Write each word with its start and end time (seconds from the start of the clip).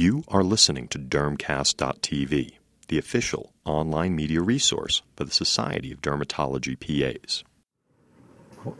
You 0.00 0.24
are 0.28 0.42
listening 0.42 0.88
to 0.88 0.98
Dermcast.tv, 0.98 2.52
the 2.88 2.96
official 2.96 3.52
online 3.66 4.16
media 4.16 4.40
resource 4.40 5.02
for 5.14 5.24
the 5.24 5.30
Society 5.30 5.92
of 5.92 6.00
Dermatology 6.00 6.74
PAs. 6.80 7.44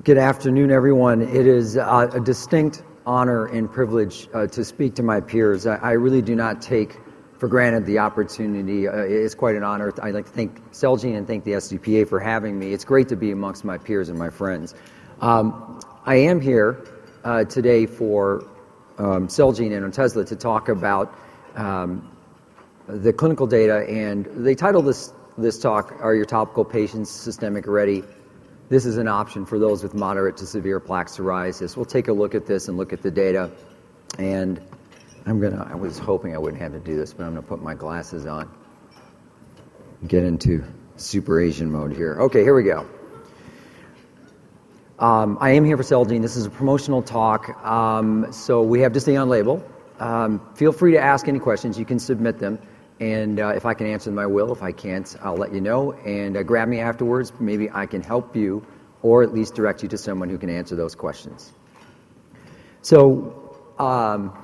Good 0.02 0.16
afternoon, 0.16 0.70
everyone. 0.70 1.20
It 1.20 1.46
is 1.46 1.76
uh, 1.76 2.10
a 2.14 2.20
distinct 2.20 2.82
honor 3.04 3.44
and 3.44 3.70
privilege 3.70 4.28
uh, 4.32 4.46
to 4.46 4.64
speak 4.64 4.94
to 4.94 5.02
my 5.02 5.20
peers. 5.20 5.66
I, 5.66 5.74
I, 5.74 5.90
really 5.90 6.22
do 6.22 6.34
not 6.34 6.62
take 6.62 6.96
for 7.36 7.48
granted 7.48 7.84
the 7.84 7.98
opportunity. 7.98 8.88
Uh, 8.88 8.96
it's 9.00 9.34
quite 9.34 9.56
an 9.56 9.62
honor. 9.62 9.92
I'd 10.02 10.14
like 10.14 10.24
to 10.24 10.32
thank 10.32 10.58
Celgene 10.70 11.18
and 11.18 11.26
thank 11.26 11.44
the 11.44 11.52
SDPA 11.52 12.08
for 12.08 12.18
having 12.18 12.58
me. 12.58 12.72
It's 12.72 12.86
great 12.86 13.10
to 13.10 13.16
be 13.16 13.30
amongst 13.30 13.62
my 13.62 13.76
peers 13.76 14.08
and 14.08 14.18
my 14.18 14.30
friends. 14.30 14.74
Um, 15.20 15.82
I 16.06 16.14
am 16.14 16.40
here 16.40 16.82
uh, 17.24 17.44
today 17.44 17.84
for 17.84 18.49
um, 19.00 19.28
Celgene 19.28 19.76
and 19.76 19.92
Otezla 19.92 20.26
to 20.26 20.36
talk 20.36 20.68
about 20.68 21.14
um, 21.56 22.08
the 22.86 23.12
clinical 23.12 23.46
data, 23.46 23.86
and 23.88 24.26
they 24.26 24.54
title 24.54 24.82
this 24.82 25.12
this 25.38 25.58
talk 25.58 25.94
"Are 26.00 26.14
Your 26.14 26.26
Topical 26.26 26.64
Patients 26.64 27.10
Systemic 27.10 27.66
Ready?" 27.66 28.04
This 28.68 28.84
is 28.84 28.98
an 28.98 29.08
option 29.08 29.46
for 29.46 29.58
those 29.58 29.82
with 29.82 29.94
moderate 29.94 30.36
to 30.36 30.46
severe 30.46 30.78
plaque 30.78 31.08
psoriasis. 31.08 31.76
We'll 31.76 31.86
take 31.86 32.08
a 32.08 32.12
look 32.12 32.34
at 32.34 32.46
this 32.46 32.68
and 32.68 32.76
look 32.76 32.92
at 32.92 33.02
the 33.02 33.10
data, 33.10 33.50
and 34.18 34.60
I'm 35.24 35.40
gonna. 35.40 35.66
I 35.68 35.74
was 35.74 35.98
hoping 35.98 36.34
I 36.34 36.38
wouldn't 36.38 36.60
have 36.60 36.72
to 36.72 36.80
do 36.80 36.94
this, 36.94 37.14
but 37.14 37.24
I'm 37.24 37.30
gonna 37.30 37.42
put 37.42 37.62
my 37.62 37.74
glasses 37.74 38.26
on. 38.26 38.50
Get 40.06 40.24
into 40.24 40.62
super 40.96 41.40
Asian 41.40 41.70
mode 41.72 41.92
here. 41.92 42.20
Okay, 42.20 42.42
here 42.42 42.54
we 42.54 42.64
go. 42.64 42.86
Um, 45.00 45.38
I 45.40 45.52
am 45.52 45.64
here 45.64 45.78
for 45.78 45.82
Celgene. 45.82 46.20
This 46.20 46.36
is 46.36 46.44
a 46.44 46.50
promotional 46.50 47.00
talk, 47.00 47.48
um, 47.64 48.30
so 48.30 48.60
we 48.60 48.80
have 48.80 48.92
to 48.92 49.00
stay 49.00 49.16
on 49.16 49.30
label. 49.30 49.64
Um, 49.98 50.46
feel 50.54 50.72
free 50.72 50.92
to 50.92 50.98
ask 50.98 51.26
any 51.26 51.38
questions. 51.38 51.78
You 51.78 51.86
can 51.86 51.98
submit 51.98 52.38
them, 52.38 52.58
and 53.00 53.40
uh, 53.40 53.54
if 53.56 53.64
I 53.64 53.72
can 53.72 53.86
answer 53.86 54.10
them, 54.10 54.18
I 54.18 54.26
will. 54.26 54.52
If 54.52 54.62
I 54.62 54.72
can't, 54.72 55.16
I'll 55.22 55.38
let 55.38 55.54
you 55.54 55.62
know. 55.62 55.92
And 55.92 56.36
uh, 56.36 56.42
grab 56.42 56.68
me 56.68 56.80
afterwards. 56.80 57.32
Maybe 57.40 57.70
I 57.70 57.86
can 57.86 58.02
help 58.02 58.36
you, 58.36 58.62
or 59.00 59.22
at 59.22 59.32
least 59.32 59.54
direct 59.54 59.82
you 59.82 59.88
to 59.88 59.96
someone 59.96 60.28
who 60.28 60.36
can 60.36 60.50
answer 60.50 60.76
those 60.76 60.94
questions. 60.94 61.50
So, 62.82 63.56
um, 63.78 64.38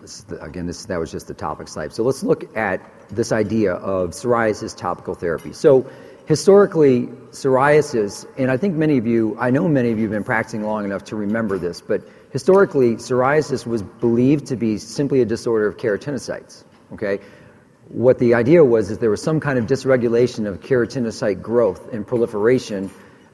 this 0.00 0.22
the, 0.22 0.42
again, 0.42 0.66
this 0.66 0.84
that 0.86 0.98
was 0.98 1.12
just 1.12 1.28
the 1.28 1.34
topic 1.34 1.68
slide. 1.68 1.92
So 1.92 2.02
let's 2.02 2.24
look 2.24 2.56
at 2.56 2.80
this 3.08 3.30
idea 3.30 3.74
of 3.74 4.10
psoriasis 4.10 4.76
topical 4.76 5.14
therapy. 5.14 5.52
So 5.52 5.88
historically, 6.28 7.06
psoriasis, 7.30 8.26
and 8.36 8.50
I 8.50 8.58
think 8.58 8.74
many 8.74 8.98
of 8.98 9.06
you, 9.06 9.34
I 9.40 9.48
know 9.48 9.66
many 9.66 9.90
of 9.92 9.96
you 9.96 10.04
have 10.04 10.10
been 10.10 10.24
practicing 10.24 10.62
long 10.62 10.84
enough 10.84 11.04
to 11.04 11.16
remember 11.16 11.56
this, 11.56 11.80
but 11.80 12.02
historically, 12.30 12.96
psoriasis 12.96 13.66
was 13.66 13.82
believed 13.82 14.44
to 14.48 14.56
be 14.56 14.76
simply 14.76 15.22
a 15.22 15.24
disorder 15.24 15.66
of 15.66 15.78
keratinocytes. 15.78 16.64
Okay? 16.92 17.20
What 17.88 18.18
the 18.18 18.34
idea 18.34 18.62
was 18.62 18.90
is 18.90 18.98
there 18.98 19.08
was 19.08 19.22
some 19.22 19.40
kind 19.40 19.58
of 19.58 19.64
dysregulation 19.64 20.46
of 20.46 20.60
keratinocyte 20.60 21.40
growth 21.40 21.94
and 21.94 22.06
proliferation, 22.06 22.90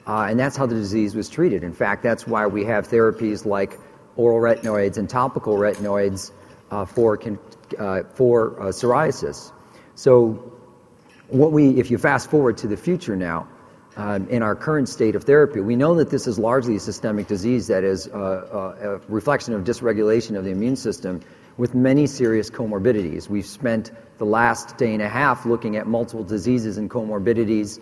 uh, 0.06 0.28
and 0.30 0.38
that's 0.38 0.56
how 0.56 0.66
the 0.66 0.76
disease 0.76 1.16
was 1.16 1.28
treated. 1.28 1.64
In 1.64 1.72
fact, 1.72 2.04
that's 2.04 2.28
why 2.28 2.46
we 2.46 2.64
have 2.66 2.86
therapies 2.86 3.44
like 3.44 3.76
oral 4.14 4.38
retinoids 4.38 4.98
and 4.98 5.10
topical 5.10 5.56
retinoids 5.56 6.30
uh, 6.70 6.84
for, 6.84 7.20
uh, 7.76 8.04
for 8.14 8.60
uh, 8.60 8.66
psoriasis. 8.66 9.50
So 9.96 10.53
what 11.28 11.52
we, 11.52 11.70
if 11.78 11.90
you 11.90 11.98
fast 11.98 12.30
forward 12.30 12.58
to 12.58 12.68
the 12.68 12.76
future 12.76 13.16
now, 13.16 13.48
um, 13.96 14.28
in 14.28 14.42
our 14.42 14.56
current 14.56 14.88
state 14.88 15.14
of 15.14 15.22
therapy, 15.22 15.60
we 15.60 15.76
know 15.76 15.94
that 15.94 16.10
this 16.10 16.26
is 16.26 16.38
largely 16.38 16.76
a 16.76 16.80
systemic 16.80 17.28
disease 17.28 17.68
that 17.68 17.84
is 17.84 18.08
uh, 18.08 18.12
uh, 18.12 18.98
a 19.06 19.12
reflection 19.12 19.54
of 19.54 19.62
dysregulation 19.62 20.36
of 20.36 20.44
the 20.44 20.50
immune 20.50 20.74
system 20.74 21.20
with 21.56 21.74
many 21.74 22.08
serious 22.08 22.50
comorbidities. 22.50 23.28
We've 23.28 23.46
spent 23.46 23.92
the 24.18 24.24
last 24.24 24.76
day 24.76 24.92
and 24.92 25.02
a 25.02 25.08
half 25.08 25.46
looking 25.46 25.76
at 25.76 25.86
multiple 25.86 26.24
diseases 26.24 26.76
and 26.76 26.90
comorbidities. 26.90 27.78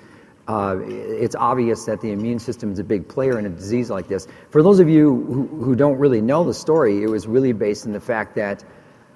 Uh, 0.46 0.80
it's 0.84 1.34
obvious 1.34 1.86
that 1.86 2.02
the 2.02 2.12
immune 2.12 2.38
system 2.38 2.72
is 2.72 2.78
a 2.78 2.84
big 2.84 3.08
player 3.08 3.38
in 3.38 3.46
a 3.46 3.50
disease 3.50 3.88
like 3.88 4.08
this. 4.08 4.28
For 4.50 4.62
those 4.62 4.80
of 4.80 4.90
you 4.90 5.24
who, 5.24 5.46
who 5.64 5.74
don't 5.74 5.98
really 5.98 6.20
know 6.20 6.44
the 6.44 6.52
story, 6.52 7.02
it 7.02 7.08
was 7.08 7.26
really 7.26 7.52
based 7.52 7.86
in 7.86 7.92
the 7.92 8.00
fact 8.00 8.34
that 8.34 8.62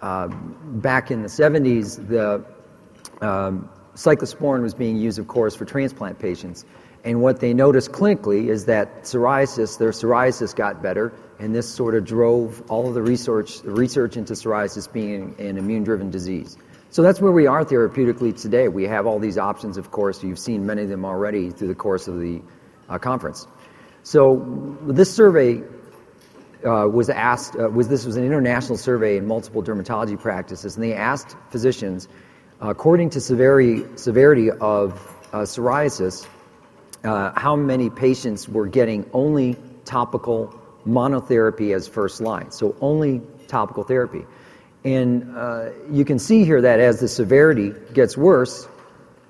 uh, 0.01 0.29
back 0.29 1.11
in 1.11 1.23
the 1.23 1.29
70s, 1.29 2.09
the 2.09 2.45
um, 3.21 3.69
cyclosporin 3.97 4.63
was 4.63 4.75
being 4.75 4.97
used, 4.97 5.19
of 5.19 5.27
course, 5.27 5.57
for 5.57 5.65
transplant 5.65 6.19
patients. 6.19 6.65
And 7.05 7.21
what 7.23 7.41
they 7.41 7.55
noticed 7.55 7.93
clinically 7.93 8.49
is 8.49 8.67
that 8.67 9.03
psoriasis, 9.03 9.79
their 9.79 9.91
psoriasis 9.91 10.55
got 10.55 10.83
better, 10.83 11.13
and 11.39 11.55
this 11.55 11.69
sort 11.69 11.95
of 11.95 12.05
drove 12.05 12.63
all 12.69 12.89
of 12.89 12.95
the 12.95 13.03
research, 13.03 13.63
research 13.65 14.17
into 14.17 14.35
psoriasis 14.35 14.93
being 14.93 15.35
an 15.39 15.57
immune-driven 15.57 16.11
disease. 16.11 16.57
So 16.91 17.03
that's 17.03 17.21
where 17.21 17.33
we 17.33 17.47
are 17.47 17.65
therapeutically 17.65 18.41
today. 18.41 18.69
We 18.69 18.85
have 18.85 19.07
all 19.07 19.19
these 19.19 19.39
options, 19.39 19.77
of 19.77 19.91
course. 19.91 20.23
You've 20.23 20.39
seen 20.39 20.67
many 20.67 20.83
of 20.83 20.89
them 20.89 21.05
already 21.05 21.51
through 21.51 21.69
the 21.69 21.75
course 21.75 22.09
of 22.09 22.19
the 22.21 22.43
uh, 22.89 22.99
conference. 22.99 23.47
So 24.03 24.77
this 24.83 25.15
survey 25.15 25.63
uh, 26.65 26.87
was 26.89 27.11
asked, 27.11 27.57
uh, 27.57 27.69
was 27.69 27.89
this 27.89 28.05
was 28.05 28.17
an 28.17 28.25
international 28.25 28.79
survey 28.79 29.17
in 29.17 29.27
multiple 29.27 29.63
dermatology 29.63 30.19
practices, 30.19 30.77
and 30.77 30.83
they 30.83 30.95
asked 30.95 31.37
physicians 31.51 32.09
According 32.61 33.11
to 33.11 33.21
severity, 33.21 33.85
severity 33.97 34.51
of 34.51 34.93
uh, 35.33 35.41
psoriasis, 35.41 36.27
uh, 37.05 37.33
how 37.39 37.55
many 37.55 37.91
patients 37.91 38.49
were 38.49 38.67
getting 38.67 39.09
only 39.13 39.57
topical 39.85 40.59
monotherapy 40.87 41.75
as 41.75 41.87
first 41.87 42.21
line, 42.21 42.51
so 42.51 42.75
only 42.81 43.21
topical 43.47 43.83
therapy. 43.83 44.25
And 44.85 45.37
uh, 45.37 45.71
you 45.91 46.05
can 46.05 46.19
see 46.19 46.45
here 46.45 46.63
that 46.63 46.81
as 46.81 47.01
the 47.01 47.09
severity 47.09 47.75
gets 47.93 48.17
worse, 48.17 48.67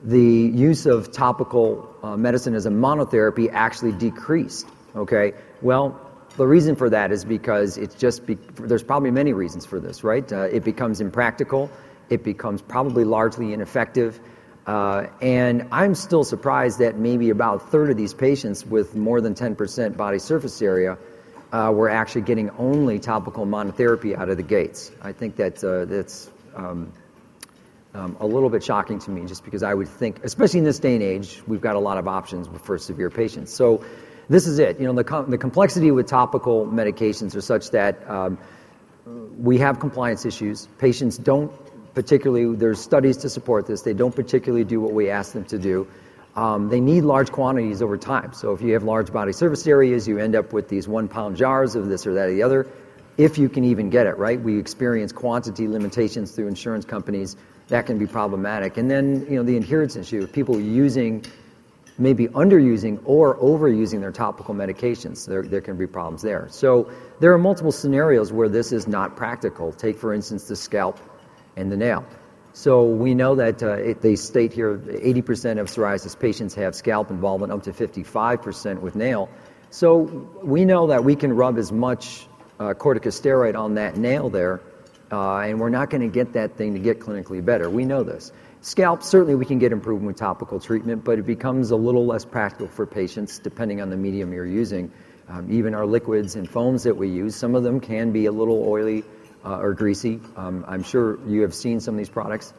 the 0.04 0.20
use 0.20 0.86
of 0.86 1.10
topical 1.10 1.92
uh, 2.02 2.16
medicine 2.16 2.54
as 2.54 2.66
a 2.66 2.70
monotherapy 2.70 3.50
actually 3.52 3.92
decreased. 3.92 4.68
Okay, 4.94 5.32
well, 5.62 6.00
the 6.36 6.46
reason 6.46 6.76
for 6.76 6.90
that 6.90 7.10
is 7.10 7.24
because 7.24 7.76
it's 7.76 7.94
just 7.96 8.24
be- 8.24 8.38
there's 8.54 8.84
probably 8.84 9.10
many 9.10 9.32
reasons 9.32 9.66
for 9.66 9.80
this, 9.80 10.04
right? 10.04 10.30
Uh, 10.32 10.42
it 10.42 10.62
becomes 10.62 11.00
impractical 11.00 11.70
it 12.08 12.24
becomes 12.24 12.62
probably 12.62 13.04
largely 13.04 13.52
ineffective. 13.52 14.20
Uh, 14.66 15.06
and 15.22 15.68
I'm 15.70 15.94
still 15.94 16.24
surprised 16.24 16.80
that 16.80 16.98
maybe 16.98 17.30
about 17.30 17.56
a 17.56 17.58
third 17.66 17.90
of 17.90 17.96
these 17.96 18.14
patients 18.14 18.66
with 18.66 18.96
more 18.96 19.20
than 19.20 19.34
10% 19.34 19.96
body 19.96 20.18
surface 20.18 20.60
area 20.60 20.98
uh, 21.52 21.72
were 21.74 21.88
actually 21.88 22.22
getting 22.22 22.50
only 22.58 22.98
topical 22.98 23.46
monotherapy 23.46 24.16
out 24.16 24.28
of 24.28 24.36
the 24.36 24.42
gates. 24.42 24.90
I 25.02 25.12
think 25.12 25.36
that 25.36 25.62
uh, 25.62 25.84
that's 25.84 26.30
um, 26.56 26.92
um, 27.94 28.16
a 28.20 28.26
little 28.26 28.50
bit 28.50 28.64
shocking 28.64 28.98
to 29.00 29.10
me, 29.10 29.24
just 29.26 29.44
because 29.44 29.62
I 29.62 29.72
would 29.72 29.88
think, 29.88 30.24
especially 30.24 30.58
in 30.58 30.64
this 30.64 30.80
day 30.80 30.94
and 30.94 31.02
age, 31.02 31.40
we've 31.46 31.60
got 31.60 31.76
a 31.76 31.78
lot 31.78 31.98
of 31.98 32.08
options 32.08 32.48
for 32.62 32.76
severe 32.76 33.10
patients. 33.10 33.54
So 33.54 33.84
this 34.28 34.46
is 34.46 34.58
it. 34.58 34.80
You 34.80 34.86
know, 34.86 34.92
the, 34.92 35.04
com- 35.04 35.30
the 35.30 35.38
complexity 35.38 35.90
with 35.90 36.06
topical 36.08 36.66
medications 36.66 37.36
are 37.36 37.40
such 37.40 37.70
that 37.70 38.08
um, 38.10 38.38
we 39.38 39.58
have 39.58 39.78
compliance 39.78 40.26
issues. 40.26 40.66
Patients 40.78 41.16
don't 41.16 41.52
particularly, 41.96 42.54
there's 42.54 42.78
studies 42.78 43.16
to 43.16 43.30
support 43.30 43.66
this. 43.66 43.80
They 43.80 43.94
don't 43.94 44.14
particularly 44.14 44.64
do 44.64 44.82
what 44.82 44.92
we 44.92 45.08
ask 45.08 45.32
them 45.32 45.46
to 45.46 45.58
do. 45.58 45.88
Um, 46.36 46.68
they 46.68 46.78
need 46.78 47.04
large 47.04 47.32
quantities 47.32 47.80
over 47.80 47.96
time. 47.96 48.34
So 48.34 48.52
if 48.52 48.60
you 48.60 48.74
have 48.74 48.82
large 48.82 49.10
body 49.10 49.32
surface 49.32 49.66
areas, 49.66 50.06
you 50.06 50.18
end 50.18 50.36
up 50.36 50.52
with 50.52 50.68
these 50.68 50.86
one 50.86 51.08
pound 51.08 51.38
jars 51.38 51.74
of 51.74 51.88
this 51.88 52.06
or 52.06 52.12
that 52.12 52.28
or 52.28 52.34
the 52.34 52.42
other, 52.42 52.66
if 53.16 53.38
you 53.38 53.48
can 53.48 53.64
even 53.64 53.88
get 53.88 54.06
it, 54.06 54.18
right? 54.18 54.38
We 54.38 54.58
experience 54.58 55.10
quantity 55.10 55.66
limitations 55.66 56.32
through 56.32 56.48
insurance 56.48 56.84
companies. 56.84 57.34
That 57.68 57.86
can 57.86 57.98
be 57.98 58.06
problematic. 58.06 58.76
And 58.76 58.90
then, 58.90 59.24
you 59.30 59.36
know, 59.36 59.42
the 59.42 59.56
adherence 59.56 59.96
issue, 59.96 60.22
of 60.22 60.30
people 60.30 60.60
using, 60.60 61.24
maybe 61.96 62.28
underusing 62.28 63.00
or 63.06 63.38
overusing 63.38 64.00
their 64.00 64.12
topical 64.12 64.54
medications. 64.54 65.26
There, 65.26 65.42
there 65.42 65.62
can 65.62 65.78
be 65.78 65.86
problems 65.86 66.20
there. 66.20 66.48
So 66.50 66.90
there 67.20 67.32
are 67.32 67.38
multiple 67.38 67.72
scenarios 67.72 68.34
where 68.34 68.50
this 68.50 68.70
is 68.70 68.86
not 68.86 69.16
practical. 69.16 69.72
Take, 69.72 69.96
for 69.96 70.12
instance, 70.12 70.46
the 70.46 70.56
scalp 70.56 71.00
and 71.56 71.72
the 71.72 71.76
nail. 71.76 72.04
So 72.52 72.84
we 72.84 73.14
know 73.14 73.34
that 73.34 73.62
uh, 73.62 73.72
it, 73.72 74.00
they 74.00 74.16
state 74.16 74.52
here 74.52 74.78
80% 74.78 75.60
of 75.60 75.68
psoriasis 75.68 76.18
patients 76.18 76.54
have 76.54 76.74
scalp 76.74 77.10
involvement, 77.10 77.52
up 77.52 77.64
to 77.64 77.72
55% 77.72 78.80
with 78.80 78.96
nail. 78.96 79.28
So 79.68 80.00
we 80.42 80.64
know 80.64 80.86
that 80.86 81.04
we 81.04 81.16
can 81.16 81.34
rub 81.34 81.58
as 81.58 81.70
much 81.70 82.26
uh, 82.58 82.72
corticosteroid 82.72 83.58
on 83.58 83.74
that 83.74 83.98
nail 83.98 84.30
there, 84.30 84.62
uh, 85.12 85.40
and 85.40 85.60
we're 85.60 85.68
not 85.68 85.90
going 85.90 86.00
to 86.00 86.08
get 86.08 86.32
that 86.32 86.56
thing 86.56 86.72
to 86.72 86.80
get 86.80 86.98
clinically 86.98 87.44
better. 87.44 87.68
We 87.68 87.84
know 87.84 88.02
this. 88.02 88.32
Scalp, 88.62 89.02
certainly 89.02 89.34
we 89.34 89.44
can 89.44 89.58
get 89.58 89.70
improvement 89.70 90.06
with 90.06 90.16
topical 90.16 90.58
treatment, 90.58 91.04
but 91.04 91.18
it 91.18 91.26
becomes 91.26 91.72
a 91.72 91.76
little 91.76 92.06
less 92.06 92.24
practical 92.24 92.68
for 92.68 92.86
patients 92.86 93.38
depending 93.38 93.82
on 93.82 93.90
the 93.90 93.96
medium 93.96 94.32
you're 94.32 94.46
using. 94.46 94.90
Um, 95.28 95.52
even 95.52 95.74
our 95.74 95.84
liquids 95.84 96.36
and 96.36 96.48
foams 96.48 96.84
that 96.84 96.96
we 96.96 97.08
use, 97.08 97.36
some 97.36 97.54
of 97.54 97.64
them 97.64 97.80
can 97.80 98.12
be 98.12 98.26
a 98.26 98.32
little 98.32 98.64
oily 98.66 99.04
or 99.46 99.74
greasy. 99.74 100.20
Um, 100.36 100.64
I'm 100.66 100.82
sure 100.82 101.18
you 101.26 101.42
have 101.42 101.54
seen 101.54 101.80
some 101.80 101.94
of 101.94 101.98
these 101.98 102.08
products. 102.08 102.52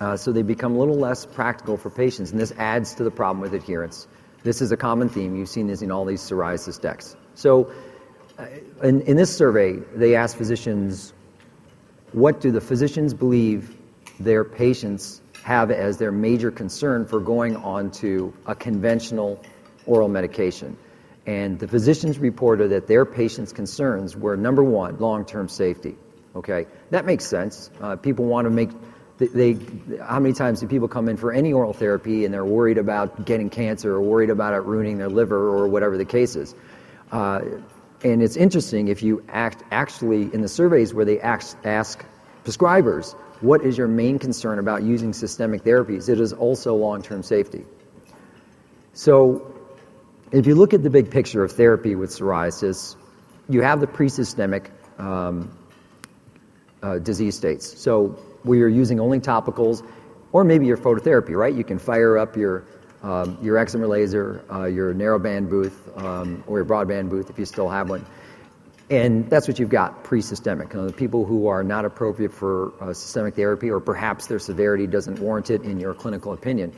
Uh, 0.00 0.16
so 0.16 0.32
they 0.32 0.42
become 0.42 0.74
a 0.74 0.78
little 0.78 0.96
less 0.96 1.24
practical 1.24 1.76
for 1.76 1.90
patients, 1.90 2.32
and 2.32 2.40
this 2.40 2.52
adds 2.52 2.94
to 2.94 3.04
the 3.04 3.10
problem 3.10 3.40
with 3.40 3.54
adherence. 3.54 4.08
This 4.42 4.60
is 4.60 4.72
a 4.72 4.76
common 4.76 5.08
theme. 5.08 5.36
You've 5.36 5.48
seen 5.48 5.66
this 5.66 5.82
in 5.82 5.90
all 5.90 6.04
these 6.04 6.20
psoriasis 6.20 6.80
decks. 6.80 7.16
So, 7.34 7.72
uh, 8.38 8.46
in, 8.82 9.02
in, 9.02 9.16
this 9.16 9.34
survey, 9.34 9.76
they 9.94 10.16
asked 10.16 10.36
physicians 10.36 11.12
what 12.12 12.40
do 12.40 12.50
the 12.50 12.60
physicians 12.60 13.14
believe 13.14 13.76
their 14.18 14.44
patients 14.44 15.20
have 15.42 15.70
as 15.70 15.98
their 15.98 16.12
major 16.12 16.50
concern 16.50 17.06
for 17.06 17.20
going 17.20 17.56
on 17.56 17.90
to 17.90 18.32
a 18.46 18.54
conventional 18.54 19.40
oral 19.86 20.08
medication. 20.08 20.76
And 21.26 21.58
the 21.58 21.68
physicians 21.68 22.18
reported 22.18 22.70
that 22.70 22.86
their 22.86 23.04
patients' 23.04 23.52
concerns 23.52 24.16
were 24.16 24.36
number 24.36 24.62
one, 24.62 24.98
long 24.98 25.24
term 25.24 25.48
safety. 25.48 25.96
Okay, 26.34 26.66
that 26.90 27.04
makes 27.04 27.24
sense. 27.26 27.70
Uh, 27.80 27.96
people 27.96 28.24
want 28.24 28.46
to 28.46 28.50
make 28.50 28.70
they, 29.18 29.56
how 30.02 30.18
many 30.18 30.34
times 30.34 30.60
do 30.60 30.66
people 30.66 30.88
come 30.88 31.08
in 31.08 31.16
for 31.16 31.32
any 31.32 31.52
oral 31.52 31.72
therapy 31.72 32.24
and 32.24 32.34
they're 32.34 32.44
worried 32.44 32.78
about 32.78 33.24
getting 33.24 33.48
cancer 33.48 33.94
or 33.94 34.00
worried 34.00 34.30
about 34.30 34.54
it 34.54 34.64
ruining 34.64 34.98
their 34.98 35.08
liver 35.08 35.56
or 35.56 35.68
whatever 35.68 35.96
the 35.96 36.04
case 36.04 36.34
is? 36.34 36.54
Uh, 37.12 37.42
and 38.02 38.22
it's 38.22 38.36
interesting 38.36 38.88
if 38.88 39.02
you 39.02 39.24
act 39.28 39.62
actually 39.70 40.34
in 40.34 40.40
the 40.40 40.48
surveys 40.48 40.92
where 40.92 41.04
they 41.04 41.20
ask, 41.20 41.56
ask 41.64 42.04
prescribers, 42.44 43.12
what 43.40 43.62
is 43.64 43.78
your 43.78 43.88
main 43.88 44.18
concern 44.18 44.58
about 44.58 44.82
using 44.82 45.12
systemic 45.12 45.62
therapies? 45.62 46.08
It 46.08 46.20
is 46.20 46.32
also 46.32 46.74
long 46.74 47.02
term 47.02 47.22
safety. 47.22 47.64
So, 48.94 49.52
if 50.32 50.46
you 50.46 50.54
look 50.54 50.74
at 50.74 50.82
the 50.82 50.90
big 50.90 51.10
picture 51.10 51.44
of 51.44 51.52
therapy 51.52 51.94
with 51.94 52.10
psoriasis, 52.10 52.96
you 53.48 53.62
have 53.62 53.80
the 53.80 53.86
pre 53.86 54.08
systemic 54.08 54.70
um, 54.98 55.56
uh, 56.84 56.98
disease 56.98 57.34
states. 57.34 57.80
So, 57.80 58.08
where 58.42 58.58
you're 58.58 58.68
using 58.68 59.00
only 59.00 59.18
topicals, 59.18 59.82
or 60.32 60.44
maybe 60.44 60.66
your 60.66 60.76
phototherapy, 60.76 61.34
right? 61.34 61.54
You 61.54 61.64
can 61.64 61.78
fire 61.78 62.18
up 62.18 62.36
your 62.36 62.64
um, 63.02 63.38
your 63.42 63.56
excimer 63.56 63.88
laser, 63.88 64.44
uh, 64.50 64.64
your 64.64 64.94
narrowband 64.94 65.50
booth, 65.50 65.90
um, 65.96 66.42
or 66.46 66.58
your 66.58 66.64
broadband 66.64 67.10
booth 67.10 67.28
if 67.28 67.38
you 67.38 67.44
still 67.44 67.68
have 67.68 67.90
one. 67.90 68.04
And 68.90 69.28
that's 69.30 69.48
what 69.48 69.58
you've 69.58 69.70
got 69.70 70.04
pre-systemic. 70.04 70.72
You 70.72 70.80
know, 70.80 70.86
the 70.86 70.92
people 70.92 71.24
who 71.24 71.46
are 71.46 71.62
not 71.62 71.84
appropriate 71.84 72.32
for 72.32 72.72
uh, 72.80 72.92
systemic 72.92 73.34
therapy, 73.34 73.70
or 73.70 73.80
perhaps 73.80 74.26
their 74.26 74.38
severity 74.38 74.86
doesn't 74.86 75.18
warrant 75.20 75.50
it 75.50 75.62
in 75.62 75.80
your 75.80 75.94
clinical 75.94 76.32
opinion. 76.32 76.72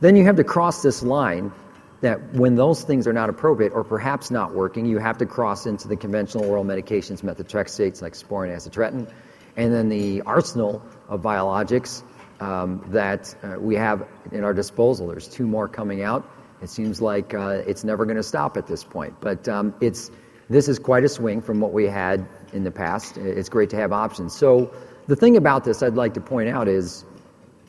Then 0.00 0.14
you 0.14 0.24
have 0.24 0.36
to 0.36 0.44
cross 0.44 0.82
this 0.82 1.02
line 1.02 1.52
that 2.00 2.32
when 2.32 2.54
those 2.54 2.82
things 2.84 3.08
are 3.08 3.12
not 3.12 3.28
appropriate 3.28 3.72
or 3.72 3.82
perhaps 3.82 4.30
not 4.30 4.54
working, 4.54 4.86
you 4.86 4.98
have 4.98 5.18
to 5.18 5.26
cross 5.26 5.66
into 5.66 5.88
the 5.88 5.96
conventional 5.96 6.44
oral 6.44 6.64
medications, 6.64 7.22
methotrexate, 7.22 8.00
cyclosporin 8.00 8.52
and 8.52 8.60
acitretin, 8.60 9.12
and 9.58 9.74
then 9.74 9.88
the 9.88 10.22
arsenal 10.22 10.80
of 11.08 11.20
biologics 11.20 12.02
um, 12.40 12.82
that 12.86 13.34
uh, 13.42 13.58
we 13.58 13.74
have 13.74 14.06
in 14.30 14.44
our 14.44 14.54
disposal. 14.54 15.08
There's 15.08 15.28
two 15.28 15.46
more 15.46 15.68
coming 15.68 16.02
out. 16.02 16.24
It 16.62 16.70
seems 16.70 17.02
like 17.02 17.34
uh, 17.34 17.62
it's 17.66 17.82
never 17.82 18.04
going 18.04 18.16
to 18.16 18.22
stop 18.22 18.56
at 18.56 18.68
this 18.68 18.84
point. 18.84 19.14
But 19.20 19.48
um, 19.48 19.74
it's, 19.80 20.12
this 20.48 20.68
is 20.68 20.78
quite 20.78 21.02
a 21.02 21.08
swing 21.08 21.42
from 21.42 21.60
what 21.60 21.72
we 21.72 21.86
had 21.86 22.26
in 22.52 22.62
the 22.62 22.70
past. 22.70 23.16
It's 23.18 23.48
great 23.48 23.68
to 23.70 23.76
have 23.76 23.92
options. 23.92 24.34
So 24.34 24.72
the 25.08 25.16
thing 25.16 25.36
about 25.36 25.64
this 25.64 25.82
I'd 25.82 25.94
like 25.94 26.14
to 26.14 26.20
point 26.20 26.48
out 26.48 26.68
is 26.68 27.04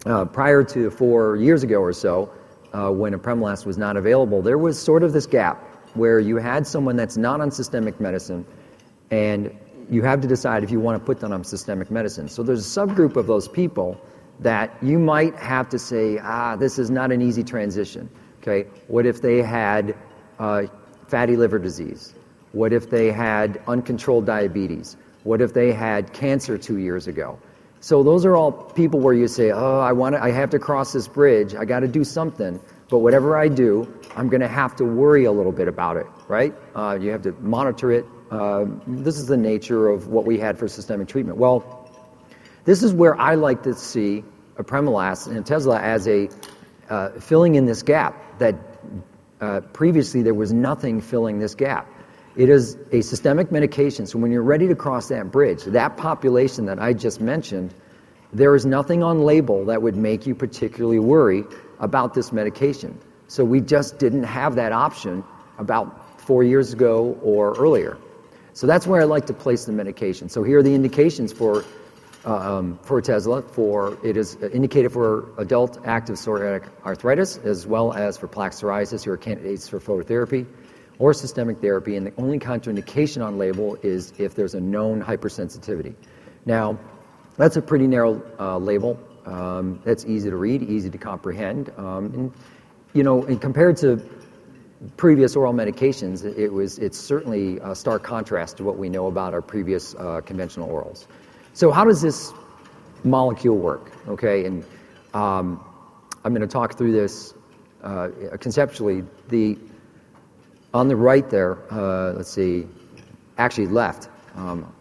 uh, 0.05 0.25
prior 0.25 0.63
to 0.63 0.91
four 0.91 1.37
years 1.37 1.63
ago 1.63 1.81
or 1.81 1.93
so, 1.93 2.31
when 2.71 3.13
apremilast 3.13 3.65
was 3.65 3.79
not 3.79 3.97
available, 3.97 4.43
there 4.43 4.59
was 4.59 4.79
sort 4.79 5.01
of 5.01 5.11
this 5.11 5.25
gap 5.25 5.63
where 5.95 6.19
you 6.19 6.37
had 6.37 6.67
someone 6.67 6.95
that's 6.95 7.17
not 7.17 7.41
on 7.41 7.49
systemic 7.49 7.99
medicine 7.99 8.45
and 9.09 9.51
you 9.89 10.03
have 10.03 10.21
to 10.21 10.27
decide 10.27 10.63
if 10.63 10.71
you 10.71 10.79
want 10.79 10.99
to 10.99 11.05
put 11.05 11.19
them 11.19 11.31
on 11.31 11.43
systemic 11.43 11.89
medicine. 11.89 12.29
So 12.29 12.43
there's 12.43 12.65
a 12.65 12.79
subgroup 12.79 13.15
of 13.15 13.27
those 13.27 13.47
people 13.47 13.99
that 14.39 14.75
you 14.81 14.99
might 14.99 15.35
have 15.35 15.69
to 15.69 15.79
say, 15.79 16.19
ah, 16.21 16.55
this 16.55 16.79
is 16.79 16.89
not 16.89 17.11
an 17.11 17.21
easy 17.21 17.43
transition. 17.43 18.09
Okay, 18.41 18.69
what 18.87 19.05
if 19.05 19.21
they 19.21 19.41
had 19.41 19.95
uh, 20.37 20.63
fatty 21.07 21.35
liver 21.35 21.59
disease? 21.59 22.13
What 22.51 22.71
if 22.71 22.89
they 22.89 23.11
had 23.11 23.61
uncontrolled 23.67 24.25
diabetes? 24.25 24.95
What 25.23 25.41
if 25.41 25.53
they 25.53 25.73
had 25.73 26.13
cancer 26.13 26.57
two 26.57 26.77
years 26.77 27.07
ago? 27.07 27.39
So 27.81 28.03
those 28.03 28.25
are 28.25 28.35
all 28.35 28.51
people 28.51 28.99
where 28.99 29.13
you 29.13 29.27
say, 29.27 29.51
oh, 29.51 29.79
I 29.79 29.93
want 29.93 30.15
to, 30.15 30.23
I 30.23 30.31
have 30.31 30.49
to 30.51 30.59
cross 30.59 30.93
this 30.93 31.07
bridge. 31.07 31.55
I 31.55 31.65
got 31.65 31.81
to 31.81 31.87
do 31.87 32.03
something. 32.03 32.59
But 32.89 32.99
whatever 32.99 33.37
I 33.37 33.47
do, 33.47 33.93
I'm 34.15 34.29
going 34.29 34.41
to 34.41 34.47
have 34.47 34.75
to 34.77 34.85
worry 34.85 35.25
a 35.25 35.31
little 35.31 35.51
bit 35.51 35.67
about 35.67 35.97
it, 35.97 36.07
right? 36.27 36.53
Uh, 36.75 36.97
you 36.99 37.11
have 37.11 37.21
to 37.23 37.31
monitor 37.33 37.91
it. 37.91 38.05
Uh, 38.31 38.65
this 38.85 39.17
is 39.17 39.25
the 39.25 39.37
nature 39.37 39.89
of 39.89 40.07
what 40.07 40.25
we 40.25 40.37
had 40.37 40.57
for 40.57 40.67
systemic 40.67 41.07
treatment. 41.07 41.37
Well, 41.37 41.89
this 42.65 42.83
is 42.83 42.93
where 42.93 43.19
I 43.19 43.35
like 43.35 43.63
to 43.63 43.73
see 43.73 44.23
apremilast 44.57 45.27
Otezla 45.27 45.81
as 45.81 46.07
a 46.07 46.29
uh, 46.89 47.19
filling 47.19 47.55
in 47.55 47.65
this 47.65 47.81
gap 47.81 48.39
that 48.39 48.55
uh, 49.41 49.61
previously 49.73 50.21
there 50.21 50.33
was 50.33 50.51
nothing 50.53 51.01
filling 51.01 51.39
this 51.39 51.55
gap. 51.55 51.87
It 52.35 52.49
is 52.49 52.77
a 52.91 53.01
systemic 53.01 53.51
medication, 53.51 54.05
so 54.05 54.19
when 54.19 54.31
you're 54.31 54.43
ready 54.43 54.67
to 54.67 54.75
cross 54.75 55.07
that 55.09 55.31
bridge, 55.31 55.63
that 55.63 55.97
population 55.97 56.65
that 56.65 56.79
I 56.79 56.93
just 56.93 57.19
mentioned, 57.21 57.73
there 58.31 58.55
is 58.55 58.65
nothing 58.65 59.01
on 59.01 59.23
label 59.23 59.65
that 59.65 59.81
would 59.81 59.95
make 59.95 60.27
you 60.27 60.35
particularly 60.35 60.99
worry 60.99 61.43
about 61.79 62.13
this 62.13 62.31
medication. 62.31 62.99
So 63.27 63.43
we 63.43 63.61
just 63.61 63.97
didn't 63.97 64.23
have 64.23 64.55
that 64.55 64.71
option 64.71 65.23
about 65.57 66.21
four 66.21 66.43
years 66.43 66.73
ago 66.73 67.17
or 67.23 67.57
earlier. 67.57 67.97
So 68.59 68.67
that's 68.67 68.85
where 68.85 68.99
I 68.99 69.05
like 69.05 69.27
to 69.27 69.33
place 69.33 69.63
the 69.63 69.71
medication. 69.71 70.27
So 70.27 70.43
here 70.43 70.57
are 70.57 70.63
the 70.63 70.75
indications 70.75 71.31
for 71.31 71.63
um, 72.25 72.77
for 72.83 73.01
Otezla. 73.01 73.49
For 73.49 73.97
it 74.03 74.17
is 74.17 74.35
indicated 74.35 74.91
for 74.91 75.29
adult 75.37 75.79
active 75.85 76.17
psoriatic 76.17 76.67
arthritis 76.85 77.37
as 77.37 77.65
well 77.65 77.93
as 77.93 78.17
for 78.17 78.27
plaque 78.27 78.51
psoriasis, 78.51 79.05
who 79.05 79.11
are 79.11 79.17
candidates 79.17 79.69
for 79.69 79.79
phototherapy 79.79 80.45
or 80.97 81.13
systemic 81.13 81.59
therapy. 81.59 81.95
And 81.95 82.07
the 82.07 82.13
only 82.17 82.37
contraindication 82.37 83.25
on 83.25 83.37
label 83.37 83.77
is 83.81 84.11
if 84.17 84.35
there's 84.35 84.55
a 84.55 84.59
known 84.59 85.01
hypersensitivity. 85.01 85.95
Now, 86.45 86.77
that's 87.37 87.55
a 87.55 87.61
pretty 87.61 87.87
narrow 87.87 88.21
uh, 88.37 88.57
label. 88.57 88.99
Um, 89.25 89.79
that's 89.85 90.03
easy 90.03 90.29
to 90.31 90.35
read, 90.35 90.63
easy 90.63 90.89
to 90.89 90.97
comprehend, 90.97 91.71
um, 91.77 92.05
and 92.13 92.33
you 92.91 93.03
know, 93.03 93.23
and 93.23 93.39
compared 93.39 93.77
to 93.77 94.01
previous 94.97 95.35
oral 95.35 95.53
medications, 95.53 96.23
it 96.37 96.49
was 96.49 96.79
it's 96.79 96.97
certainly 96.97 97.57
a 97.59 97.75
stark 97.75 98.03
contrast 98.03 98.57
to 98.57 98.63
what 98.63 98.77
we 98.77 98.89
know 98.89 99.07
about 99.07 99.33
our 99.33 99.41
previous 99.41 99.95
uh, 99.95 100.21
conventional 100.21 100.69
orals. 100.69 101.05
So 101.53 101.71
how 101.71 101.83
does 101.83 102.01
this 102.01 102.33
molecule 103.03 103.57
work? 103.57 103.91
Okay, 104.07 104.45
and 104.45 104.63
um, 105.13 105.63
I'm 106.23 106.33
going 106.33 106.41
to 106.41 106.47
talk 106.47 106.77
through 106.77 106.93
this 106.93 107.33
uh, 107.83 108.09
conceptually. 108.39 109.03
The 109.27 109.57
on 110.73 110.87
the 110.87 110.95
right 110.95 111.29
there, 111.29 111.57
uh, 111.73 112.13
let's 112.13 112.29
see, 112.29 112.67
actually 113.37 113.67
left. 113.67 114.07
Um, 114.35 114.71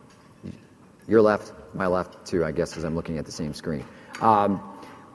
your 1.09 1.23
left, 1.23 1.53
my 1.75 1.87
left 1.87 2.27
too, 2.27 2.45
I 2.45 2.53
guess, 2.53 2.77
as 2.77 2.85
I'm 2.85 2.95
looking 2.95 3.17
at 3.19 3.25
the 3.25 3.33
same 3.33 3.55
screen. 3.55 3.85
Um, 4.21 4.61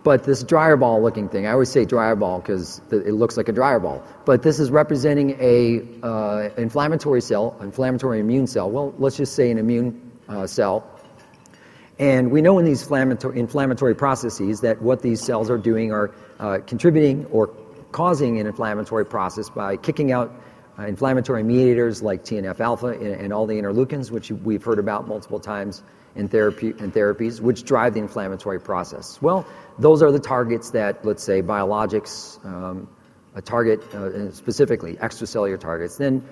but 0.03 0.24
this 0.24 0.43
dryer 0.43 0.77
ball 0.77 1.01
looking 1.01 1.29
thing, 1.29 1.48
I 1.48 1.51
always 1.51 1.72
say 1.72 1.86
dryer 1.86 2.15
ball 2.15 2.39
because 2.39 2.81
it 2.91 3.13
looks 3.13 3.38
like 3.38 3.50
a 3.50 3.53
dryer 3.53 3.79
ball. 3.79 4.03
But 4.25 4.43
this 4.43 4.60
is 4.60 4.69
representing 4.69 5.38
a 5.39 5.81
uh, 6.05 6.50
inflammatory 6.57 7.22
cell, 7.22 7.57
inflammatory 7.62 8.19
immune 8.19 8.48
cell. 8.48 8.69
Well, 8.69 8.93
let's 8.98 9.17
just 9.17 9.36
say 9.36 9.50
an 9.51 9.57
immune 9.57 10.12
uh, 10.27 10.48
cell 10.48 10.89
and 12.00 12.31
we 12.31 12.41
know 12.41 12.57
in 12.60 12.65
these 12.65 12.81
inflammatory 12.89 13.95
processes 13.95 14.62
that 14.62 14.81
what 14.81 15.01
these 15.01 15.22
cells 15.22 15.50
are 15.50 15.57
doing 15.57 15.91
are 15.91 16.12
uh, 16.39 16.60
contributing 16.65 17.25
or 17.27 17.48
causing 17.91 18.39
an 18.39 18.48
inflammatory 18.48 19.05
process 19.05 19.50
by 19.50 19.77
kicking 19.77 20.12
out 20.12 20.33
inflammatory 20.80 21.44
mediators 21.44 22.01
like 22.01 22.24
TNF 22.24 22.60
alpha 22.60 22.88
and, 22.88 23.32
all 23.32 23.46
the 23.46 23.56
interleukins, 23.56 24.12
which 24.12 24.32
we've 24.32 24.63
heard 24.63 24.80
about 24.80 25.08
multiple 25.08 25.39
times 25.39 25.84
in, 26.15 26.27
therapy, 26.27 26.70
in 26.70 26.92
therapies, 26.92 27.39
which 27.39 27.63
drive 27.63 27.94
the 27.94 28.00
inflammatory 28.00 28.60
process. 28.60 29.22
Well, 29.22 29.46
those 29.80 30.01
are 30.01 30.12
the 30.12 30.20
targets 30.20 30.72
that, 30.72 31.06
let's 31.06 31.24
say, 31.24 31.42
biologics 31.42 32.44
um, 32.46 32.88
a 33.36 33.42
target 33.42 33.82
uh, 33.94 34.32
specifically, 34.32 34.96
extracellular 34.96 35.60
targets. 35.60 35.98
Then 35.98 36.24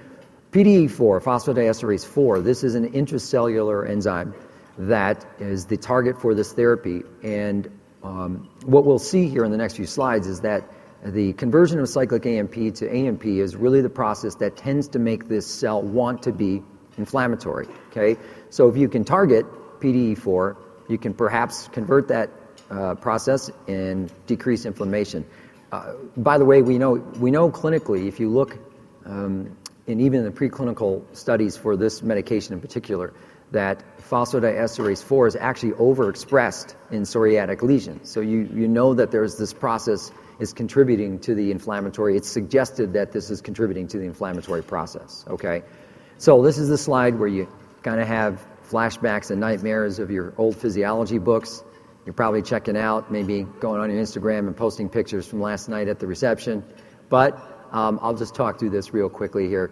PDE4, 0.52 1.22
phosphodiesterase 1.22 2.06
4, 2.06 2.42
this 2.42 2.64
is 2.64 2.76
an 2.76 2.92
intracellular 2.92 3.90
enzyme 3.90 4.34
that 4.78 5.26
is 5.40 5.66
the 5.66 5.78
target 5.78 6.22
for 6.22 6.34
this 6.34 6.54
therapy. 6.54 7.04
And 7.24 7.70
um, 8.04 8.50
what 8.66 8.86
we'll 8.86 9.00
see 9.00 9.28
here 9.28 9.44
in 9.44 9.52
the 9.52 9.58
next 9.58 9.76
few 9.76 9.86
slides 9.86 10.28
is 10.28 10.42
that 10.42 10.64
the 11.04 11.34
conversion 11.34 11.80
of 11.80 11.90
cyclic 11.90 12.26
AMP 12.26 12.76
to 12.76 12.90
AMP 12.90 13.26
is 13.26 13.56
really 13.56 13.82
the 13.82 13.90
process 13.90 14.36
that 14.36 14.56
tends 14.56 14.90
to 14.90 15.00
make 15.00 15.28
this 15.28 15.48
cell 15.48 15.82
want 15.82 16.24
to 16.24 16.32
be 16.32 16.62
inflammatory. 16.98 17.68
Okay, 17.90 18.20
so 18.50 18.70
if 18.70 18.78
you 18.78 18.88
can 18.88 19.04
target 19.04 19.46
PDE4, 19.80 20.58
you 20.88 20.98
can 20.98 21.14
perhaps 21.14 21.68
convert 21.70 22.10
that 22.10 22.30
uh, 22.70 22.96
process 22.96 23.50
and 23.68 24.12
decrease 24.28 24.66
inflammation. 24.66 25.26
Uh, 25.72 25.94
by 26.18 26.38
the 26.38 26.46
way, 26.46 26.62
we 26.62 26.78
know 26.78 26.94
we 26.94 27.32
know 27.32 27.50
clinically 27.50 28.08
if 28.08 28.20
you 28.20 28.30
look, 28.30 28.58
um, 29.06 29.58
and 29.88 30.02
even 30.02 30.24
the 30.24 30.32
preclinical 30.32 31.04
studies 31.16 31.58
for 31.58 31.76
this 31.76 32.04
medication 32.04 32.54
in 32.54 32.62
particular, 32.62 33.14
that 33.52 33.84
phosphodiesterase 34.10 35.04
4 35.04 35.28
is 35.28 35.36
actually 35.36 35.72
overexpressed 35.72 36.76
in 36.92 37.04
psoriatic 37.04 37.62
lesions. 37.62 38.10
So 38.10 38.22
you, 38.22 38.50
you 38.54 38.68
know 38.68 38.94
that 38.94 39.12
there's 39.12 39.38
this 39.38 39.54
process 39.54 40.12
is 40.42 40.54
contributing 40.54 41.20
to 41.20 41.36
the 41.36 41.52
inflammatory. 41.52 42.18
It's 42.18 42.28
suggested 42.28 42.94
that 42.94 43.12
this 43.12 43.30
is 43.30 43.42
contributing 43.42 43.88
to 43.90 44.00
the 44.00 44.06
inflammatory 44.06 44.64
process. 44.64 45.24
Okay? 45.28 45.62
So 46.18 46.42
this 46.42 46.58
is 46.58 46.68
the 46.68 46.80
slide 46.80 47.20
where 47.20 47.28
you 47.28 47.48
kind 47.84 48.02
of 48.02 48.08
have 48.08 48.46
flashbacks 48.68 49.30
and 49.30 49.40
nightmares 49.40 50.00
of 50.00 50.10
your 50.10 50.34
old 50.38 50.56
physiology 50.58 51.20
books. 51.20 51.64
You're 52.06 52.14
probably 52.14 52.42
checking 52.42 52.76
out, 52.76 53.12
maybe 53.12 53.44
going 53.44 53.80
on 53.80 53.92
your 53.92 54.02
Instagram 54.02 54.48
and 54.48 54.58
posting 54.58 54.90
pictures 54.90 55.28
from 55.28 55.42
last 55.42 55.70
night 55.70 55.88
at 55.88 56.00
the 56.00 56.08
reception. 56.08 56.64
But 57.08 57.38
um, 57.72 58.00
I'll 58.02 58.16
just 58.16 58.34
talk 58.34 58.58
through 58.58 58.72
this 58.72 58.94
real 58.94 59.10
quickly 59.10 59.48
here. 59.48 59.72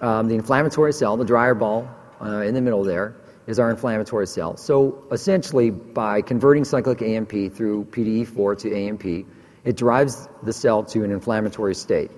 Um, 0.00 0.28
the 0.28 0.36
inflammatory 0.36 0.94
cell, 0.94 1.18
the 1.18 1.26
dryer 1.26 1.54
ball 1.54 1.86
uh, 2.22 2.40
in 2.40 2.54
the 2.54 2.62
middle 2.62 2.82
there, 2.82 3.14
is 3.46 3.58
our 3.58 3.70
inflammatory 3.70 4.26
cell. 4.26 4.56
So 4.56 5.04
essentially, 5.12 5.70
by 5.70 6.22
converting 6.22 6.64
cyclic 6.64 7.02
AMP 7.02 7.52
through 7.52 7.84
PDE4 7.90 8.58
to 8.60 8.74
AMP, 8.74 9.26
it 9.68 9.76
drives 9.76 10.30
the 10.44 10.52
cell 10.54 10.82
to 10.82 11.04
an 11.04 11.10
inflammatory 11.10 11.74
state, 11.74 12.10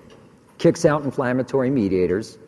kicks 0.59 0.85
out 0.85 1.02
inflammatory 1.02 1.69
mediators, 1.69 2.38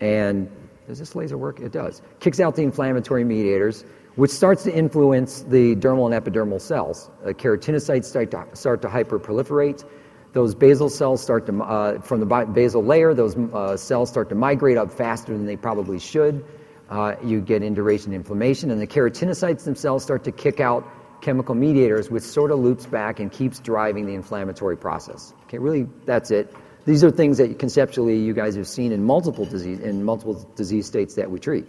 and 0.00 0.50
does 0.86 0.98
this 0.98 1.14
laser 1.14 1.36
work? 1.36 1.60
It 1.60 1.70
does. 1.70 2.00
Kicks 2.20 2.40
out 2.40 2.56
the 2.56 2.62
inflammatory 2.62 3.24
mediators, 3.24 3.84
which 4.16 4.30
starts 4.30 4.62
to 4.62 4.74
influence 4.74 5.42
the 5.42 5.76
dermal 5.76 6.10
and 6.10 6.24
epidermal 6.24 6.62
cells. 6.62 7.10
Uh, 7.22 7.28
keratinocytes 7.28 8.06
start 8.06 8.30
to, 8.30 8.46
start 8.54 8.80
to 8.80 8.88
hyperproliferate. 8.88 9.84
Those 10.32 10.54
basal 10.54 10.88
cells 10.88 11.22
start 11.22 11.44
to, 11.44 11.62
uh, 11.62 12.00
from 12.00 12.20
the 12.20 12.46
basal 12.46 12.82
layer, 12.82 13.12
those 13.12 13.36
uh, 13.36 13.76
cells 13.76 14.08
start 14.08 14.30
to 14.30 14.34
migrate 14.34 14.78
up 14.78 14.90
faster 14.90 15.34
than 15.34 15.44
they 15.44 15.58
probably 15.58 15.98
should. 15.98 16.42
Uh, 16.88 17.16
you 17.22 17.42
get 17.42 17.62
induration 17.62 18.14
inflammation, 18.14 18.70
and 18.70 18.80
the 18.80 18.86
keratinocytes 18.86 19.64
themselves 19.64 20.02
start 20.02 20.24
to 20.24 20.32
kick 20.32 20.58
out 20.58 20.90
chemical 21.20 21.54
mediators, 21.54 22.10
which 22.10 22.22
sort 22.22 22.50
of 22.50 22.58
loops 22.58 22.86
back 22.86 23.20
and 23.20 23.30
keeps 23.30 23.58
driving 23.60 24.06
the 24.06 24.14
inflammatory 24.14 24.76
process. 24.76 25.34
Okay, 25.44 25.58
really, 25.58 25.86
that's 26.04 26.30
it. 26.30 26.54
These 26.84 27.04
are 27.04 27.10
things 27.10 27.38
that 27.38 27.58
conceptually 27.58 28.18
you 28.18 28.32
guys 28.32 28.56
have 28.56 28.66
seen 28.66 28.92
in 28.92 29.04
multiple 29.04 29.44
disease 29.44 29.80
in 29.80 30.04
multiple 30.04 30.50
disease 30.56 30.86
states 30.86 31.14
that 31.16 31.30
we 31.30 31.38
treat. 31.38 31.66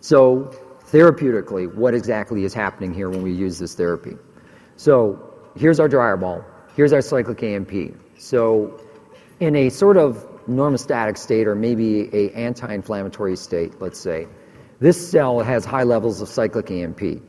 So, 0.00 0.54
therapeutically, 0.90 1.72
what 1.74 1.94
exactly 1.94 2.44
is 2.44 2.54
happening 2.54 2.92
here 2.92 3.10
when 3.10 3.22
we 3.22 3.32
use 3.32 3.58
this 3.58 3.74
therapy? 3.74 4.16
So, 4.76 5.34
here's 5.56 5.78
our 5.78 5.88
dryer 5.88 6.16
ball. 6.16 6.44
Here's 6.74 6.92
our 6.92 7.00
cyclic 7.00 7.42
AMP. 7.42 7.94
So, 8.18 8.80
in 9.40 9.54
a 9.56 9.68
sort 9.68 9.96
of 9.96 10.26
normostatic 10.48 11.18
state 11.18 11.46
or 11.46 11.54
maybe 11.54 12.08
a 12.12 12.30
anti-inflammatory 12.32 13.36
state, 13.36 13.80
let's 13.80 13.98
say, 13.98 14.26
this 14.78 15.10
cell 15.10 15.40
has 15.40 15.64
high 15.64 15.84
levels 15.84 16.20
of 16.20 16.28
cyclic 16.28 16.70
AMP. 16.70 17.22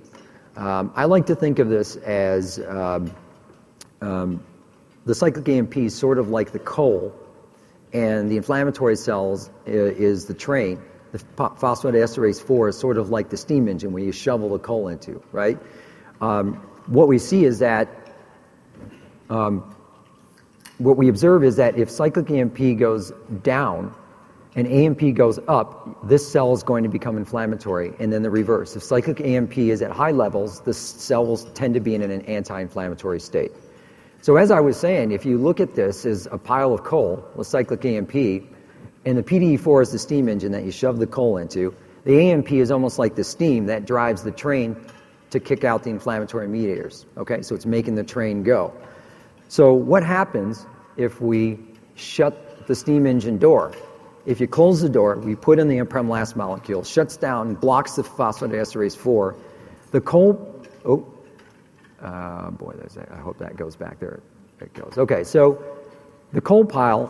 Um, 0.57 0.91
I 0.95 1.05
like 1.05 1.27
to 1.27 1.35
think 1.35 1.59
of 1.59 1.69
this 1.69 1.97
as 1.97 2.59
um, 2.67 3.11
um, 4.01 4.43
the 5.05 5.13
cyclic 5.13 5.47
AMP 5.47 5.77
is 5.77 5.95
sort 5.95 6.17
of 6.17 6.29
like 6.29 6.51
the 6.51 6.59
coal, 6.59 7.13
and 7.93 8.29
the 8.29 8.37
inflammatory 8.37 8.95
cells 8.95 9.51
is, 9.67 10.25
the 10.25 10.33
train. 10.33 10.81
The 11.11 11.19
phosphodiesterase 11.37 12.41
4 12.41 12.69
is 12.69 12.77
sort 12.77 12.97
of 12.97 13.11
like 13.11 13.29
the 13.29 13.37
steam 13.37 13.67
engine 13.67 13.93
where 13.93 14.03
you 14.03 14.11
shovel 14.11 14.49
the 14.49 14.59
coal 14.59 14.87
into, 14.87 15.21
right? 15.31 15.57
Um, 16.21 16.55
what 16.87 17.07
we 17.07 17.19
see 17.19 17.45
is 17.45 17.59
that 17.59 17.87
um, 19.29 19.75
what 20.79 20.97
we 20.97 21.07
observe 21.07 21.43
is 21.43 21.55
that 21.57 21.77
if 21.77 21.89
cyclic 21.89 22.31
AMP 22.31 22.77
goes 22.77 23.11
down, 23.43 23.95
and 24.57 24.67
AMP 24.67 25.13
goes 25.13 25.39
up, 25.47 26.07
this 26.07 26.27
cell 26.27 26.51
is 26.51 26.63
going 26.63 26.81
to 26.81 26.89
become 26.89 27.15
inflammatory, 27.15 27.93
and 27.99 28.11
then 28.11 28.23
the 28.23 28.31
reverse. 28.31 28.75
If 28.75 28.81
cyclic 28.81 29.21
AMP 29.21 29.55
is 29.55 29.83
at 29.83 29.91
high 29.91 30.09
levels, 30.09 30.61
the 30.61 30.73
cell 30.73 31.27
will 31.27 31.37
tend 31.37 31.75
to 31.75 31.79
be 31.79 31.93
in 31.93 32.01
an 32.01 32.23
anti 32.23 32.59
inflammatory 32.59 33.19
state. 33.19 33.51
So, 34.23 34.35
as 34.35 34.49
I 34.49 34.59
was 34.59 34.75
saying, 34.75 35.11
if 35.11 35.27
you 35.27 35.37
look 35.37 35.59
at 35.59 35.75
this 35.75 36.07
as 36.07 36.27
a 36.31 36.39
pile 36.39 36.73
of 36.73 36.83
coal 36.83 37.23
with 37.35 37.45
cyclic 37.45 37.85
AMP, 37.85 38.15
and 39.05 39.15
the 39.15 39.21
PDE4 39.21 39.83
is 39.83 39.91
the 39.91 39.99
steam 39.99 40.27
engine 40.27 40.51
that 40.53 40.63
you 40.63 40.71
shove 40.71 40.97
the 40.97 41.05
coal 41.05 41.37
into, 41.37 41.75
the 42.03 42.31
AMP 42.31 42.51
is 42.51 42.71
almost 42.71 42.97
like 42.97 43.15
the 43.15 43.23
steam 43.23 43.67
that 43.67 43.85
drives 43.85 44.23
the 44.23 44.31
train 44.31 44.75
to 45.29 45.39
kick 45.39 45.65
out 45.65 45.83
the 45.83 45.91
inflammatory 45.91 46.47
mediators. 46.47 47.05
Okay, 47.15 47.43
so 47.43 47.53
it's 47.53 47.67
making 47.67 47.93
the 47.93 48.03
train 48.03 48.41
go. 48.41 48.73
So, 49.49 49.71
what 49.71 50.01
happens 50.01 50.65
if 50.97 51.21
we 51.21 51.59
shut 51.93 52.65
the 52.65 52.73
steam 52.73 53.05
engine 53.05 53.37
door? 53.37 53.71
If 54.27 54.41
you 54.41 54.47
close 54.47 54.81
the 54.81 54.89
door, 54.89 55.17
we 55.17 55.35
put 55.35 55.57
in 55.57 55.69
the 55.69 55.77
apremilast 55.77 56.35
molecule, 56.35 56.83
shuts 56.83 57.15
down, 57.15 57.55
blocks 57.55 57.95
the 57.95 58.03
phosphodiesterase 58.03 58.97
4. 58.97 59.37
The 59.91 60.01
coal, 60.01 60.61
oh, 60.83 61.07
uh, 62.01 62.51
boy, 62.51 62.73
a, 62.73 63.13
I 63.13 63.19
hope 63.19 63.37
that 63.37 63.55
goes 63.55 63.77
back 63.77 64.01
there. 64.01 64.19
It 64.59 64.73
goes. 64.73 64.97
Okay, 64.97 65.23
so 65.23 65.63
the 66.33 66.41
coal 66.41 66.65
pile 66.65 67.09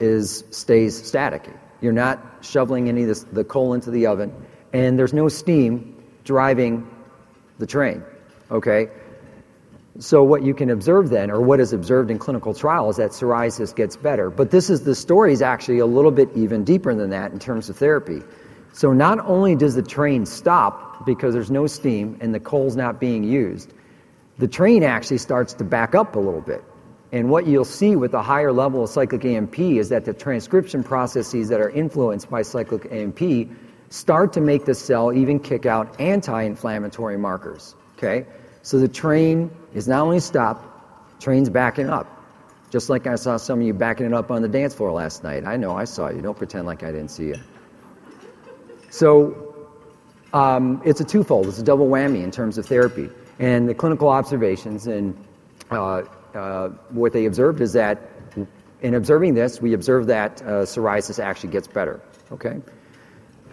is 0.00 0.42
stays 0.50 1.06
static. 1.06 1.50
You're 1.82 1.92
not 1.92 2.18
shoveling 2.40 2.88
any 2.88 3.02
of 3.02 3.08
this, 3.08 3.24
the 3.24 3.44
coal 3.44 3.74
into 3.74 3.90
the 3.90 4.06
oven, 4.06 4.32
and 4.72 4.98
there's 4.98 5.12
no 5.12 5.28
steam 5.28 6.02
driving 6.24 6.88
the 7.58 7.66
train. 7.66 8.02
Okay, 8.50 8.88
so 9.98 10.22
what 10.22 10.42
you 10.42 10.52
can 10.52 10.70
observe 10.70 11.08
then, 11.08 11.30
or 11.30 11.40
what 11.40 11.58
is 11.58 11.72
observed 11.72 12.10
in 12.10 12.18
clinical 12.18 12.52
trials, 12.52 12.98
is 12.98 12.98
that 12.98 13.10
psoriasis 13.12 13.74
gets 13.74 13.96
better. 13.96 14.30
But 14.30 14.50
this 14.50 14.68
is 14.68 14.84
the 14.84 14.94
story 14.94 15.32
is 15.32 15.42
actually 15.42 15.78
a 15.78 15.86
little 15.86 16.10
bit 16.10 16.28
even 16.34 16.64
deeper 16.64 16.94
than 16.94 17.10
that 17.10 17.32
in 17.32 17.38
terms 17.38 17.70
of 17.70 17.76
therapy. 17.76 18.22
So 18.72 18.92
not 18.92 19.18
only 19.20 19.54
does 19.54 19.74
the 19.74 19.82
train 19.82 20.26
stop 20.26 21.06
because 21.06 21.32
there's 21.32 21.50
no 21.50 21.66
steam 21.66 22.18
and 22.20 22.34
the 22.34 22.40
coal's 22.40 22.76
not 22.76 23.00
being 23.00 23.24
used, 23.24 23.72
the 24.38 24.48
train 24.48 24.82
actually 24.82 25.18
starts 25.18 25.54
to 25.54 25.64
back 25.64 25.94
up 25.94 26.14
a 26.14 26.18
little 26.18 26.42
bit. 26.42 26.62
And 27.12 27.30
what 27.30 27.46
you'll 27.46 27.64
see 27.64 27.96
with 27.96 28.12
a 28.12 28.22
higher 28.22 28.52
level 28.52 28.84
of 28.84 28.90
cyclic 28.90 29.24
AMP 29.24 29.58
is 29.58 29.88
that 29.88 30.04
the 30.04 30.12
transcription 30.12 30.84
processes 30.84 31.48
that 31.48 31.60
are 31.60 31.70
influenced 31.70 32.28
by 32.28 32.42
cyclic 32.42 32.86
AMP 32.92 33.50
start 33.88 34.34
to 34.34 34.42
make 34.42 34.66
the 34.66 34.74
cell 34.74 35.12
even 35.12 35.40
kick 35.40 35.64
out 35.64 35.98
anti-inflammatory 35.98 37.16
markers. 37.16 37.74
Okay? 37.96 38.26
So 38.66 38.80
the 38.80 38.88
train 38.88 39.52
is 39.74 39.86
not 39.86 40.00
only 40.00 40.18
stopped, 40.18 41.22
train's 41.22 41.48
backing 41.48 41.88
up. 41.88 42.08
Just 42.68 42.90
like 42.90 43.06
I 43.06 43.14
saw 43.14 43.36
some 43.36 43.60
of 43.60 43.64
you 43.64 43.72
backing 43.72 44.06
it 44.06 44.12
up 44.12 44.32
on 44.32 44.42
the 44.42 44.48
dance 44.48 44.74
floor 44.74 44.90
last 44.90 45.22
night. 45.22 45.44
I 45.46 45.56
know 45.56 45.76
I 45.76 45.84
saw 45.84 46.08
you. 46.08 46.20
Don't 46.20 46.36
pretend 46.36 46.66
like 46.66 46.82
I 46.82 46.90
didn't 46.90 47.12
see 47.12 47.26
you. 47.26 47.36
So 48.90 49.68
um, 50.32 50.82
it's 50.84 51.00
a 51.00 51.04
twofold. 51.04 51.46
It's 51.46 51.60
a 51.60 51.62
double 51.62 51.86
whammy 51.86 52.24
in 52.24 52.32
terms 52.32 52.58
of 52.58 52.66
therapy. 52.66 53.08
And 53.38 53.68
the 53.68 53.74
clinical 53.74 54.08
observations 54.08 54.88
and 54.88 55.16
uh, 55.70 56.02
uh, 56.34 56.70
what 56.90 57.12
they 57.12 57.26
observed 57.26 57.60
is 57.60 57.74
that 57.74 58.02
in 58.82 58.94
observing 58.94 59.34
this, 59.34 59.60
we 59.60 59.74
observe 59.74 60.08
that 60.08 60.42
uh, 60.42 60.66
psoriasis 60.66 61.22
actually 61.22 61.50
gets 61.50 61.68
better. 61.68 62.00
Okay. 62.32 62.60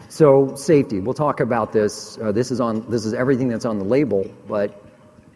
So 0.10 0.56
safety. 0.56 1.02
We'll 1.02 1.14
talk 1.14 1.40
about 1.40 1.72
this. 1.72 2.18
Uh, 2.18 2.32
this 2.32 2.50
is 2.50 2.60
on. 2.60 2.90
This 2.90 3.06
is 3.06 3.14
everything 3.14 3.48
that's 3.48 3.66
on 3.66 3.78
the 3.78 3.86
label, 3.86 4.28
but 4.48 4.83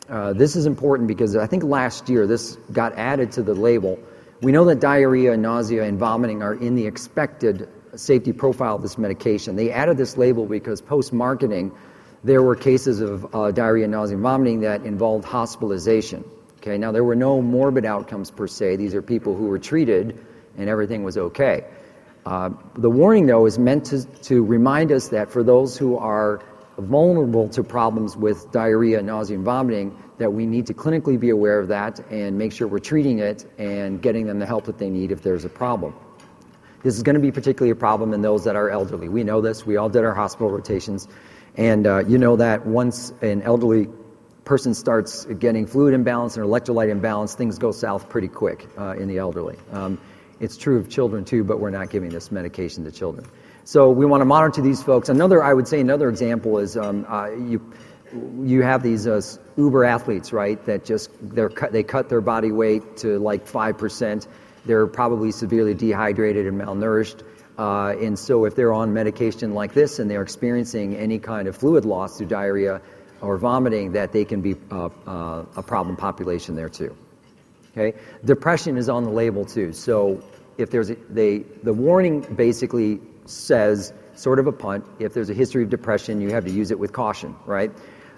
uh, 0.10 0.34
this 0.34 0.56
is 0.56 0.66
important 0.66 1.08
because 1.08 1.36
I 1.36 1.48
think 1.48 1.64
last 1.64 2.10
year 2.10 2.28
this 2.28 2.56
got 2.72 2.94
added 2.94 3.34
to 3.34 3.44
the 3.44 3.54
label. 3.54 4.00
We 4.42 4.52
know 4.52 4.66
that 4.66 4.80
diarrhea, 4.80 5.36
nausea, 5.36 5.84
and 5.84 5.98
vomiting 5.98 6.44
are 6.44 6.54
in 6.54 6.76
the 6.76 6.86
expected 6.86 7.68
safety 7.96 8.34
profile 8.34 8.76
of 8.76 8.82
this 8.82 8.98
medication. 8.98 9.56
They 9.56 9.72
added 9.72 9.98
this 9.98 10.18
label 10.18 10.46
because 10.46 10.82
post 10.82 11.12
marketing, 11.12 11.72
there 12.24 12.42
were 12.42 12.56
cases 12.56 13.02
of 13.02 13.36
uh, 13.36 13.52
diarrhea, 13.52 13.88
nausea, 13.88 14.16
and 14.16 14.24
vomiting 14.24 14.62
that 14.62 14.86
involved 14.86 15.26
hospitalization. 15.26 16.24
Okay, 16.58 16.78
now 16.78 16.92
there 16.92 17.04
were 17.04 17.16
no 17.16 17.42
morbid 17.42 17.86
outcomes 17.86 18.32
per 18.32 18.48
se. 18.48 18.76
These 18.76 18.96
are 18.96 19.02
people 19.02 19.36
who 19.36 19.46
were 19.46 19.60
treated 19.60 20.24
and 20.58 20.70
everything 20.70 21.04
was 21.04 21.18
okay. 21.18 21.66
Uh, 22.26 22.50
the 22.76 22.90
warning, 22.90 23.26
though, 23.26 23.46
is 23.46 23.58
meant 23.58 23.86
to, 23.86 24.06
to 24.24 24.44
remind 24.44 24.92
us 24.92 25.10
that 25.10 25.32
for 25.32 25.44
those 25.44 25.78
who 25.78 25.98
are 25.98 26.42
vulnerable 26.78 27.50
to 27.50 27.64
problems 27.64 28.16
with 28.16 28.52
diarrhea, 28.52 29.02
nausea, 29.02 29.36
and 29.36 29.46
vomiting, 29.46 29.98
that 30.18 30.32
we 30.32 30.46
need 30.46 30.66
to 30.68 30.74
clinically 30.74 31.20
be 31.20 31.30
aware 31.30 31.60
of 31.60 31.68
that 31.68 32.00
and 32.12 32.38
make 32.38 32.52
sure 32.52 32.68
we're 32.68 32.80
treating 32.80 33.20
it 33.20 33.46
and 33.58 34.02
getting 34.02 34.26
them 34.26 34.40
the 34.40 34.46
help 34.46 34.66
that 34.66 34.78
they 34.78 34.90
need 34.90 35.12
if 35.12 35.22
there's 35.22 35.46
a 35.46 35.50
problem. 35.50 35.94
This 36.84 36.96
is 36.96 37.04
going 37.04 37.16
to 37.16 37.22
be 37.22 37.32
particularly 37.32 37.72
a 37.72 37.76
problem 37.76 38.14
in 38.14 38.22
those 38.22 38.44
that 38.44 38.56
are 38.56 38.70
elderly. 38.70 39.10
We 39.10 39.24
know 39.24 39.42
this. 39.42 39.66
We 39.66 39.78
all 39.78 39.90
did 39.90 40.04
our 40.04 40.14
hospital 40.14 40.50
rotations. 40.50 41.08
And 41.56 41.88
uh, 41.88 42.06
you 42.08 42.18
know 42.18 42.36
that 42.36 42.66
once 42.66 43.12
an 43.22 43.42
elderly 43.42 43.90
person 44.46 44.74
starts 44.74 45.26
getting 45.26 45.66
fluid 45.66 45.94
imbalance 45.94 46.38
and 46.38 46.46
electrolyte 46.46 46.90
imbalance, 46.90 47.36
things 47.36 47.58
go 47.58 47.72
south 47.72 48.08
pretty 48.10 48.28
quick 48.28 48.68
uh, 48.78 48.92
in 48.92 49.08
the 49.08 49.18
elderly. 49.18 49.58
Um, 49.72 50.00
it's 50.40 50.56
true 50.56 50.78
of 50.78 50.88
children 50.88 51.26
too, 51.26 51.44
but 51.44 51.60
we're 51.60 51.72
not 51.72 51.90
giving 51.90 52.10
this 52.10 52.32
medication 52.32 52.84
to 52.86 52.92
children. 52.92 53.28
So 53.68 53.92
we 53.92 54.06
want 54.06 54.22
to 54.22 54.26
monitor 54.26 54.62
these 54.62 54.82
folks. 54.82 55.10
Another, 55.10 55.44
I 55.44 55.54
would 55.54 55.68
say, 55.68 55.82
another 55.82 56.08
example 56.08 56.58
is 56.60 56.78
um, 56.78 57.06
uh, 57.10 57.32
you 57.32 57.74
you 58.42 58.62
have 58.62 58.82
these 58.82 59.06
uh, 59.06 59.22
uber 59.58 59.84
athletes, 59.84 60.32
right? 60.32 60.64
That 60.66 60.86
just 60.86 61.10
they're 61.22 61.50
cut, 61.50 61.74
they 61.74 61.84
cut 61.84 62.08
their 62.08 62.22
body 62.22 62.54
weight 62.54 62.96
to 62.98 63.20
like 63.20 63.46
five 63.46 63.78
percent. 63.78 64.30
They're 64.66 64.88
probably 64.88 65.34
severely 65.34 65.74
dehydrated 65.74 66.48
and 66.48 66.58
malnourished. 66.58 67.24
Uh, 67.58 67.90
and 68.02 68.18
so, 68.18 68.46
if 68.46 68.56
they're 68.56 68.72
on 68.72 68.94
medication 68.94 69.54
like 69.54 69.74
this 69.74 70.00
and 70.00 70.10
they're 70.10 70.22
experiencing 70.22 70.96
any 70.96 71.20
kind 71.20 71.50
of 71.50 71.58
fluid 71.58 71.84
loss 71.84 72.18
through 72.18 72.28
diarrhea 72.28 72.82
or 73.20 73.38
vomiting, 73.38 73.92
that 73.92 74.14
they 74.14 74.24
can 74.24 74.40
be 74.40 74.56
uh, 74.72 74.88
uh, 75.06 75.46
a 75.58 75.62
problem 75.62 75.98
population 75.98 76.56
there 76.56 76.70
too. 76.70 76.96
Okay, 77.74 78.00
depression 78.24 78.78
is 78.78 78.88
on 78.88 79.04
the 79.04 79.12
label 79.12 79.44
too. 79.44 79.74
So, 79.74 80.24
if 80.58 80.72
there's 80.72 80.90
a, 80.90 80.96
they 81.10 81.40
the 81.64 81.74
warning 81.74 82.22
basically 82.22 83.02
says 83.30 83.94
sort 84.16 84.40
of 84.40 84.48
a 84.48 84.52
punt. 84.52 84.86
If 85.00 85.14
there's 85.14 85.30
a 85.30 85.34
history 85.34 85.64
of 85.64 85.70
depression, 85.70 86.22
you 86.22 86.32
have 86.32 86.46
to 86.46 86.52
use 86.52 86.72
it 86.72 86.80
with 86.80 86.94
caution, 86.94 87.36
right? 87.46 87.72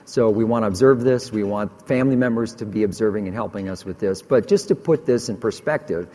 So 0.06 0.30
we 0.30 0.44
want 0.44 0.64
to 0.64 0.68
observe 0.68 1.02
this. 1.02 1.32
We 1.32 1.44
want 1.44 1.88
family 1.88 2.16
members 2.16 2.56
to 2.56 2.66
be 2.66 2.84
observing 2.84 3.28
and 3.28 3.36
helping 3.36 3.70
us 3.70 3.86
with 3.86 4.00
this. 4.00 4.22
But 4.22 4.48
just 4.48 4.70
to 4.70 4.76
put 4.76 5.06
this 5.06 5.30
in 5.30 5.38
perspective, 5.38 6.10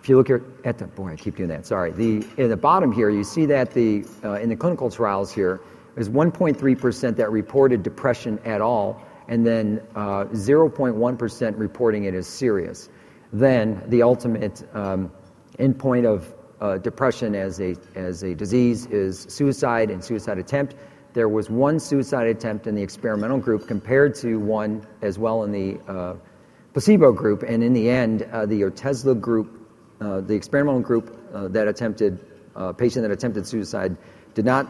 if 0.00 0.08
you 0.08 0.16
look 0.16 0.28
here 0.28 0.44
at 0.64 0.78
the 0.78 0.86
boy, 0.86 1.12
I 1.12 1.16
keep 1.16 1.36
doing 1.36 1.48
that. 1.48 1.66
Sorry. 1.66 1.90
The 1.90 2.26
in 2.36 2.50
the 2.50 2.56
bottom 2.56 2.92
here, 2.92 3.10
you 3.10 3.24
see 3.24 3.46
that 3.46 3.72
the 3.72 4.04
uh, 4.22 4.34
in 4.34 4.48
the 4.48 4.56
clinical 4.56 4.90
trials 4.90 5.32
here 5.32 5.60
is 5.96 6.08
1.3 6.08 6.78
percent 6.78 7.16
that 7.16 7.30
reported 7.30 7.82
depression 7.82 8.38
at 8.44 8.60
all, 8.60 9.02
and 9.28 9.46
then 9.46 9.82
uh, 9.94 10.24
0.1 10.24 11.18
percent 11.18 11.56
reporting 11.56 12.04
it 12.04 12.14
as 12.14 12.26
serious. 12.26 12.88
Then 13.32 13.82
the 13.88 14.02
ultimate 14.02 14.62
um, 14.74 15.10
endpoint 15.58 16.06
of 16.06 16.33
uh, 16.60 16.78
depression 16.78 17.34
as 17.34 17.60
a 17.60 17.74
as 17.94 18.22
a 18.22 18.34
disease 18.34 18.86
is 18.86 19.26
suicide 19.28 19.90
and 19.90 20.02
suicide 20.02 20.38
attempt 20.38 20.74
there 21.14 21.28
was 21.28 21.48
one 21.48 21.78
suicide 21.78 22.26
attempt 22.26 22.66
in 22.66 22.74
the 22.74 22.82
experimental 22.82 23.38
group 23.38 23.68
compared 23.68 24.16
to 24.16 24.36
one 24.36 24.84
as 25.00 25.16
well 25.16 25.44
in 25.44 25.52
the 25.52 25.78
uh, 25.90 26.16
placebo 26.72 27.12
group. 27.12 27.44
And 27.44 27.62
in 27.62 27.72
the 27.72 27.88
end, 27.88 28.22
uh, 28.32 28.46
the 28.46 28.62
Otezla 28.62 29.18
group, 29.18 29.70
uh, 30.00 30.20
the 30.20 30.34
experimental 30.34 30.80
group 30.80 31.16
uh, 31.32 31.46
that 31.48 31.68
attempted, 31.68 32.18
uh, 32.56 32.72
patient 32.72 33.04
that 33.04 33.12
attempted 33.12 33.46
suicide, 33.46 33.96
did 34.34 34.44
not 34.44 34.66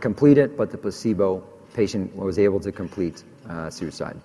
complete 0.00 0.38
it, 0.38 0.56
but 0.56 0.70
the 0.70 0.76
placebo 0.76 1.42
patient 1.72 2.14
was 2.14 2.38
able 2.38 2.60
to 2.60 2.72
complete 2.72 3.22
suicide. 3.70 4.20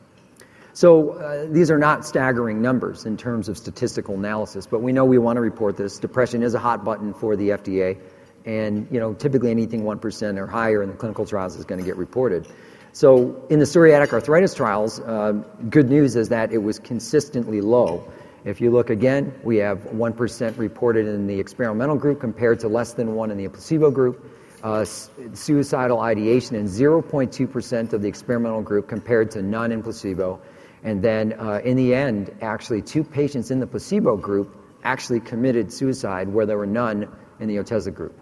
So 0.74 1.48
these 1.51 1.70
are 1.70 1.77
not 1.77 2.06
staggering 2.06 2.62
numbers 2.62 3.06
in 3.06 3.15
terms 3.15 3.48
of 3.48 3.58
statistical 3.58 4.15
analysis, 4.15 4.65
but 4.65 4.82
we 4.82 4.92
know 4.92 5.06
we 5.06 5.20
want 5.20 5.38
to 5.38 5.42
report 5.42 5.77
this. 5.77 6.00
Depression 6.00 6.42
is 6.42 6.56
a 6.56 6.60
hot 6.60 6.84
button 6.84 7.13
for 7.13 7.36
the 7.36 7.50
FDA 7.50 7.98
and 8.46 8.88
you 8.92 9.00
know 9.00 9.13
typically 9.13 9.51
anything 9.51 9.84
1% 9.84 10.38
or 10.38 10.48
higher 10.48 10.84
in 10.84 10.89
the 10.89 10.96
clinical 10.96 11.25
trials 11.25 11.56
is 11.56 11.65
going 11.65 11.80
to 11.80 11.86
get 11.86 11.98
reported. 11.98 12.48
So 12.92 13.44
in 13.50 13.60
the 13.60 13.65
psoriatic 13.65 14.13
arthritis 14.13 14.53
trials, 14.53 15.00
uh, 15.00 15.32
good 15.70 15.89
news 15.89 16.15
is 16.15 16.30
that 16.30 16.51
it 16.51 16.60
was 16.60 16.77
consistently 16.77 17.60
low. 17.60 18.08
If 18.46 18.62
you 18.62 18.70
look 18.70 18.89
again, 18.89 19.34
we 19.44 19.58
have 19.58 19.80
1% 19.80 20.58
reported 20.58 21.08
in 21.08 21.25
the 21.25 21.39
experimental 21.39 21.96
group 21.96 22.20
compared 22.20 22.60
to 22.60 22.68
less 22.68 22.94
than 22.94 23.15
1 23.15 23.32
in 23.32 23.38
the 23.38 23.48
placebo 23.48 23.89
group. 23.89 24.30
Uh, 24.62 24.86
suicidal 24.86 26.00
ideation 26.01 26.56
in 26.56 26.65
0.2% 26.65 27.94
of 27.94 28.01
the 28.01 28.08
experimental 28.08 28.62
group 28.62 28.88
compared 28.88 29.32
to 29.32 29.42
none 29.42 29.72
in 29.72 29.82
placebo. 29.82 30.39
And 30.83 31.01
then 31.01 31.33
uh, 31.33 31.61
in 31.63 31.77
the 31.77 31.95
end, 31.95 32.35
actually, 32.41 32.81
two 32.81 33.03
patients 33.03 33.51
in 33.51 33.59
the 33.59 33.67
placebo 33.67 34.17
group 34.17 34.55
actually 34.83 35.21
committed 35.21 35.71
suicide 35.71 36.27
where 36.27 36.45
there 36.45 36.57
were 36.57 36.65
none 36.65 37.09
in 37.39 37.47
the 37.47 37.55
Otezla 37.55 37.93
group. 37.93 38.19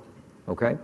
Okay? 0.47 0.77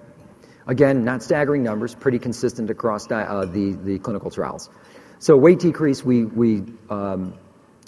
Again, 0.66 1.06
not 1.06 1.22
staggering 1.24 1.64
numbers, 1.64 1.94
pretty 1.96 2.20
consistent 2.20 2.70
across 2.70 3.10
uh, 3.10 3.46
the, 3.46 3.78
the 3.84 4.00
clinical 4.00 4.32
trials. 4.32 4.70
So 5.20 5.38
weight 5.38 5.60
decrease, 5.60 6.04
we, 6.04 6.26
we 6.26 6.64
um, 6.90 7.36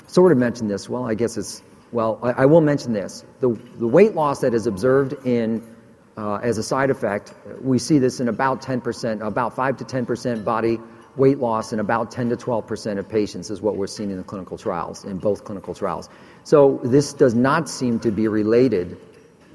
sort 0.07 0.31
of 0.31 0.37
mentioned 0.37 0.69
this. 0.69 0.87
Well, 0.87 1.05
I 1.05 1.15
guess 1.15 1.37
it's, 1.37 1.61
well, 1.91 2.19
I, 2.21 2.43
I, 2.43 2.45
will 2.45 2.61
mention 2.61 2.93
this. 2.93 3.25
The, 3.39 3.49
the 3.77 3.87
weight 3.87 4.15
loss 4.15 4.41
that 4.41 4.53
is 4.53 4.65
observed 4.65 5.13
in, 5.25 5.75
uh, 6.15 6.35
as 6.35 6.57
a 6.57 6.63
side 6.63 6.89
effect, 6.89 7.33
we 7.61 7.79
see 7.79 7.99
this 7.99 8.19
in 8.19 8.29
about 8.29 8.61
10%, 8.61 9.25
about 9.25 9.55
5 9.55 9.77
to 9.77 9.83
10% 9.83 10.43
body 10.45 10.79
weight 11.19 11.37
loss 11.37 11.73
in 11.73 11.79
about 11.79 12.09
10 12.11 12.29
to 12.29 12.37
12% 12.37 12.97
of 12.97 13.07
patients 13.07 13.49
is 13.51 13.61
what 13.61 13.75
we're 13.75 13.87
seeing 13.87 14.09
in 14.09 14.17
the 14.17 14.23
clinical 14.23 14.57
trials, 14.57 15.03
in 15.03 15.17
both 15.17 15.43
clinical 15.43 15.75
trials. 15.75 16.09
So 16.43 16.79
this 16.83 17.13
does 17.13 17.35
not 17.35 17.69
seem 17.69 17.99
to 17.99 18.11
be 18.11 18.27
related 18.27 18.97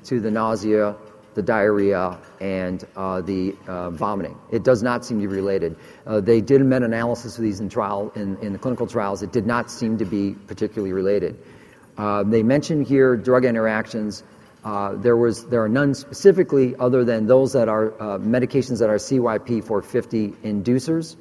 to 0.04 0.20
the 0.20 0.30
nausea 0.30 0.94
the 1.34 1.42
diarrhea, 1.42 2.18
and 2.40 2.86
uh, 2.96 3.20
the 3.20 3.56
uh, 3.66 3.90
vomiting. 3.90 4.38
It 4.50 4.62
does 4.62 4.82
not 4.82 5.04
seem 5.04 5.20
to 5.20 5.26
be 5.26 5.34
related. 5.34 5.76
Uh, 6.06 6.20
they 6.20 6.40
did 6.40 6.60
a 6.60 6.64
meta-analysis 6.64 7.36
of 7.36 7.42
these 7.42 7.60
in 7.60 7.68
trial 7.68 8.12
in, 8.14 8.36
in, 8.38 8.52
the 8.52 8.58
clinical 8.58 8.86
trials. 8.86 9.22
It 9.22 9.32
did 9.32 9.46
not 9.46 9.70
seem 9.70 9.98
to 9.98 10.04
be 10.04 10.32
particularly 10.46 10.92
related. 10.92 11.38
Uh, 11.96 12.22
they 12.22 12.42
mentioned 12.42 12.86
here 12.86 13.16
drug 13.16 13.44
interactions. 13.44 14.22
There 14.64 15.16
was 15.16 15.46
there 15.46 15.62
are 15.62 15.68
none 15.68 15.94
specifically 15.94 16.74
other 16.76 17.04
than 17.04 17.26
those 17.26 17.52
that 17.52 17.68
are 17.68 17.90
medications 18.18 18.78
that 18.78 18.88
are 18.88 18.96
CYP450 18.96 20.36
inducers. 20.42 21.16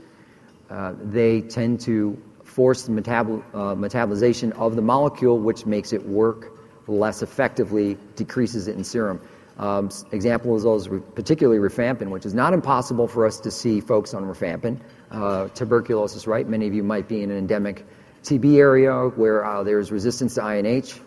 They 1.02 1.42
tend 1.42 1.82
to 1.82 2.22
force 2.44 2.84
the 2.84 2.92
metabol- 2.92 3.44
metabolization 3.54 4.52
of 4.54 4.76
the 4.76 4.82
molecule, 4.82 5.40
which 5.40 5.66
makes 5.66 5.94
it 5.94 6.06
work 6.06 6.58
less 6.88 7.22
effectively, 7.22 7.98
decreases 8.16 8.68
it 8.68 8.76
in 8.76 8.84
serum. 8.84 9.22
Um, 9.58 9.90
example 10.12 10.56
is 10.56 10.64
those, 10.64 10.88
particularly 10.88 11.60
rifampin, 11.60 12.10
which 12.10 12.26
is 12.26 12.34
not 12.34 12.54
impossible 12.54 13.08
for 13.08 13.26
us 13.26 13.40
to 13.42 13.52
see 13.52 13.82
folks 13.82 14.14
on 14.14 14.24
rifampin. 14.24 14.80
Uh, 15.12 15.48
tuberculosis, 15.50 16.26
right? 16.26 16.48
Many 16.48 16.68
of 16.68 16.74
you 16.74 16.84
might 16.84 17.08
be 17.08 17.22
in 17.22 17.30
an 17.30 17.38
endemic 17.38 17.86
TB 18.24 18.58
area 18.58 19.10
where 19.10 19.46
uh, 19.46 19.64
there's 19.64 19.92
resistance 19.92 20.36
to 20.36 20.42
INH. 20.42 21.00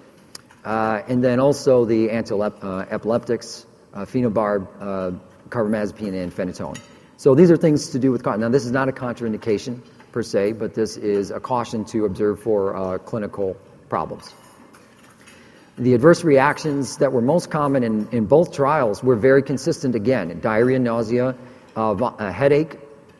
Uh, 0.65 1.03
and 1.09 1.23
then 1.23 1.41
also 1.41 1.85
the 1.85 2.11
anti-epileptics, 2.11 3.67
uh, 3.95 3.99
uh, 3.99 4.05
phenobarb, 4.05 4.69
uh, 4.81 5.13
carbamazepine, 5.49 6.15
and 6.15 6.33
phenytoin. 6.33 6.79
So 7.17 7.35
these 7.35 7.51
are 7.51 7.57
things 7.57 7.91
to 7.91 7.99
do 7.99 8.13
with 8.13 8.23
caution. 8.23 8.41
Now, 8.41 8.49
this 8.49 8.65
is 8.65 8.73
not 8.73 8.89
a 8.89 8.93
contraindication 8.93 9.81
per 10.13 10.23
se, 10.23 10.53
but 10.53 10.75
this 10.75 10.97
is 10.97 11.31
a 11.31 11.41
caution 11.41 11.85
to 11.87 12.05
observe 12.05 12.41
for 12.41 12.99
clinical 13.01 13.57
problems. 13.89 14.35
The 15.79 15.93
adverse 15.93 16.25
reactions 16.25 16.97
that 16.97 17.13
were 17.13 17.21
most 17.21 17.51
common 17.51 17.85
in, 17.85 18.09
in 18.11 18.25
both 18.25 18.51
trials 18.51 19.03
were 19.03 19.15
very 19.15 19.43
consistent 19.43 19.95
again 19.95 20.41
diarrhea, 20.41 20.79
nausea, 20.79 21.37
uh, 21.75 21.93
vo- 21.93 22.17
uh, 22.19 22.33
headache. 22.33 22.79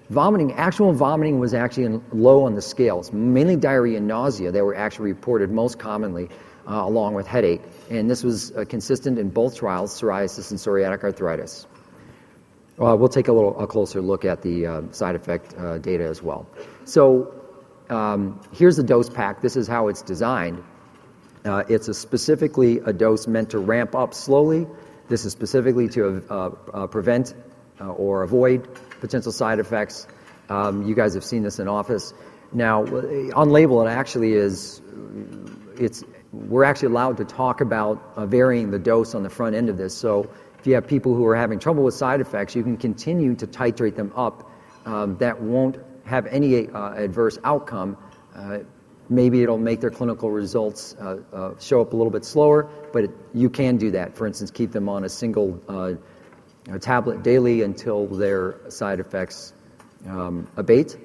Vomiting, 0.09 0.55
actual 0.55 0.93
vomiting 0.93 1.39
was 1.39 1.53
actually 1.53 1.85
in, 1.85 2.03
low 2.13 2.45
on 2.45 2.55
the 2.55 2.63
scales, 2.63 3.13
mainly 3.13 3.57
diarrhea 3.57 3.99
and 3.99 4.09
nausea 4.09 4.51
that 4.53 4.65
were 4.65 4.75
actually 4.75 5.13
reported 5.13 5.51
most 5.51 5.79
commonly, 5.79 6.31
uh, 6.67 6.77
along 6.77 7.13
with 7.13 7.27
headache. 7.27 7.61
And 7.91 8.09
this 8.09 8.25
was 8.25 8.53
uh, 8.53 8.65
consistent 8.67 9.19
in 9.19 9.29
both 9.29 9.57
trials, 9.57 9.93
psoriasis 10.01 10.51
and 10.51 10.59
psoriatic 10.59 11.05
arthritis. 11.05 11.67
Uh, 12.79 12.95
we'll 12.95 13.09
take 13.09 13.29
a 13.29 13.33
little 13.33 13.59
a 13.59 13.67
closer 13.67 14.03
look 14.03 14.25
at 14.25 14.43
the 14.43 14.67
uh, 14.67 14.83
side 14.93 15.15
effect 15.15 15.51
data 15.83 16.05
as 16.05 16.23
well. 16.23 16.47
So 16.85 17.33
um, 17.89 18.41
here's 18.53 18.77
the 18.77 18.83
dose 18.83 19.09
pack. 19.09 19.41
This 19.41 19.57
is 19.57 19.67
how 19.67 19.89
it's 19.89 20.03
designed. 20.03 20.63
Uh, 21.45 21.63
it's 21.69 21.97
specifically 21.97 22.79
a 22.81 22.93
dose 22.93 23.27
meant 23.27 23.51
to 23.51 23.59
ramp 23.59 23.95
up 23.95 24.15
slowly. 24.15 24.67
This 25.09 25.25
is 25.25 25.33
specifically 25.33 25.89
to 25.91 26.25
uh, 26.29 26.51
uh, 26.75 26.87
prevent 26.89 27.35
uh, 27.81 27.91
or 27.91 28.23
avoid 28.23 28.69
potential 29.01 29.31
side 29.31 29.61
effects. 29.61 30.09
Um, 30.49 30.87
you 30.87 30.95
guys 30.95 31.15
have 31.15 31.25
seen 31.25 31.43
this 31.43 31.61
in 31.61 31.69
office. 31.69 32.13
Now, 32.53 32.85
on 32.85 33.51
label, 33.51 33.87
it 33.87 33.91
actually 33.91 34.33
is. 34.33 34.81
We're 36.33 36.65
actually 36.65 36.89
allowed 36.89 37.17
to 37.19 37.25
talk 37.25 37.61
about 37.61 38.13
uh, 38.17 38.27
varying 38.27 38.71
the 38.71 38.79
dose 38.79 39.15
on 39.15 39.23
the 39.23 39.31
front 39.31 39.55
end 39.55 39.69
of 39.69 39.77
this. 39.77 39.97
So, 39.97 40.29
if 40.67 40.71
you 40.71 40.75
have 40.75 40.87
people 40.87 41.15
who 41.15 41.25
are 41.27 41.37
having 41.37 41.59
trouble 41.59 41.85
with 41.85 41.95
side 41.95 42.21
effects, 42.21 42.57
you 42.57 42.63
can 42.63 42.77
continue 42.77 43.35
to 43.37 43.47
titrate 43.47 43.95
them 43.95 44.13
up. 44.17 44.51
Um, 44.85 45.17
that 45.19 45.41
won't 45.41 45.79
have 46.05 46.27
any 46.27 46.69
uh, 46.69 46.93
adverse 46.95 47.39
outcome 47.45 47.97
Maybe 49.09 49.43
it'll 49.43 49.59
make 49.59 49.81
their 49.81 49.91
clinical 49.91 50.31
results 50.31 50.97
uh, 51.01 51.19
uh, 51.33 51.59
show 51.61 51.81
up 51.81 51.93
a 51.93 51.97
little 51.97 52.11
bit 52.11 52.25
slower, 52.25 52.69
but 52.93 53.05
it, 53.05 53.11
you 53.33 53.49
can 53.49 53.77
do 53.77 53.93
that. 53.93 54.17
For 54.17 54.27
instance, 54.27 54.51
keep 54.51 54.73
them 54.73 54.89
on 54.89 55.05
a 55.05 55.09
single 55.09 55.61
uh, 55.69 55.95
tablet 56.81 57.23
daily 57.23 57.63
until 57.63 58.07
their 58.07 58.57
side 58.69 58.99
effects 58.99 59.53
um, 60.09 60.49
abate. 60.57 60.97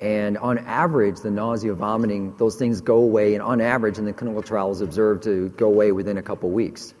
And 0.00 0.38
on 0.38 0.56
average, 0.58 1.20
the 1.20 1.30
nausea, 1.30 1.74
vomiting, 1.74 2.34
those 2.38 2.56
things 2.56 2.80
go 2.80 2.96
away, 2.96 3.34
and 3.34 3.42
on 3.42 3.60
average, 3.60 3.98
in 3.98 4.06
the 4.06 4.14
clinical 4.14 4.42
trials, 4.42 4.80
observed 4.80 5.24
to 5.24 5.50
go 5.50 5.66
away 5.66 5.92
within 5.92 6.16
a 6.16 6.22
couple 6.22 6.48
weeks. 6.48 6.94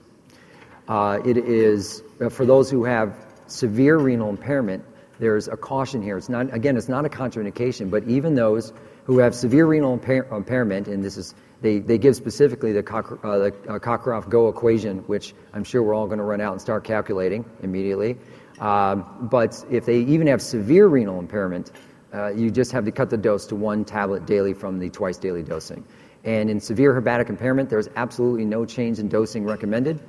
Uh, 0.86 1.20
it 1.24 1.38
is, 1.38 2.02
uh, 2.02 2.09
for 2.28 2.44
those 2.44 2.70
who 2.70 2.84
have 2.84 3.16
severe 3.46 3.96
renal 3.96 4.28
impairment, 4.28 4.84
there's 5.18 5.48
a 5.48 5.56
caution 5.56 6.02
here. 6.02 6.16
It's 6.16 6.28
not, 6.28 6.52
again, 6.54 6.76
it's 6.76 6.88
not 6.88 7.04
a 7.04 7.08
contraindication, 7.08 7.90
but 7.90 8.04
even 8.04 8.34
those 8.34 8.72
who 9.04 9.18
have 9.18 9.34
severe 9.34 9.66
renal 9.66 9.94
impair- 9.94 10.26
impairment, 10.30 10.88
and 10.88 11.02
this 11.02 11.16
is 11.16 11.34
they, 11.62 11.78
they 11.78 11.98
give 11.98 12.16
specifically 12.16 12.72
the, 12.72 12.82
Cock- 12.82 13.22
uh, 13.22 13.38
the 13.38 13.46
uh, 13.68 13.78
Cockcroft-Gault 13.78 14.54
equation, 14.54 14.98
which 15.00 15.34
I'm 15.52 15.64
sure 15.64 15.82
we're 15.82 15.94
all 15.94 16.06
going 16.06 16.18
to 16.18 16.24
run 16.24 16.40
out 16.40 16.52
and 16.52 16.60
start 16.60 16.84
calculating 16.84 17.44
immediately. 17.62 18.16
Um, 18.60 19.28
but 19.30 19.62
if 19.70 19.84
they 19.84 19.98
even 19.98 20.26
have 20.26 20.40
severe 20.40 20.86
renal 20.86 21.18
impairment, 21.18 21.72
uh, 22.12 22.28
you 22.28 22.50
just 22.50 22.72
have 22.72 22.84
to 22.86 22.92
cut 22.92 23.10
the 23.10 23.16
dose 23.16 23.46
to 23.48 23.56
one 23.56 23.84
tablet 23.84 24.26
daily 24.26 24.54
from 24.54 24.78
the 24.78 24.88
twice 24.90 25.18
daily 25.18 25.42
dosing. 25.42 25.84
And 26.24 26.50
in 26.50 26.60
severe 26.60 26.94
hepatic 26.94 27.28
impairment, 27.28 27.70
there's 27.70 27.88
absolutely 27.96 28.44
no 28.44 28.64
change 28.64 28.98
in 28.98 29.08
dosing 29.08 29.44
recommended. 29.44 30.00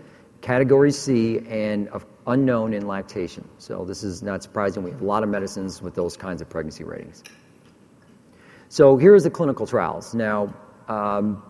Category 0.41 0.91
C 0.91 1.39
and 1.47 1.89
unknown 2.27 2.73
in 2.73 2.87
lactation. 2.87 3.47
So 3.57 3.85
this 3.85 4.03
is 4.03 4.23
not 4.23 4.43
surprising. 4.43 4.83
We 4.83 4.91
have 4.91 5.01
a 5.01 5.05
lot 5.05 5.23
of 5.23 5.29
medicines 5.29 5.81
with 5.81 5.95
those 5.95 6.17
kinds 6.17 6.41
of 6.41 6.49
pregnancy 6.49 6.83
ratings. 6.83 7.23
So 8.69 8.97
here's 8.97 9.23
the 9.23 9.29
clinical 9.29 9.67
trials. 9.67 10.13
Now, 10.15 10.53
um, 10.87 11.43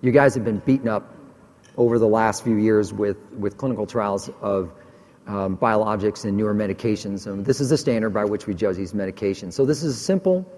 you 0.00 0.12
guys 0.12 0.34
have 0.34 0.44
been 0.44 0.58
beaten 0.58 0.88
up 0.88 1.14
over 1.76 1.98
the 1.98 2.06
last 2.06 2.44
few 2.44 2.56
years 2.56 2.92
with, 2.92 3.18
with 3.32 3.56
clinical 3.58 3.86
trials 3.86 4.30
of 4.40 4.72
um, 5.26 5.56
biologics 5.56 6.24
and 6.24 6.36
newer 6.36 6.54
medications. 6.54 7.26
Um, 7.26 7.42
this 7.42 7.60
is 7.60 7.70
the 7.70 7.76
standard 7.76 8.10
by 8.10 8.24
which 8.24 8.46
we 8.46 8.54
judge 8.54 8.76
these 8.76 8.92
medications. 8.92 9.54
So 9.54 9.66
this 9.66 9.82
is 9.82 9.96
a 9.96 9.98
simple, 9.98 10.50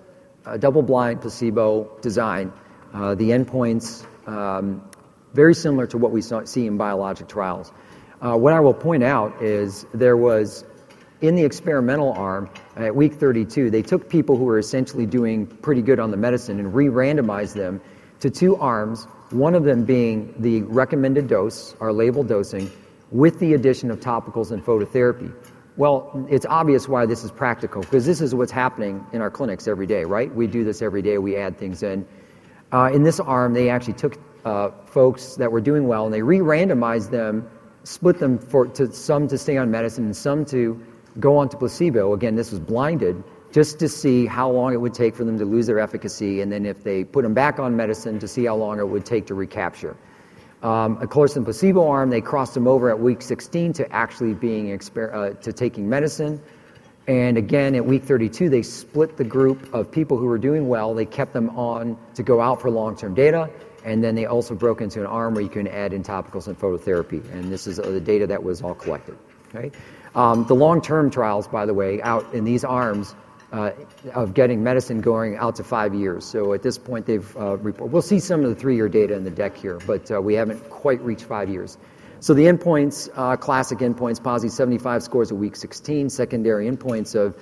uh, 0.45 0.59
double-blind 0.59 1.21
placebo 1.23 1.91
design. 2.03 2.53
Uh, 2.93 3.15
the 3.15 3.31
endpoints 3.31 4.07
um, 4.29 4.89
very 5.35 5.55
similar 5.55 5.87
to 5.89 5.99
what 5.99 6.11
we 6.11 6.23
saw, 6.23 6.45
see 6.45 6.67
in 6.67 6.77
biologic 6.77 7.29
trials. 7.29 7.73
Uh, 8.21 8.37
what 8.37 8.53
I 8.53 8.61
will 8.61 8.75
point 8.75 9.05
out 9.05 9.43
is 9.43 9.87
there 9.95 10.17
was 10.17 10.65
in 11.21 11.35
the 11.35 11.45
experimental 11.45 12.13
arm 12.13 12.49
at 12.77 12.95
week 12.95 13.15
32, 13.15 13.71
they 13.71 13.83
took 13.83 14.09
people 14.09 14.37
who 14.37 14.45
were 14.45 14.59
essentially 14.59 15.07
doing 15.07 15.47
pretty 15.47 15.83
good 15.83 15.99
on 15.99 16.11
the 16.11 16.17
medicine 16.17 16.59
and 16.59 16.75
re-randomized 16.75 17.55
them 17.55 17.81
to 18.21 18.31
two 18.31 18.57
arms, 18.57 19.05
one 19.31 19.55
of 19.55 19.65
them 19.65 19.85
being 19.85 20.35
the 20.39 20.63
recommended 20.63 21.29
dose, 21.29 21.75
our 21.81 21.93
label 21.93 22.23
dosing, 22.23 22.71
with 23.11 23.39
the 23.39 23.55
addition 23.55 23.91
of 23.91 24.01
topicals 24.01 24.51
and 24.51 24.65
phototherapy. 24.65 25.33
Well, 25.77 26.27
it's 26.29 26.47
obvious 26.47 26.89
why 26.89 27.07
this 27.07 27.23
is 27.23 27.31
practical 27.31 27.83
because 27.83 28.05
this 28.05 28.21
is 28.21 28.35
what's 28.35 28.51
happening 28.51 29.07
in 29.13 29.21
our 29.21 29.31
clinics 29.31 29.69
every 29.69 29.87
day, 29.87 30.05
right? 30.05 30.33
We 30.35 30.49
do 30.49 30.65
this 30.65 30.83
every 30.83 31.03
day. 31.03 31.19
We 31.19 31.37
add 31.37 31.57
things 31.57 31.83
in. 31.83 32.07
Uh, 32.73 32.91
in 32.93 33.03
this 33.05 33.21
arm, 33.21 33.55
they 33.55 33.71
actually 33.71 33.95
took 33.95 34.19
uh, 34.49 34.71
folks 34.87 35.37
that 35.37 35.53
were 35.53 35.61
doing 35.61 35.87
well 35.87 36.07
and 36.07 36.15
they 36.15 36.23
re-randomized 36.23 37.11
them, 37.11 37.49
split 37.85 38.19
them 38.19 38.39
for 38.39 38.67
to 38.67 38.91
some 38.93 39.29
to 39.29 39.37
stay 39.37 39.57
on 39.59 39.71
medicine 39.71 40.07
and 40.07 40.17
some 40.17 40.45
to 40.47 40.81
go 41.21 41.37
on 41.37 41.49
to 41.51 41.57
placebo. 41.57 42.15
Again, 42.15 42.35
this 42.35 42.51
was 42.51 42.61
blinded 42.61 43.23
just 43.53 43.79
to 43.79 43.89
see 43.89 44.27
how 44.27 44.51
long 44.51 44.73
it 44.73 44.81
would 44.81 44.95
take 44.95 45.15
for 45.15 45.25
them 45.25 45.39
to 45.39 45.45
lose 45.45 45.67
their 45.67 45.79
efficacy, 45.79 46.41
and 46.43 46.53
then 46.53 46.67
if 46.67 46.85
they 46.85 47.05
put 47.05 47.23
them 47.23 47.35
back 47.35 47.59
on 47.59 47.77
medicine, 47.77 48.19
to 48.19 48.29
see 48.29 48.45
how 48.45 48.57
long 48.57 48.79
it 48.79 48.89
would 48.89 49.05
take 49.05 49.27
to 49.27 49.35
recapture. 49.35 49.97
Um, 50.63 50.99
of 50.99 51.09
course, 51.09 51.37
in 51.37 51.45
placebo 51.45 51.87
arm, 51.89 52.11
they 52.11 52.21
crossed 52.21 52.55
them 52.55 52.67
over 52.67 52.91
at 52.91 52.99
week 52.99 53.23
16 53.23 53.73
to 53.75 53.93
actually 53.93 54.35
being 54.35 54.67
exper- 54.67 55.15
uh, 55.15 55.35
to 55.41 55.53
taking 55.53 55.89
medicine. 55.89 56.41
And 57.07 57.39
again, 57.39 57.75
at 57.75 57.85
week 57.85 58.05
32, 58.05 58.51
they 58.51 58.63
split 58.63 59.17
the 59.17 59.25
group 59.25 59.73
of 59.73 59.91
people 59.91 60.19
who 60.19 60.27
were 60.27 60.37
doing 60.39 60.69
well. 60.69 60.95
They 60.95 61.07
kept 61.07 61.33
them 61.33 61.49
on 61.51 61.97
to 62.15 62.23
go 62.23 62.41
out 62.41 62.61
for 62.61 62.71
long-term 62.71 63.15
data, 63.15 63.49
and 63.85 64.03
then 64.03 64.15
they 64.15 64.27
also 64.27 64.55
broke 64.55 64.81
into 64.81 65.01
an 65.01 65.07
arm 65.07 65.35
where 65.35 65.43
you 65.43 65.49
can 65.49 65.67
add 65.67 65.93
in 65.93 66.03
topicals 66.03 66.47
and 66.47 66.59
phototherapy. 66.59 67.23
And 67.33 67.51
this 67.51 67.67
is 67.67 67.79
uh, 67.79 67.83
the 67.83 68.01
data 68.01 68.27
that 68.27 68.43
was 68.43 68.63
all 68.63 68.75
collected. 68.75 69.17
Okay? 69.55 69.71
Um, 70.15 70.47
the 70.47 70.55
long-term 70.55 71.11
trials, 71.11 71.49
by 71.49 71.67
the 71.67 71.75
way, 71.75 72.03
out 72.03 72.33
in 72.35 72.45
these 72.45 72.65
arms 72.65 73.15
uh, 73.53 73.71
of 74.15 74.35
getting 74.35 74.63
medicine 74.63 75.01
going 75.01 75.37
out 75.37 75.57
to 75.57 75.65
five 75.65 75.95
years. 75.95 76.25
So 76.25 76.53
at 76.53 76.63
this 76.63 76.79
point, 76.79 77.07
they've 77.07 77.37
uh, 77.37 77.57
we'll 77.61 78.03
see 78.03 78.21
some 78.21 78.45
of 78.45 78.51
the 78.51 78.55
three-year 78.55 78.89
data 78.89 79.15
in 79.15 79.25
the 79.25 79.31
deck 79.31 79.57
here, 79.57 79.79
but 79.87 80.11
uh, 80.11 80.21
we 80.21 80.35
haven't 80.35 80.69
quite 80.69 81.01
reached 81.01 81.25
five 81.25 81.49
years. 81.49 81.79
So 82.21 82.35
the 82.35 82.45
endpoints, 82.45 83.09
uh, 83.15 83.37
classic 83.37 83.79
endpoints, 83.79 84.23
PASI 84.23 84.49
75 84.49 85.03
scores 85.03 85.31
at 85.31 85.39
week 85.39 85.55
16, 85.55 86.11
secondary 86.11 86.69
endpoints 86.69 87.15
of 87.15 87.37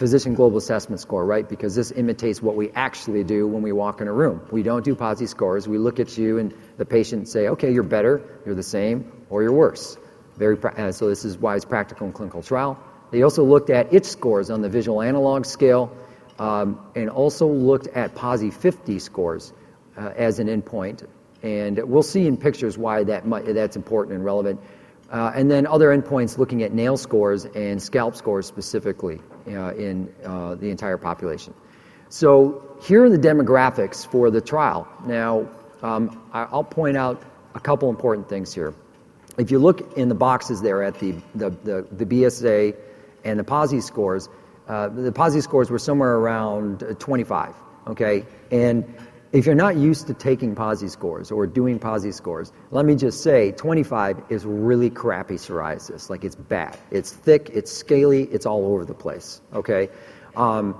physician 0.00 0.32
global 0.32 0.56
assessment 0.56 0.98
score, 0.98 1.26
right? 1.26 1.46
Because 1.46 1.74
this 1.74 1.90
imitates 1.90 2.40
what 2.40 2.56
we 2.56 2.70
actually 2.70 3.22
do 3.22 3.46
when 3.46 3.60
we 3.60 3.70
walk 3.70 4.00
in 4.00 4.08
a 4.08 4.12
room. 4.12 4.40
We 4.50 4.62
don't 4.62 4.82
do 4.82 4.94
PASI 4.94 5.26
scores. 5.26 5.68
We 5.68 5.76
look 5.76 6.00
at 6.00 6.16
you 6.16 6.38
and 6.38 6.54
the 6.78 6.86
patient 6.86 7.28
say, 7.28 7.48
okay, 7.48 7.70
you're 7.70 7.82
better, 7.82 8.40
you're 8.46 8.54
the 8.54 8.62
same, 8.62 9.12
or 9.28 9.42
you're 9.42 9.52
worse. 9.52 9.98
Very 10.38 10.56
pra- 10.56 10.72
uh, 10.72 10.92
so 10.92 11.06
this 11.06 11.26
is 11.26 11.36
why 11.36 11.54
it's 11.54 11.66
practical 11.66 12.06
in 12.06 12.14
clinical 12.14 12.42
trial. 12.42 12.78
They 13.10 13.20
also 13.20 13.44
looked 13.44 13.68
at 13.68 13.92
itch 13.92 14.06
scores 14.06 14.48
on 14.48 14.62
the 14.62 14.70
visual 14.70 15.02
analog 15.02 15.44
scale 15.44 15.94
um, 16.38 16.80
and 16.96 17.10
also 17.10 17.46
looked 17.46 17.88
at 17.88 18.14
PASI 18.14 18.50
50 18.52 19.00
scores 19.00 19.52
uh, 19.98 20.12
as 20.16 20.38
an 20.38 20.46
endpoint. 20.46 21.06
And 21.42 21.78
we'll 21.78 22.02
see 22.02 22.26
in 22.26 22.38
pictures 22.38 22.78
why 22.78 23.04
that 23.04 23.26
might, 23.26 23.44
that's 23.52 23.76
important 23.76 24.16
and 24.16 24.24
relevant. 24.24 24.60
Uh, 25.10 25.30
and 25.34 25.50
then 25.50 25.66
other 25.66 25.88
endpoints 25.94 26.38
looking 26.38 26.62
at 26.62 26.72
nail 26.72 26.96
scores 26.96 27.44
and 27.44 27.82
scalp 27.82 28.16
scores 28.16 28.46
specifically 28.46 29.20
in 29.46 30.12
uh, 30.24 30.54
the 30.54 30.70
entire 30.70 30.96
population. 30.96 31.54
So 32.08 32.76
here 32.82 33.04
are 33.04 33.10
the 33.10 33.18
demographics 33.18 34.06
for 34.06 34.30
the 34.30 34.40
trial. 34.40 34.88
Now, 35.06 35.48
um, 35.82 36.20
I'll 36.32 36.64
point 36.64 36.96
out 36.96 37.22
a 37.54 37.60
couple 37.60 37.88
important 37.88 38.28
things 38.28 38.52
here. 38.52 38.74
If 39.38 39.50
you 39.50 39.58
look 39.58 39.96
in 39.96 40.08
the 40.08 40.14
boxes 40.14 40.60
there 40.60 40.82
at 40.82 40.98
the, 40.98 41.14
the, 41.34 41.50
the, 41.50 41.86
the 41.90 42.04
BSA 42.04 42.76
and 43.24 43.38
the 43.38 43.44
PASI 43.44 43.80
scores, 43.80 44.28
uh, 44.68 44.88
the 44.88 45.12
PASI 45.12 45.40
scores 45.40 45.70
were 45.70 45.78
somewhere 45.78 46.16
around 46.16 46.84
25, 46.98 47.54
okay? 47.88 48.26
And 48.50 48.92
if 49.32 49.46
you're 49.46 49.54
not 49.54 49.76
used 49.76 50.08
to 50.08 50.14
taking 50.14 50.54
PASI 50.54 50.88
scores 50.88 51.30
or 51.30 51.46
doing 51.46 51.78
PASI 51.78 52.12
scores, 52.12 52.52
let 52.70 52.84
me 52.84 52.96
just 52.96 53.22
say 53.22 53.52
25 53.52 54.24
is 54.28 54.44
really 54.44 54.90
crappy 54.90 55.34
psoriasis. 55.34 56.10
Like 56.10 56.24
it's 56.24 56.34
bad. 56.34 56.76
It's 56.90 57.12
thick, 57.12 57.50
it's 57.50 57.70
scaly, 57.70 58.24
it's 58.24 58.44
all 58.44 58.66
over 58.66 58.84
the 58.84 58.94
place, 58.94 59.40
okay? 59.54 59.88
Um, 60.34 60.74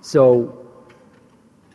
so 0.00 0.66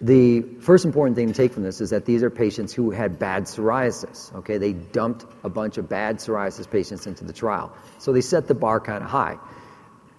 the 0.01 0.41
first 0.59 0.83
important 0.85 1.15
thing 1.15 1.27
to 1.27 1.33
take 1.33 1.53
from 1.53 1.63
this 1.63 1.79
is 1.79 1.89
that 1.91 2.05
these 2.05 2.21
are 2.23 2.29
patients 2.29 2.73
who 2.73 2.91
had 2.91 3.17
bad 3.17 3.45
psoriasis. 3.45 4.33
Okay, 4.35 4.57
they 4.57 4.73
dumped 4.73 5.25
a 5.43 5.49
bunch 5.49 5.77
of 5.77 5.89
bad 5.89 6.17
psoriasis 6.17 6.69
patients 6.69 7.07
into 7.07 7.23
the 7.23 7.33
trial, 7.33 7.73
so 7.97 8.11
they 8.11 8.21
set 8.21 8.47
the 8.47 8.53
bar 8.53 8.79
kind 8.79 9.03
of 9.03 9.09
high. 9.09 9.37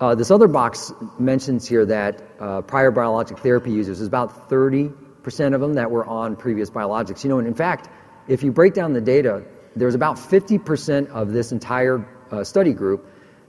Uh, 0.00 0.14
this 0.14 0.30
other 0.30 0.48
box 0.48 0.92
mentions 1.18 1.66
here 1.66 1.84
that 1.84 2.22
uh, 2.40 2.60
prior 2.62 2.90
biologic 2.90 3.38
therapy 3.38 3.70
users 3.70 4.00
is 4.00 4.06
about 4.06 4.48
30% 4.48 5.07
of 5.54 5.60
them 5.60 5.74
that 5.74 5.90
were 5.90 6.04
on 6.04 6.36
previous 6.36 6.70
biologics. 6.70 7.24
You 7.24 7.30
know, 7.30 7.38
and 7.38 7.46
in 7.46 7.54
fact, 7.54 7.88
if 8.28 8.42
you 8.42 8.52
break 8.52 8.74
down 8.74 8.92
the 8.92 9.00
data, 9.00 9.44
there's 9.76 9.94
about 9.94 10.16
50% 10.16 11.08
of 11.10 11.32
this 11.32 11.52
entire 11.52 12.06
uh, 12.30 12.44
study 12.44 12.72
group 12.72 13.06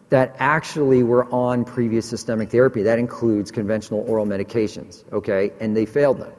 that 0.10 0.36
actually 0.40 1.04
were 1.04 1.26
on 1.32 1.66
previous 1.66 2.08
systemic 2.08 2.50
therapy. 2.50 2.84
That 2.84 3.00
includes 3.00 3.52
conventional 3.52 4.04
oral 4.08 4.26
medications, 4.26 5.04
okay? 5.12 5.52
And 5.60 5.76
they 5.76 5.86
failed 5.86 6.20
them. 6.20 6.34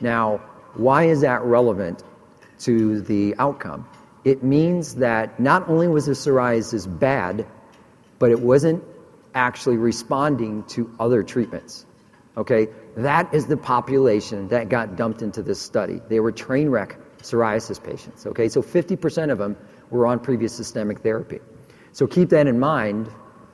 Now, 0.00 0.38
why 0.74 1.04
is 1.04 1.20
that 1.20 1.42
relevant 1.42 2.02
to 2.60 3.00
the 3.00 3.34
outcome? 3.38 3.88
It 4.24 4.42
means 4.42 4.96
that 4.96 5.38
not 5.38 5.68
only 5.68 5.88
was 5.88 6.06
the 6.06 6.12
psoriasis 6.12 6.86
bad, 6.86 7.46
but 8.18 8.30
it 8.30 8.40
wasn't 8.40 8.82
actually 9.34 9.76
responding 9.76 10.64
to 10.64 10.90
other 10.98 11.22
treatments. 11.22 11.86
Okay? 12.36 12.68
That 12.96 13.32
is 13.32 13.46
the 13.46 13.56
population 13.56 14.48
that 14.48 14.68
got 14.68 14.96
dumped 14.96 15.22
into 15.22 15.42
this 15.42 15.60
study. 15.60 16.00
They 16.08 16.20
were 16.20 16.32
train 16.32 16.68
wreck 16.68 16.98
psoriasis 17.22 17.82
patients. 17.82 18.26
Okay? 18.26 18.48
So 18.48 18.62
50% 18.62 19.30
of 19.30 19.38
them 19.38 19.56
were 19.90 20.06
on 20.06 20.18
previous 20.20 20.54
systemic 20.54 21.00
therapy. 21.00 21.40
So 21.92 22.06
keep 22.06 22.30
that 22.30 22.46
in 22.46 22.58
mind, 22.58 23.08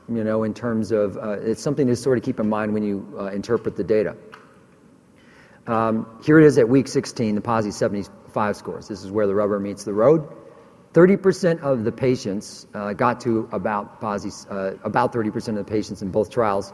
you 0.08 0.24
know, 0.24 0.42
in 0.42 0.54
terms 0.54 0.92
of 0.92 1.16
uh, 1.16 1.32
it's 1.40 1.62
something 1.62 1.86
to 1.86 1.96
sort 1.96 2.18
of 2.18 2.24
keep 2.24 2.40
in 2.40 2.48
mind 2.48 2.72
when 2.72 2.82
you 2.82 3.14
uh, 3.18 3.26
interpret 3.26 3.76
the 3.76 3.84
data. 3.84 4.16
Um, 5.66 6.20
here 6.24 6.38
it 6.38 6.46
is 6.46 6.56
at 6.58 6.68
week 6.68 6.88
16, 6.88 7.34
the 7.34 7.40
PASI 7.40 7.72
75 7.72 8.56
scores. 8.56 8.88
This 8.88 9.04
is 9.04 9.10
where 9.10 9.26
the 9.26 9.34
rubber 9.34 9.60
meets 9.60 9.84
the 9.84 9.92
road. 9.92 10.26
30% 10.94 11.60
of 11.60 11.84
the 11.84 11.92
patients 11.92 12.66
uh, 12.72 12.94
got 12.94 13.20
to 13.20 13.48
about 13.52 14.00
PASI, 14.00 14.30
uh, 14.50 14.74
about 14.82 15.12
30% 15.12 15.48
of 15.48 15.54
the 15.56 15.64
patients 15.64 16.00
in 16.00 16.10
both 16.10 16.30
trials 16.30 16.72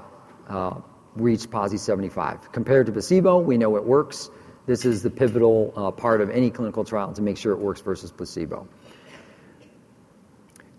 uh, 0.49 0.81
reached 1.17 1.51
PASI 1.51 1.79
75. 1.79 2.53
Compared 2.53 2.87
to 2.87 2.93
placebo, 2.93 3.39
we 3.39 3.57
know 3.57 3.77
it 3.77 3.85
works. 3.85 4.31
This 4.67 4.85
is 4.85 5.03
the 5.03 5.11
pivotal 5.11 5.73
uh, 5.77 5.91
part 5.91 6.21
of 6.21 6.31
any 6.31 6.51
clinical 6.51 6.85
trial 6.85 7.13
to 7.13 7.23
make 7.23 7.37
sure 7.37 7.53
it 7.53 7.59
works 7.59 7.81
versus 7.81 8.11
placebo. 8.11 8.67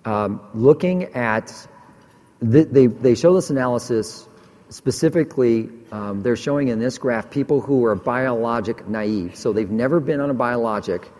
Um, 0.03 0.41
looking 0.53 1.03
at, 1.15 1.67
the, 2.41 2.63
they, 2.63 2.87
they 2.87 3.15
show 3.15 3.33
this 3.33 3.49
analysis 3.49 4.27
specifically, 4.69 5.69
um, 5.91 6.21
they're 6.21 6.35
showing 6.35 6.67
in 6.69 6.79
this 6.79 6.97
graph 6.97 7.29
people 7.29 7.61
who 7.61 7.85
are 7.85 7.95
biologic 7.95 8.87
naive. 8.87 9.35
So 9.35 9.53
they've 9.53 9.69
never 9.69 9.99
been 9.99 10.19
on 10.19 10.29
a 10.29 10.33
biologic. 10.33 11.11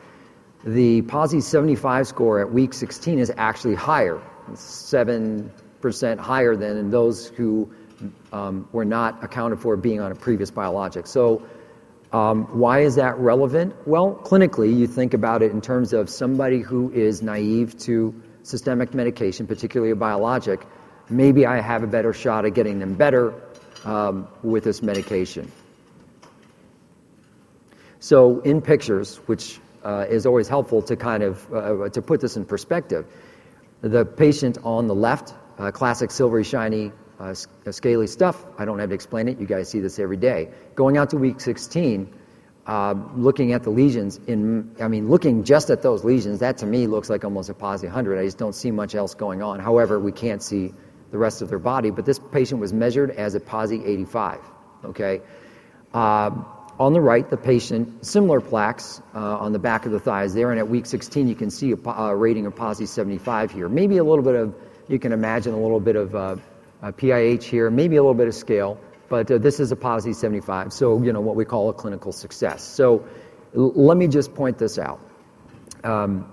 The 0.65 1.03
PASI 1.03 1.41
75 1.41 2.07
score 2.07 2.41
at 2.41 2.51
week 2.51 2.73
16 2.73 3.19
is 3.19 3.31
actually 3.37 3.75
higher, 3.75 4.19
7% 4.51 6.17
higher 6.17 6.55
than 6.55 6.77
in 6.77 6.89
those 6.89 7.27
who 7.27 7.69
um, 8.31 8.67
were 8.71 8.85
not 8.85 9.23
accounted 9.23 9.59
for 9.59 9.75
being 9.77 10.01
on 10.01 10.11
a 10.11 10.15
previous 10.15 10.51
biologic. 10.51 11.07
So 11.07 11.43
um, 12.11 12.45
why 12.59 12.81
is 12.81 12.95
that 12.95 13.17
relevant? 13.17 13.75
Well, 13.85 14.15
clinically, 14.23 14.77
you 14.77 14.87
think 14.87 15.13
about 15.13 15.41
it 15.41 15.51
in 15.51 15.61
terms 15.61 15.93
of 15.93 16.09
somebody 16.09 16.59
who 16.59 16.91
is 16.91 17.21
naive 17.21 17.77
to 17.79 18.13
systemic 18.43 18.93
medication, 18.93 19.47
particularly 19.47 19.91
a 19.91 19.95
biologic, 19.95 20.65
maybe 21.09 21.45
I 21.45 21.61
have 21.61 21.83
a 21.83 21.87
better 21.87 22.13
shot 22.13 22.45
at 22.45 22.53
getting 22.53 22.79
them 22.79 22.93
better 22.93 23.33
um, 23.83 24.27
with 24.43 24.63
this 24.63 24.81
medication. 24.81 25.51
So 27.99 28.39
in 28.41 28.61
pictures, 28.61 29.17
which 29.25 29.59
uh, 29.83 30.05
is 30.09 30.25
always 30.25 30.47
helpful 30.47 30.81
to 30.83 30.95
kind 30.95 31.23
of 31.23 31.53
uh, 31.53 31.89
to 31.89 32.01
put 32.01 32.21
this 32.21 32.37
in 32.37 32.45
perspective, 32.45 33.05
the 33.81 34.05
patient 34.05 34.57
on 34.63 34.87
the 34.87 34.95
left, 34.95 35.33
uh, 35.57 35.71
classic 35.71 36.11
silvery 36.11 36.43
shiny 36.43 36.91
uh, 37.19 37.33
scaly 37.71 38.07
stuff. 38.07 38.45
I 38.57 38.65
don't 38.65 38.79
have 38.79 38.89
to 38.89 38.95
explain 38.95 39.27
it. 39.27 39.39
You 39.39 39.45
guys 39.45 39.69
see 39.69 39.79
this 39.79 39.99
every 39.99 40.17
day. 40.17 40.49
Going 40.75 40.97
out 40.97 41.11
to 41.11 41.17
week 41.17 41.39
16, 41.39 42.13
uh, 42.67 42.95
looking 43.15 43.53
at 43.53 43.63
the 43.63 43.69
lesions, 43.69 44.19
in, 44.27 44.75
I 44.81 44.87
mean, 44.87 45.09
looking 45.09 45.43
just 45.43 45.69
at 45.69 45.81
those 45.81 46.03
lesions, 46.03 46.39
that 46.39 46.57
to 46.59 46.65
me 46.65 46.87
looks 46.87 47.09
like 47.09 47.23
almost 47.23 47.49
a 47.49 47.53
PASI 47.53 47.87
100. 47.87 48.17
I 48.17 48.25
just 48.25 48.37
don't 48.37 48.55
see 48.55 48.71
much 48.71 48.95
else 48.95 49.13
going 49.13 49.41
on. 49.41 49.59
However, 49.59 49.99
we 49.99 50.11
can't 50.11 50.41
see 50.41 50.73
the 51.11 51.17
rest 51.17 51.41
of 51.41 51.49
their 51.49 51.59
body. 51.59 51.91
But 51.91 52.05
this 52.05 52.19
patient 52.19 52.59
was 52.59 52.73
measured 52.73 53.11
as 53.11 53.35
a 53.35 53.39
PASI 53.39 53.83
85. 53.85 54.39
Okay. 54.85 55.21
Um, 55.93 56.45
on 56.77 56.91
the 56.91 56.99
right, 56.99 57.29
the 57.29 57.37
patient, 57.37 58.05
similar 58.05 58.41
plaques 58.41 59.01
uh, 59.13 59.19
on 59.19 59.53
the 59.53 59.59
back 59.59 59.85
of 59.85 59.93
the 59.93 59.99
thighs 59.99 60.33
there, 60.33 60.51
and 60.51 60.59
at 60.59 60.67
week 60.67 60.85
16, 60.85 61.29
you 61.29 61.35
can 61.35 61.49
see 61.49 61.71
a, 61.71 61.89
a, 61.89 62.15
rating 62.15 62.45
of 62.47 62.55
PASI 62.55 62.85
75 62.85 63.51
here. 63.51 63.69
Maybe 63.69 63.97
a 63.97 64.03
little 64.03 64.23
bit 64.23 64.35
of, 64.35 64.55
you 64.89 64.99
can 64.99 65.13
imagine 65.13 65.53
a 65.53 65.57
little 65.57 65.79
bit 65.79 65.95
of 65.95 66.13
uh, 66.13 66.35
PIH 66.91 67.43
here, 67.43 67.69
maybe 67.69 67.95
a 67.95 68.01
little 68.01 68.13
bit 68.13 68.27
of 68.27 68.35
scale, 68.35 68.79
but 69.09 69.29
uh, 69.29 69.37
this 69.37 69.59
is 69.59 69.71
a 69.71 69.75
PASI 69.75 70.13
75, 70.13 70.73
so, 70.73 71.01
you 71.01 71.13
know, 71.13 71.21
what 71.21 71.35
we 71.35 71.45
call 71.45 71.69
a 71.69 71.73
clinical 71.73 72.11
success. 72.11 72.63
So 72.63 73.05
let 73.53 73.97
me 73.97 74.07
just 74.07 74.33
point 74.33 74.57
this 74.57 74.77
out. 74.77 74.99
Um, 75.83 76.31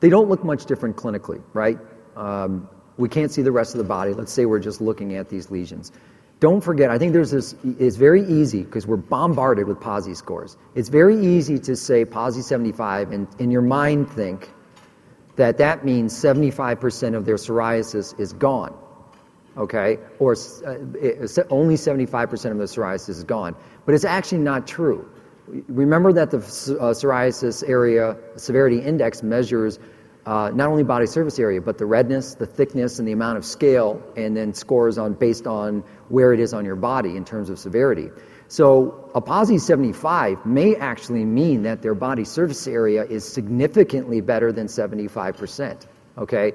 they 0.00 0.08
don't 0.10 0.28
look 0.28 0.44
much 0.44 0.66
different 0.66 0.96
clinically, 0.96 1.42
right? 1.52 1.78
Um, 2.16 2.68
we 2.96 3.08
can't 3.08 3.32
see 3.32 3.42
the 3.42 3.52
rest 3.52 3.74
of 3.74 3.78
the 3.78 3.84
body. 3.84 4.12
Let's 4.12 4.32
say 4.32 4.46
we're 4.46 4.60
just 4.60 4.80
looking 4.80 5.16
at 5.16 5.28
these 5.28 5.50
lesions. 5.50 5.90
Don't 6.40 6.60
forget, 6.60 6.90
I 6.90 6.98
think 6.98 7.12
there's 7.12 7.30
this, 7.30 7.54
it's 7.64 7.96
very 7.96 8.22
easy 8.22 8.62
because 8.62 8.86
we're 8.86 8.96
bombarded 8.96 9.66
with 9.66 9.80
PASI 9.80 10.14
scores. 10.14 10.56
It's 10.74 10.88
very 10.88 11.18
easy 11.18 11.58
to 11.60 11.76
say 11.76 12.04
PASI 12.04 12.42
75 12.42 13.12
and 13.12 13.28
in 13.38 13.50
your 13.50 13.62
mind 13.62 14.10
think 14.10 14.50
that 15.36 15.58
that 15.58 15.84
means 15.84 16.12
75% 16.12 17.14
of 17.14 17.24
their 17.24 17.36
psoriasis 17.36 18.18
is 18.20 18.32
gone. 18.32 18.76
Okay? 19.56 19.98
Or 20.18 20.32
uh, 20.32 20.74
only 21.50 21.74
75% 21.76 22.50
of 22.50 22.58
the 22.58 22.64
psoriasis 22.64 23.08
is 23.08 23.24
gone. 23.24 23.54
But 23.86 23.94
it's 23.94 24.04
actually 24.04 24.38
not 24.38 24.66
true. 24.66 25.08
Remember 25.68 26.12
that 26.12 26.30
the 26.30 26.38
uh, 26.38 26.94
psoriasis 26.94 27.68
area 27.68 28.16
severity 28.36 28.80
index 28.80 29.22
measures 29.22 29.78
uh, 30.26 30.50
not 30.54 30.70
only 30.70 30.82
body 30.82 31.06
surface 31.06 31.38
area, 31.38 31.60
but 31.60 31.76
the 31.76 31.84
redness, 31.84 32.34
the 32.34 32.46
thickness, 32.46 32.98
and 32.98 33.06
the 33.06 33.12
amount 33.12 33.36
of 33.36 33.44
scale, 33.44 34.02
and 34.16 34.36
then 34.36 34.54
scores 34.54 34.96
on 34.96 35.12
based 35.12 35.46
on 35.46 35.84
where 36.08 36.32
it 36.32 36.40
is 36.40 36.54
on 36.54 36.64
your 36.64 36.76
body 36.76 37.16
in 37.16 37.24
terms 37.24 37.50
of 37.50 37.58
severity. 37.58 38.08
So 38.48 39.10
a 39.14 39.20
PASI 39.20 39.58
75 39.58 40.46
may 40.46 40.76
actually 40.76 41.24
mean 41.24 41.62
that 41.64 41.82
their 41.82 41.94
body 41.94 42.24
surface 42.24 42.66
area 42.66 43.04
is 43.04 43.24
significantly 43.24 44.20
better 44.20 44.52
than 44.52 44.66
75%. 44.66 45.86
Okay? 46.16 46.52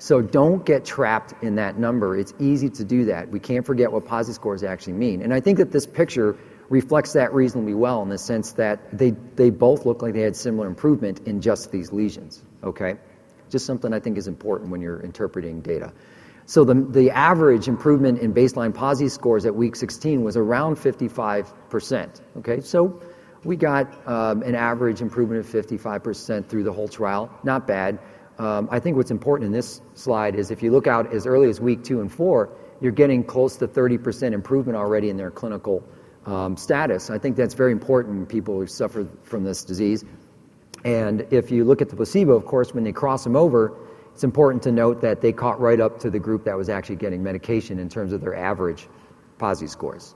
So 0.00 0.22
don't 0.22 0.64
get 0.64 0.86
trapped 0.86 1.34
in 1.42 1.56
that 1.56 1.78
number. 1.78 2.16
It's 2.16 2.32
easy 2.38 2.70
to 2.70 2.84
do 2.84 3.04
that. 3.04 3.28
We 3.28 3.38
can't 3.38 3.66
forget 3.66 3.92
what 3.92 4.06
PASI 4.06 4.32
scores 4.32 4.62
actually 4.62 4.94
mean. 4.94 5.20
And 5.20 5.32
I 5.34 5.40
think 5.40 5.58
that 5.58 5.72
this 5.72 5.86
picture 5.86 6.38
reflects 6.70 7.12
that 7.12 7.34
reasonably 7.34 7.74
well 7.74 8.00
in 8.02 8.08
the 8.08 8.16
sense 8.16 8.52
that 8.52 8.96
they, 8.96 9.10
they 9.10 9.50
both 9.50 9.84
look 9.84 10.00
like 10.00 10.14
they 10.14 10.22
had 10.22 10.34
similar 10.34 10.68
improvement 10.68 11.20
in 11.26 11.42
just 11.42 11.70
these 11.70 11.92
lesions. 11.92 12.42
Okay? 12.64 12.96
Just 13.50 13.66
something 13.66 13.92
I 13.92 14.00
think 14.00 14.16
is 14.16 14.26
important 14.26 14.70
when 14.70 14.80
you're 14.80 15.00
interpreting 15.00 15.60
data. 15.60 15.92
So 16.46 16.64
the, 16.64 16.74
the 16.74 17.10
average 17.10 17.68
improvement 17.68 18.20
in 18.20 18.32
baseline 18.32 18.74
PASI 18.74 19.10
scores 19.10 19.44
at 19.44 19.54
week 19.54 19.76
16 19.76 20.22
was 20.22 20.34
around 20.34 20.76
55%. 20.76 22.20
Okay? 22.38 22.60
So 22.62 23.02
we 23.44 23.54
got 23.54 24.08
um, 24.08 24.42
an 24.44 24.54
average 24.54 25.02
improvement 25.02 25.44
of 25.44 25.52
55% 25.52 26.48
through 26.48 26.64
the 26.64 26.72
whole 26.72 26.88
trial. 26.88 27.30
Not 27.44 27.66
bad. 27.66 27.98
Um, 28.40 28.68
I 28.70 28.78
think 28.78 28.96
what's 28.96 29.10
important 29.10 29.48
in 29.48 29.52
this 29.52 29.82
slide 29.92 30.34
is 30.34 30.50
if 30.50 30.62
you 30.62 30.70
look 30.72 30.86
out 30.86 31.12
as 31.12 31.26
early 31.26 31.50
as 31.50 31.60
week 31.60 31.84
two 31.84 32.00
and 32.00 32.10
four, 32.10 32.48
you're 32.80 32.90
getting 32.90 33.22
close 33.22 33.58
to 33.58 33.68
30% 33.68 34.32
improvement 34.32 34.78
already 34.78 35.10
in 35.10 35.18
their 35.18 35.30
clinical 35.30 35.84
um, 36.24 36.56
status. 36.56 37.10
I 37.10 37.18
think 37.18 37.36
that's 37.36 37.52
very 37.52 37.70
important 37.70 38.16
when 38.16 38.24
people 38.24 38.58
who 38.58 38.66
suffer 38.66 39.06
from 39.24 39.44
this 39.44 39.62
disease. 39.62 40.06
And 40.86 41.26
if 41.30 41.50
you 41.50 41.64
look 41.64 41.82
at 41.82 41.90
the 41.90 41.96
placebo, 41.96 42.32
of 42.32 42.46
course, 42.46 42.72
when 42.72 42.82
they 42.82 42.92
cross 42.92 43.24
them 43.24 43.36
over, 43.36 43.76
it's 44.14 44.24
important 44.24 44.62
to 44.62 44.72
note 44.72 45.02
that 45.02 45.20
they 45.20 45.34
caught 45.34 45.60
right 45.60 45.78
up 45.78 46.00
to 46.00 46.10
the 46.10 46.18
group 46.18 46.44
that 46.44 46.56
was 46.56 46.70
actually 46.70 46.96
getting 46.96 47.22
medication 47.22 47.78
in 47.78 47.90
terms 47.90 48.14
of 48.14 48.22
their 48.22 48.34
average 48.34 48.88
PASI 49.36 49.66
scores. 49.66 50.14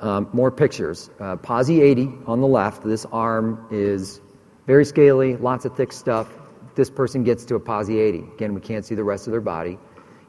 Um, 0.00 0.28
more 0.32 0.52
pictures. 0.52 1.10
Uh, 1.18 1.34
PASI 1.34 1.82
80 1.82 2.08
on 2.26 2.40
the 2.40 2.46
left. 2.46 2.84
This 2.84 3.04
arm 3.04 3.66
is 3.72 4.20
very 4.66 4.84
scaly, 4.84 5.36
lots 5.36 5.64
of 5.64 5.76
thick 5.76 5.92
stuff. 5.92 6.28
This 6.74 6.90
person 6.90 7.22
gets 7.22 7.44
to 7.46 7.54
a 7.54 7.60
PASI 7.60 7.98
80. 7.98 8.18
Again, 8.34 8.54
we 8.54 8.60
can't 8.60 8.84
see 8.84 8.94
the 8.94 9.04
rest 9.04 9.26
of 9.26 9.30
their 9.30 9.40
body. 9.40 9.78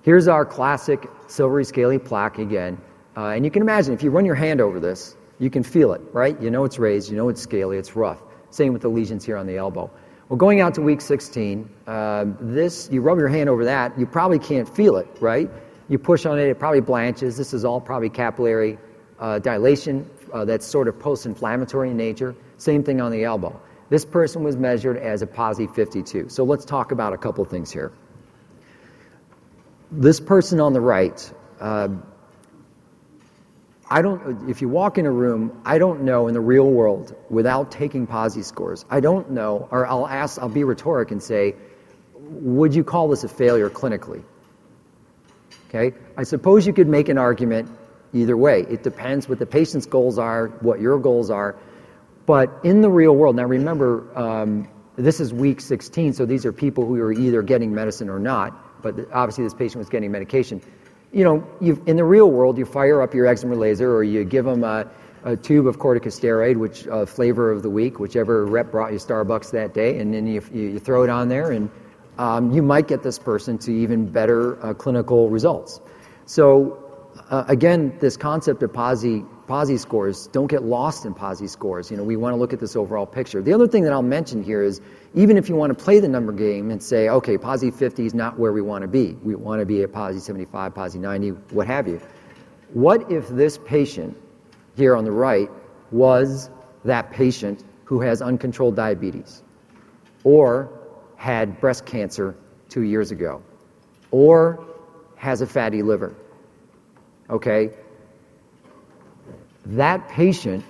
Here's 0.03 0.27
our 0.27 0.45
classic 0.45 1.09
silvery 1.27 1.65
scaly 1.65 1.99
plaque 1.99 2.37
again. 2.37 2.79
Uh, 3.17 3.29
and 3.29 3.43
you 3.43 3.51
can 3.51 3.61
imagine 3.61 3.93
if 3.93 4.03
you 4.03 4.11
run 4.11 4.25
your 4.25 4.35
hand 4.35 4.61
over 4.61 4.79
this, 4.79 5.17
you 5.39 5.49
can 5.49 5.63
feel 5.63 5.93
it, 5.93 6.01
right? 6.13 6.39
You 6.41 6.51
know 6.51 6.63
it's 6.63 6.79
raised, 6.79 7.09
you 7.09 7.17
know 7.17 7.29
it's 7.29 7.41
scaly, 7.41 7.77
it's 7.77 7.95
rough. 7.95 8.21
Same 8.51 8.73
with 8.73 8.83
the 8.83 8.89
lesions 8.89 9.25
here 9.25 9.37
on 9.37 9.47
the 9.47 9.57
elbow. 9.57 9.89
Well, 10.29 10.37
going 10.37 10.61
out 10.61 10.73
to 10.75 10.81
week 10.81 11.01
16, 11.01 11.69
uh, 11.87 12.25
this, 12.39 12.89
you 12.91 13.01
rub 13.01 13.17
your 13.17 13.27
hand 13.27 13.49
over 13.49 13.65
that, 13.65 13.97
you 13.97 14.05
probably 14.05 14.39
can't 14.39 14.67
feel 14.67 14.97
it, 14.97 15.07
right? 15.19 15.49
You 15.89 15.97
push 15.97 16.25
on 16.25 16.37
it, 16.37 16.47
it 16.47 16.59
probably 16.59 16.81
blanches. 16.81 17.37
This 17.37 17.53
is 17.53 17.65
all 17.65 17.81
probably 17.81 18.09
capillary 18.09 18.77
uh, 19.19 19.39
dilation 19.39 20.09
uh, 20.33 20.45
that's 20.45 20.65
sort 20.65 20.87
of 20.87 20.99
post 20.99 21.25
inflammatory 21.25 21.91
in 21.91 21.97
nature. 21.97 22.35
Same 22.57 22.83
thing 22.83 23.01
on 23.01 23.11
the 23.11 23.23
elbow. 23.23 23.59
This 23.89 24.03
person 24.03 24.43
was 24.43 24.57
measured 24.57 24.97
as 24.97 25.21
a 25.21 25.27
PASI 25.27 25.67
52. 25.67 26.29
So 26.29 26.43
let's 26.43 26.65
talk 26.65 26.91
about 26.91 27.13
a 27.13 27.17
couple 27.17 27.43
things 27.45 27.71
here. 27.71 27.91
This 29.91 30.19
person 30.19 30.59
on 30.59 30.73
the 30.73 30.81
right, 30.81 31.33
uh, 31.61 31.87
I 33.89 34.01
don't, 34.01 34.49
if 34.49 34.61
you 34.61 34.67
walk 34.67 34.97
in 34.97 35.05
a 35.05 35.11
room, 35.11 35.61
I 35.63 35.77
don't 35.77 36.01
know 36.01 36.27
in 36.27 36.33
the 36.33 36.41
real 36.41 36.69
world 36.69 37.15
without 37.29 37.71
taking 37.71 38.05
PASI 38.05 38.43
scores. 38.43 38.83
I 38.89 38.99
don't 38.99 39.31
know, 39.31 39.69
or 39.71 39.87
I'll 39.87 40.07
ask, 40.07 40.39
I'll 40.39 40.49
be 40.49 40.65
rhetoric 40.65 41.11
and 41.11 41.23
say, 41.23 41.55
would 42.13 42.75
you 42.75 42.83
call 42.83 43.07
this 43.07 43.23
a 43.23 43.29
failure 43.29 43.69
clinically? 43.69 44.23
Okay? 45.69 45.95
I 46.17 46.23
suppose 46.23 46.67
you 46.67 46.73
could 46.73 46.89
make 46.89 47.07
an 47.07 47.17
argument 47.17 47.69
either 48.13 48.35
way. 48.35 48.65
It 48.69 48.83
depends 48.83 49.29
what 49.29 49.39
the 49.39 49.45
patient's 49.45 49.85
goals 49.85 50.17
are, 50.17 50.47
what 50.59 50.81
your 50.81 50.99
goals 50.99 51.29
are. 51.29 51.55
But 52.27 52.59
in 52.63 52.81
the 52.81 52.89
real 52.89 53.15
world, 53.15 53.37
now 53.37 53.45
remember, 53.45 54.15
um, 54.15 54.67
this 54.95 55.19
is 55.19 55.33
week 55.33 55.61
16, 55.61 56.13
so 56.13 56.27
these 56.27 56.45
are 56.45 56.53
people 56.53 56.85
who 56.85 57.01
are 57.01 57.11
either 57.11 57.41
getting 57.41 57.73
medicine 57.73 58.09
or 58.09 58.19
not, 58.19 58.83
but 58.83 59.11
obviously 59.11 59.43
this 59.43 59.55
patient 59.55 59.79
was 59.79 59.89
getting 59.89 60.11
medication 60.11 60.61
you 61.11 61.23
know, 61.23 61.47
in 61.61 61.95
the 61.95 62.03
real 62.03 62.29
world, 62.29 62.57
you 62.57 62.65
fire 62.65 63.01
up 63.01 63.13
your 63.13 63.25
excimer 63.25 63.57
laser 63.57 63.93
or 63.93 64.03
you 64.03 64.23
give 64.23 64.45
them 64.45 64.63
a, 64.63 64.87
tube 65.41 65.67
of 65.67 65.77
corticosteroid, 65.77 66.55
which 66.55 66.87
uh, 66.87 67.05
flavor 67.05 67.51
of 67.51 67.61
the 67.61 67.69
week, 67.69 67.99
whichever 67.99 68.45
rep 68.45 68.71
brought 68.71 68.93
you 68.93 68.97
Starbucks 68.97 69.51
that 69.51 69.73
day, 69.73 69.99
and 69.99 70.13
then 70.13 70.25
you, 70.25 70.79
throw 70.79 71.03
it 71.03 71.09
on 71.09 71.27
there, 71.27 71.51
and 71.51 71.69
um, 72.17 72.53
you 72.53 72.61
might 72.61 72.87
get 72.87 73.03
this 73.03 73.19
person 73.19 73.57
to 73.57 73.73
even 73.73 74.05
better 74.05 74.63
uh, 74.63 74.73
clinical 74.73 75.29
results. 75.29 75.81
So, 76.27 77.11
uh, 77.29 77.43
again, 77.49 77.97
this 77.99 78.15
concept 78.15 78.63
of 78.63 78.71
PASI 78.71 79.25
PASI 79.47 79.77
scores, 79.77 80.27
don't 80.27 80.47
get 80.47 80.63
lost 80.63 81.05
in 81.05 81.13
PASI 81.13 81.47
scores. 81.47 81.89
You 81.89 81.95
know, 81.95 82.03
we 82.03 82.17
want 82.17 82.33
to 82.33 82.37
look 82.37 82.51
at 82.51 82.59
this 82.59 82.75
overall 82.75 83.05
picture. 83.05 83.41
The 83.41 83.53
other 83.53 83.67
thing 83.67 83.83
that 83.83 83.93
I'll 83.93 84.01
mention 84.01 84.43
here 84.43 84.61
is 84.61 84.81
even 85.15 85.37
if 85.37 85.47
you 85.47 85.55
want 85.55 85.77
to 85.77 85.83
play 85.83 86.01
the 86.01 86.09
number 86.09 86.33
game 86.33 86.69
and 86.69 86.83
say, 86.83 87.07
okay, 87.07 87.37
PASI 87.37 87.71
50 87.71 88.05
is 88.05 88.13
not 88.13 88.37
where 88.37 88.51
we 88.51 88.61
want 88.61 88.81
to 88.81 88.89
be. 88.89 89.13
We 89.23 89.35
want 89.35 89.61
to 89.61 89.65
be 89.65 89.83
at 89.83 89.93
PASI 89.93 90.19
75, 90.19 90.75
PASI 90.75 90.99
90, 90.99 91.29
what 91.51 91.65
have 91.67 91.87
you. 91.87 92.01
What 92.73 93.09
if 93.09 93.29
this 93.29 93.57
patient 93.57 94.17
here 94.75 94.95
on 94.97 95.05
the 95.05 95.11
right 95.11 95.49
was 95.91 96.49
that 96.83 97.11
patient 97.11 97.63
who 97.85 98.01
has 98.01 98.21
uncontrolled 98.21 98.75
diabetes 98.75 99.43
or 100.25 100.69
had 101.15 101.61
breast 101.61 101.85
cancer 101.85 102.35
two 102.67 102.81
years 102.81 103.11
ago 103.11 103.41
or 104.11 104.67
has 105.15 105.39
a 105.39 105.47
fatty 105.47 105.83
liver? 105.83 106.13
Okay, 107.29 107.71
that 109.75 110.09
patient, 110.09 110.63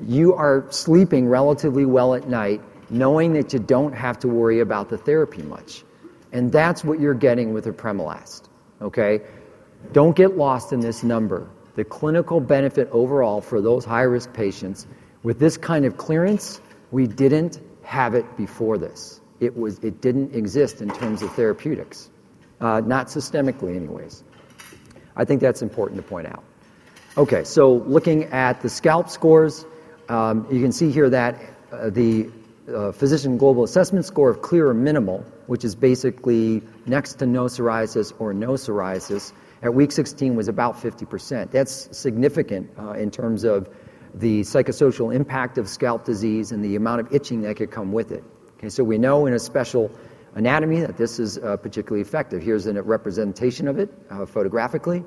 you 0.00 0.34
are 0.34 0.66
sleeping 0.70 1.28
relatively 1.28 1.84
well 1.84 2.14
at 2.14 2.28
night, 2.28 2.62
knowing 2.90 3.32
that 3.34 3.52
you 3.52 3.58
don't 3.58 3.92
have 3.92 4.18
to 4.20 4.28
worry 4.28 4.60
about 4.60 4.88
the 4.88 4.98
therapy 4.98 5.42
much. 5.42 5.84
And 6.32 6.50
that's 6.50 6.84
what 6.84 7.00
you're 7.00 7.14
getting 7.14 7.52
with 7.52 7.66
apremilast. 7.66 8.48
Okay? 8.82 9.20
Don't 9.92 10.16
get 10.16 10.36
lost 10.36 10.72
in 10.72 10.80
this 10.80 11.02
number. 11.02 11.48
The 11.76 11.84
clinical 11.84 12.40
benefit 12.40 12.88
overall 12.90 13.40
for 13.40 13.60
those 13.60 13.84
high 13.84 14.02
risk 14.02 14.32
patients, 14.32 14.86
with 15.22 15.38
this 15.38 15.56
kind 15.56 15.84
of 15.84 15.96
clearance, 15.96 16.60
we 16.90 17.06
didn't 17.06 17.60
have 17.82 18.14
it 18.14 18.36
before 18.36 18.78
this. 18.78 19.20
It, 19.40 19.56
was, 19.56 19.78
it 19.80 20.00
didn't 20.00 20.34
exist 20.34 20.80
in 20.80 20.88
terms 20.88 21.22
of 21.22 21.32
therapeutics, 21.34 22.08
uh, 22.60 22.80
not 22.80 23.08
systemically, 23.08 23.76
anyways. 23.76 24.22
I 25.16 25.24
think 25.24 25.40
that's 25.40 25.62
important 25.62 26.00
to 26.00 26.06
point 26.06 26.26
out. 26.26 26.42
Okay, 27.16 27.44
so 27.44 27.74
looking 27.74 28.24
at 28.24 28.60
the 28.60 28.68
scalp 28.68 29.08
scores, 29.08 29.64
um, 30.08 30.48
you 30.50 30.60
can 30.60 30.72
see 30.72 30.90
here 30.90 31.08
that 31.10 31.40
uh, 31.70 31.88
the 31.88 32.28
uh, 32.68 32.90
physician 32.90 33.38
global 33.38 33.62
assessment 33.62 34.04
score 34.04 34.30
of 34.30 34.42
clear 34.42 34.68
or 34.68 34.74
minimal, 34.74 35.24
which 35.46 35.64
is 35.64 35.76
basically 35.76 36.60
next 36.86 37.20
to 37.20 37.26
no 37.26 37.44
psoriasis 37.44 38.12
or 38.18 38.34
no 38.34 38.54
psoriasis, 38.54 39.32
at 39.62 39.72
week 39.72 39.92
16 39.92 40.34
was 40.34 40.48
about 40.48 40.74
50%. 40.74 41.52
That's 41.52 41.96
significant 41.96 42.68
uh, 42.76 42.94
in 42.94 43.12
terms 43.12 43.44
of 43.44 43.68
the 44.12 44.40
psychosocial 44.40 45.14
impact 45.14 45.56
of 45.56 45.68
scalp 45.68 46.04
disease 46.04 46.50
and 46.50 46.64
the 46.64 46.74
amount 46.74 47.00
of 47.00 47.14
itching 47.14 47.42
that 47.42 47.54
could 47.58 47.70
come 47.70 47.92
with 47.92 48.10
it. 48.10 48.24
Okay, 48.58 48.68
so 48.68 48.82
we 48.82 48.98
know 48.98 49.26
in 49.26 49.34
a 49.34 49.38
special 49.38 49.88
anatomy 50.34 50.80
that 50.80 50.96
this 50.96 51.20
is 51.20 51.38
uh, 51.38 51.56
particularly 51.58 52.02
effective. 52.02 52.42
Here's 52.42 52.66
a 52.66 52.82
representation 52.82 53.68
of 53.68 53.78
it 53.78 53.88
uh, 54.10 54.26
photographically. 54.26 55.04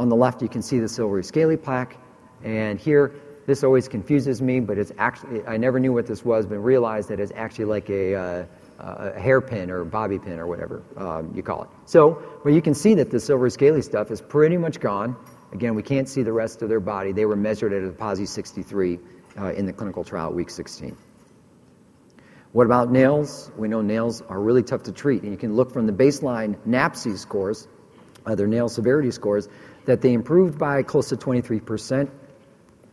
On 0.00 0.08
the 0.08 0.16
left, 0.16 0.40
you 0.40 0.48
can 0.48 0.62
see 0.62 0.78
the 0.78 0.88
silvery 0.88 1.22
scaly 1.22 1.58
plaque. 1.58 1.98
And 2.42 2.80
here, 2.80 3.12
this 3.46 3.62
always 3.62 3.86
confuses 3.86 4.40
me, 4.40 4.58
but 4.58 4.78
it's 4.78 4.92
actually, 4.96 5.44
I 5.46 5.58
never 5.58 5.78
knew 5.78 5.92
what 5.92 6.06
this 6.06 6.24
was, 6.24 6.46
but 6.46 6.56
realized 6.56 7.10
that 7.10 7.20
it's 7.20 7.32
actually 7.36 7.66
like 7.66 7.90
a, 7.90 8.14
uh, 8.14 8.44
a 8.78 9.20
hairpin 9.20 9.70
or 9.70 9.84
bobby 9.84 10.18
pin 10.18 10.38
or 10.38 10.46
whatever 10.46 10.82
um, 10.96 11.34
you 11.36 11.42
call 11.42 11.64
it. 11.64 11.68
So, 11.84 12.22
but 12.42 12.54
you 12.54 12.62
can 12.62 12.72
see 12.72 12.94
that 12.94 13.10
the 13.10 13.20
silvery 13.20 13.50
scaly 13.50 13.82
stuff 13.82 14.10
is 14.10 14.22
pretty 14.22 14.56
much 14.56 14.80
gone. 14.80 15.16
Again, 15.52 15.74
we 15.74 15.82
can't 15.82 16.08
see 16.08 16.22
the 16.22 16.32
rest 16.32 16.62
of 16.62 16.70
their 16.70 16.80
body. 16.80 17.12
They 17.12 17.26
were 17.26 17.36
measured 17.36 17.74
at 17.74 17.84
a 17.84 17.92
PASI 17.92 18.24
63 18.24 18.98
uh, 19.38 19.52
in 19.52 19.66
the 19.66 19.72
clinical 19.74 20.02
trial 20.02 20.32
week 20.32 20.48
16. 20.48 20.96
What 22.52 22.64
about 22.64 22.90
nails? 22.90 23.50
We 23.54 23.68
know 23.68 23.82
nails 23.82 24.22
are 24.22 24.40
really 24.40 24.62
tough 24.62 24.84
to 24.84 24.92
treat, 24.92 25.24
and 25.24 25.30
you 25.30 25.36
can 25.36 25.56
look 25.56 25.70
from 25.74 25.86
the 25.86 25.92
baseline 25.92 26.56
NAPSI 26.66 27.18
scores, 27.18 27.68
their 28.26 28.46
nail 28.46 28.68
severity 28.68 29.10
scores, 29.10 29.48
that 29.84 30.00
they 30.00 30.12
improved 30.12 30.58
by 30.58 30.82
close 30.82 31.08
to 31.08 31.16
23% 31.16 32.10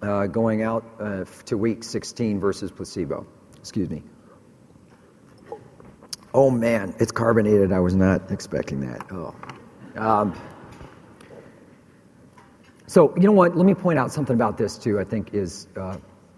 uh, 0.02 0.28
going 0.28 0.62
out 0.62 0.86
uh, 1.00 1.26
to 1.46 1.58
week 1.58 1.84
16 1.84 2.40
versus 2.40 2.72
placebo. 2.72 3.26
Excuse 3.60 3.90
me. 3.90 4.04
Oh 6.34 6.52
man, 6.52 6.96
it's 7.00 7.12
carbonated. 7.12 7.72
I 7.72 7.80
was 7.80 7.96
not 7.96 8.32
expecting 8.32 8.82
that. 8.82 9.08
Oh. 9.12 9.36
Um, 9.96 10.40
so, 12.86 13.14
you 13.18 13.24
know 13.24 13.32
what? 13.32 13.58
Let 13.58 13.66
me 13.66 13.74
point 13.74 14.00
out 14.00 14.12
something 14.12 14.36
about 14.36 14.58
this 14.58 14.78
too, 14.78 15.00
I 15.00 15.04
think 15.04 15.34
is 15.34 15.68
uh, 15.76 15.98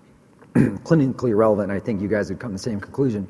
clinically 0.53 1.35
relevant. 1.35 1.71
I 1.71 1.79
think 1.79 2.01
you 2.01 2.07
guys 2.07 2.29
would 2.29 2.39
come 2.39 2.51
to 2.51 2.55
the 2.55 2.59
same 2.59 2.79
conclusion. 2.79 3.27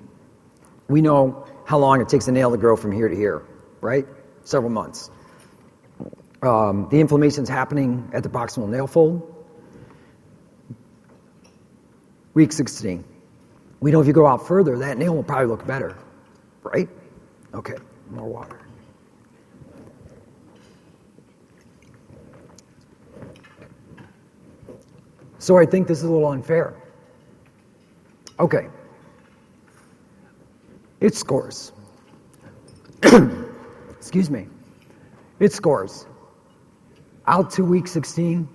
We 0.87 1.01
know 1.01 1.45
how 1.65 1.79
long 1.79 2.01
it 2.01 2.09
takes 2.09 2.27
a 2.27 2.31
nail 2.31 2.51
to 2.51 2.57
grow 2.57 2.75
from 2.75 2.91
here 2.91 3.09
to 3.09 3.15
here, 3.15 3.43
right? 3.81 4.07
Several 4.43 4.71
months. 4.71 5.11
Um, 6.41 6.87
the 6.89 6.99
is 7.43 7.49
happening 7.49 8.09
at 8.13 8.23
the 8.23 8.29
proximal 8.29 8.69
nail 8.69 8.87
fold. 8.87 9.35
Week 12.33 12.51
16. 12.51 13.03
We 13.81 13.91
know 13.91 13.99
if 13.99 14.07
you 14.07 14.13
go 14.13 14.25
out 14.25 14.45
further, 14.47 14.77
that 14.77 14.97
nail 14.97 15.15
will 15.15 15.23
probably 15.23 15.47
look 15.47 15.65
better, 15.65 15.97
right? 16.63 16.87
Okay, 17.53 17.75
more 18.11 18.27
water. 18.27 18.61
So 25.39 25.57
I 25.57 25.65
think 25.65 25.87
this 25.87 25.99
is 25.99 26.03
a 26.03 26.11
little 26.11 26.27
unfair. 26.29 26.75
Okay. 28.39 28.67
It 31.01 31.15
scores. 31.15 31.71
Excuse 33.97 34.29
me. 34.29 34.47
It 35.39 35.53
scores. 35.53 36.05
Out 37.29 37.51
to 37.51 37.63
week 37.63 37.87
16, 37.87 38.49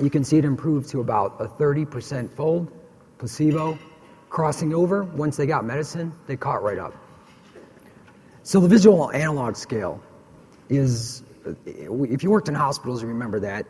you 0.00 0.10
can 0.10 0.24
see 0.24 0.36
it 0.36 0.44
improved 0.44 0.88
to 0.88 1.00
about 1.00 1.36
a 1.38 1.46
30% 1.46 2.34
fold, 2.34 2.68
placebo, 3.18 3.78
crossing 4.28 4.74
over. 4.74 5.04
Once 5.04 5.36
they 5.36 5.46
got 5.46 5.64
medicine, 5.64 6.12
they 6.26 6.36
caught 6.36 6.64
right 6.64 6.80
up. 6.80 6.92
So 8.42 8.58
the 8.58 8.66
visual 8.66 9.12
analog 9.12 9.54
scale 9.54 10.02
is, 10.68 11.22
if 11.64 12.24
you 12.24 12.30
worked 12.32 12.48
in 12.48 12.56
hospitals, 12.56 13.02
you 13.02 13.06
remember 13.06 13.38
that. 13.38 13.66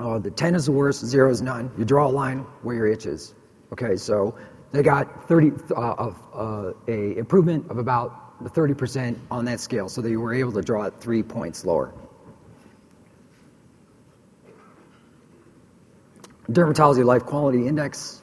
Uh, 0.00 0.18
the 0.18 0.30
10 0.30 0.54
is 0.54 0.64
the 0.64 0.72
worst, 0.72 1.04
0 1.04 1.30
is 1.30 1.42
none. 1.42 1.70
You 1.76 1.84
draw 1.84 2.06
a 2.06 2.08
line 2.08 2.46
where 2.62 2.76
your 2.76 2.86
itch 2.86 3.04
is. 3.04 3.34
Okay, 3.74 3.96
so 3.96 4.38
they 4.72 4.82
got 4.82 5.28
30 5.28 5.52
uh, 5.76 5.92
of 5.98 6.16
uh, 6.32 6.72
a 6.88 7.18
improvement 7.18 7.70
of 7.70 7.76
about 7.76 8.42
30% 8.42 9.18
on 9.30 9.44
that 9.44 9.60
scale, 9.60 9.90
so 9.90 10.00
they 10.00 10.16
were 10.16 10.32
able 10.32 10.52
to 10.52 10.62
draw 10.62 10.84
it 10.84 10.94
three 10.98 11.22
points 11.22 11.66
lower. 11.66 11.92
Dermatology 16.50 17.04
Life 17.04 17.24
Quality 17.24 17.66
Index. 17.66 18.22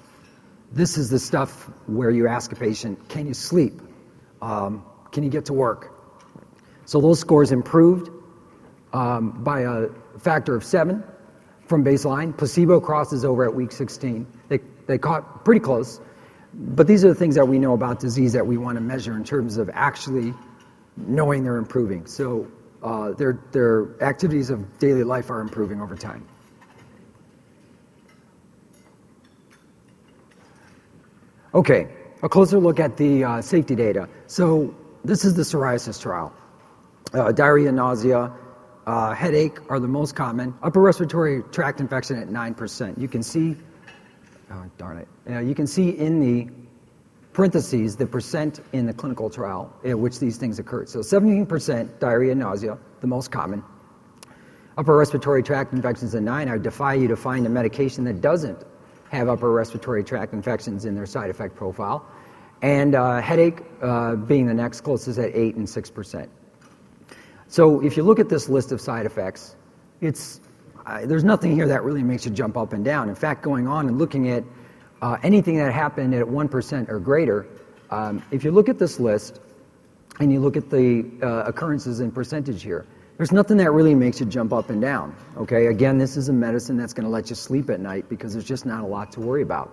This 0.71 0.97
is 0.97 1.09
the 1.09 1.19
stuff 1.19 1.69
where 1.87 2.09
you 2.09 2.27
ask 2.27 2.51
a 2.51 2.55
patient, 2.55 3.07
can 3.07 3.27
you 3.27 3.33
sleep? 3.33 3.81
Um, 4.41 4.83
can 5.11 5.23
you 5.23 5.29
get 5.29 5.45
to 5.45 5.53
work? 5.53 5.91
So 6.85 7.01
those 7.01 7.19
scores 7.19 7.51
improved 7.51 8.09
um, 8.93 9.43
by 9.43 9.61
a 9.61 9.87
factor 10.19 10.55
of 10.55 10.63
seven 10.63 11.03
from 11.67 11.83
baseline. 11.83 12.35
Placebo 12.35 12.79
crosses 12.79 13.23
over 13.25 13.45
at 13.45 13.53
week 13.53 13.71
16. 13.71 14.27
They 14.49 14.59
they 14.87 14.97
caught 14.97 15.45
pretty 15.45 15.61
close. 15.61 15.99
But 16.53 16.87
these 16.87 17.03
are 17.03 17.09
the 17.09 17.15
things 17.15 17.35
that 17.35 17.47
we 17.47 17.59
know 17.59 17.73
about 17.73 17.99
disease 17.99 18.33
that 18.33 18.47
we 18.47 18.57
want 18.57 18.77
to 18.77 18.81
measure 18.81 19.15
in 19.15 19.23
terms 19.23 19.57
of 19.57 19.69
actually 19.73 20.33
knowing 20.95 21.43
they're 21.43 21.57
improving. 21.57 22.05
So 22.05 22.47
uh, 22.81 23.11
their, 23.11 23.39
their 23.51 24.01
activities 24.01 24.49
of 24.49 24.79
daily 24.79 25.03
life 25.03 25.29
are 25.29 25.41
improving 25.41 25.81
over 25.81 25.95
time. 25.95 26.25
Okay, 31.55 31.87
a 32.21 32.29
closer 32.29 32.59
look 32.59 32.79
at 32.79 32.97
the 32.97 33.23
uh, 33.23 33.41
safety 33.41 33.75
data. 33.75 34.07
So 34.27 34.75
this 35.03 35.25
is 35.25 35.33
the 35.33 35.41
psoriasis 35.41 35.99
trial. 36.01 36.33
Uh, 37.13 37.31
diarrhea, 37.31 37.71
nausea, 37.71 38.31
uh, 38.85 39.13
headache 39.13 39.59
are 39.71 39.79
the 39.79 39.87
most 39.87 40.15
common. 40.15 40.53
Upper 40.61 40.81
respiratory 40.81 41.43
tract 41.51 41.79
infection 41.79 42.17
at 42.17 42.27
9%. 42.27 42.99
You 42.99 43.07
can 43.07 43.23
see 43.23 43.55
Oh, 44.51 44.63
darn 44.77 44.97
it. 44.97 45.07
Now, 45.25 45.39
you 45.39 45.55
can 45.55 45.65
see 45.65 45.89
in 45.89 46.19
the 46.19 46.47
parentheses 47.33 47.95
the 47.95 48.05
percent 48.05 48.59
in 48.73 48.85
the 48.85 48.93
clinical 48.93 49.29
trial 49.29 49.73
in 49.83 49.99
which 49.99 50.19
these 50.19 50.37
things 50.37 50.59
occurred. 50.59 50.87
So 50.87 50.99
17% 50.99 51.99
diarrhea 51.99 52.35
nausea, 52.35 52.77
the 53.01 53.07
most 53.07 53.31
common. 53.31 53.63
Upper 54.77 54.95
respiratory 54.95 55.41
tract 55.41 55.73
infections 55.73 56.13
at 56.15 56.21
9. 56.21 56.49
I 56.49 56.57
defy 56.57 56.93
you 56.93 57.07
to 57.07 57.15
find 57.15 57.45
a 57.45 57.49
medication 57.49 58.03
that 58.05 58.21
doesn't 58.21 58.59
have 59.15 59.29
upper 59.29 59.51
respiratory 59.51 60.03
tract 60.03 60.33
infections 60.33 60.85
in 60.85 60.95
their 60.95 61.05
side 61.05 61.29
effect 61.29 61.55
profile. 61.55 62.05
And 62.61 62.95
uh, 62.95 63.21
headache 63.21 63.61
uh, 63.81 64.15
being 64.15 64.45
the 64.47 64.53
next 64.53 64.81
closest 64.81 65.19
at 65.19 65.35
8 65.35 65.55
and 65.55 65.67
6%. 65.67 66.29
So 67.47 67.81
if 67.83 67.97
you 67.97 68.03
look 68.03 68.19
at 68.19 68.29
this 68.29 68.49
list 68.49 68.71
of 68.71 68.81
side 68.81 69.05
effects, 69.05 69.55
it's 70.01 70.39
there's 71.03 71.23
nothing 71.23 71.55
here 71.55 71.67
that 71.67 71.83
really 71.83 72.03
makes 72.03 72.25
you 72.25 72.31
jump 72.31 72.57
up 72.57 72.73
and 72.73 72.85
down. 72.85 73.09
In 73.09 73.15
fact, 73.15 73.41
going 73.41 73.67
on 73.67 73.87
and 73.87 73.97
looking 73.97 74.29
at 74.29 74.43
uh, 75.01 75.17
anything 75.23 75.57
that 75.57 75.73
happened 75.73 76.13
at 76.13 76.25
1% 76.25 76.89
or 76.89 76.99
greater, 76.99 77.47
um, 77.89 78.21
if 78.31 78.43
you 78.43 78.51
look 78.51 78.69
at 78.69 78.77
this 78.77 78.99
list 78.99 79.39
and 80.19 80.31
you 80.31 80.39
look 80.39 80.55
at 80.55 80.69
the 80.69 81.05
uh, 81.21 81.43
occurrences 81.43 81.99
in 81.99 82.11
percentage 82.11 82.61
here, 82.61 82.85
there's 83.17 83.31
nothing 83.31 83.57
that 83.57 83.71
really 83.71 83.95
makes 83.95 84.19
you 84.19 84.25
jump 84.25 84.53
up 84.53 84.69
and 84.69 84.81
down. 84.81 85.15
Okay, 85.37 85.67
again, 85.67 85.97
this 85.97 86.17
is 86.17 86.29
a 86.29 86.33
medicine 86.33 86.77
that's 86.77 86.93
going 86.93 87.05
to 87.05 87.09
let 87.09 87.29
you 87.29 87.35
sleep 87.35 87.69
at 87.69 87.79
night 87.79 88.09
because 88.09 88.33
there's 88.33 88.45
just 88.45 88.65
not 88.65 88.83
a 88.83 88.87
lot 88.87 89.11
to 89.13 89.21
worry 89.21 89.41
about. 89.41 89.71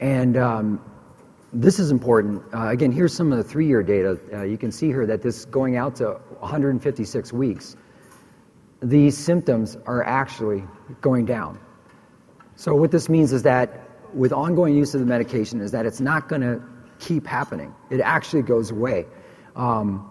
And 0.00 0.36
um, 0.36 0.84
this 1.52 1.78
is 1.78 1.90
important. 1.90 2.42
Uh, 2.52 2.68
again, 2.68 2.90
here's 2.90 3.14
some 3.14 3.30
of 3.30 3.38
the 3.38 3.44
three 3.44 3.66
year 3.66 3.82
data. 3.82 4.18
Uh, 4.32 4.42
you 4.42 4.58
can 4.58 4.72
see 4.72 4.86
here 4.86 5.06
that 5.06 5.22
this 5.22 5.44
going 5.44 5.76
out 5.76 5.96
to 5.96 6.20
156 6.40 7.32
weeks 7.32 7.76
these 8.82 9.16
symptoms 9.16 9.76
are 9.86 10.02
actually 10.02 10.64
going 11.00 11.24
down. 11.24 11.58
So 12.56 12.74
what 12.74 12.90
this 12.90 13.08
means 13.08 13.32
is 13.32 13.44
that 13.44 13.88
with 14.12 14.32
ongoing 14.32 14.76
use 14.76 14.94
of 14.94 15.00
the 15.00 15.06
medication 15.06 15.60
is 15.60 15.70
that 15.70 15.86
it's 15.86 16.00
not 16.00 16.28
going 16.28 16.42
to 16.42 16.62
keep 16.98 17.26
happening. 17.26 17.74
It 17.90 18.00
actually 18.00 18.42
goes 18.42 18.70
away. 18.70 19.06
Um, 19.56 20.10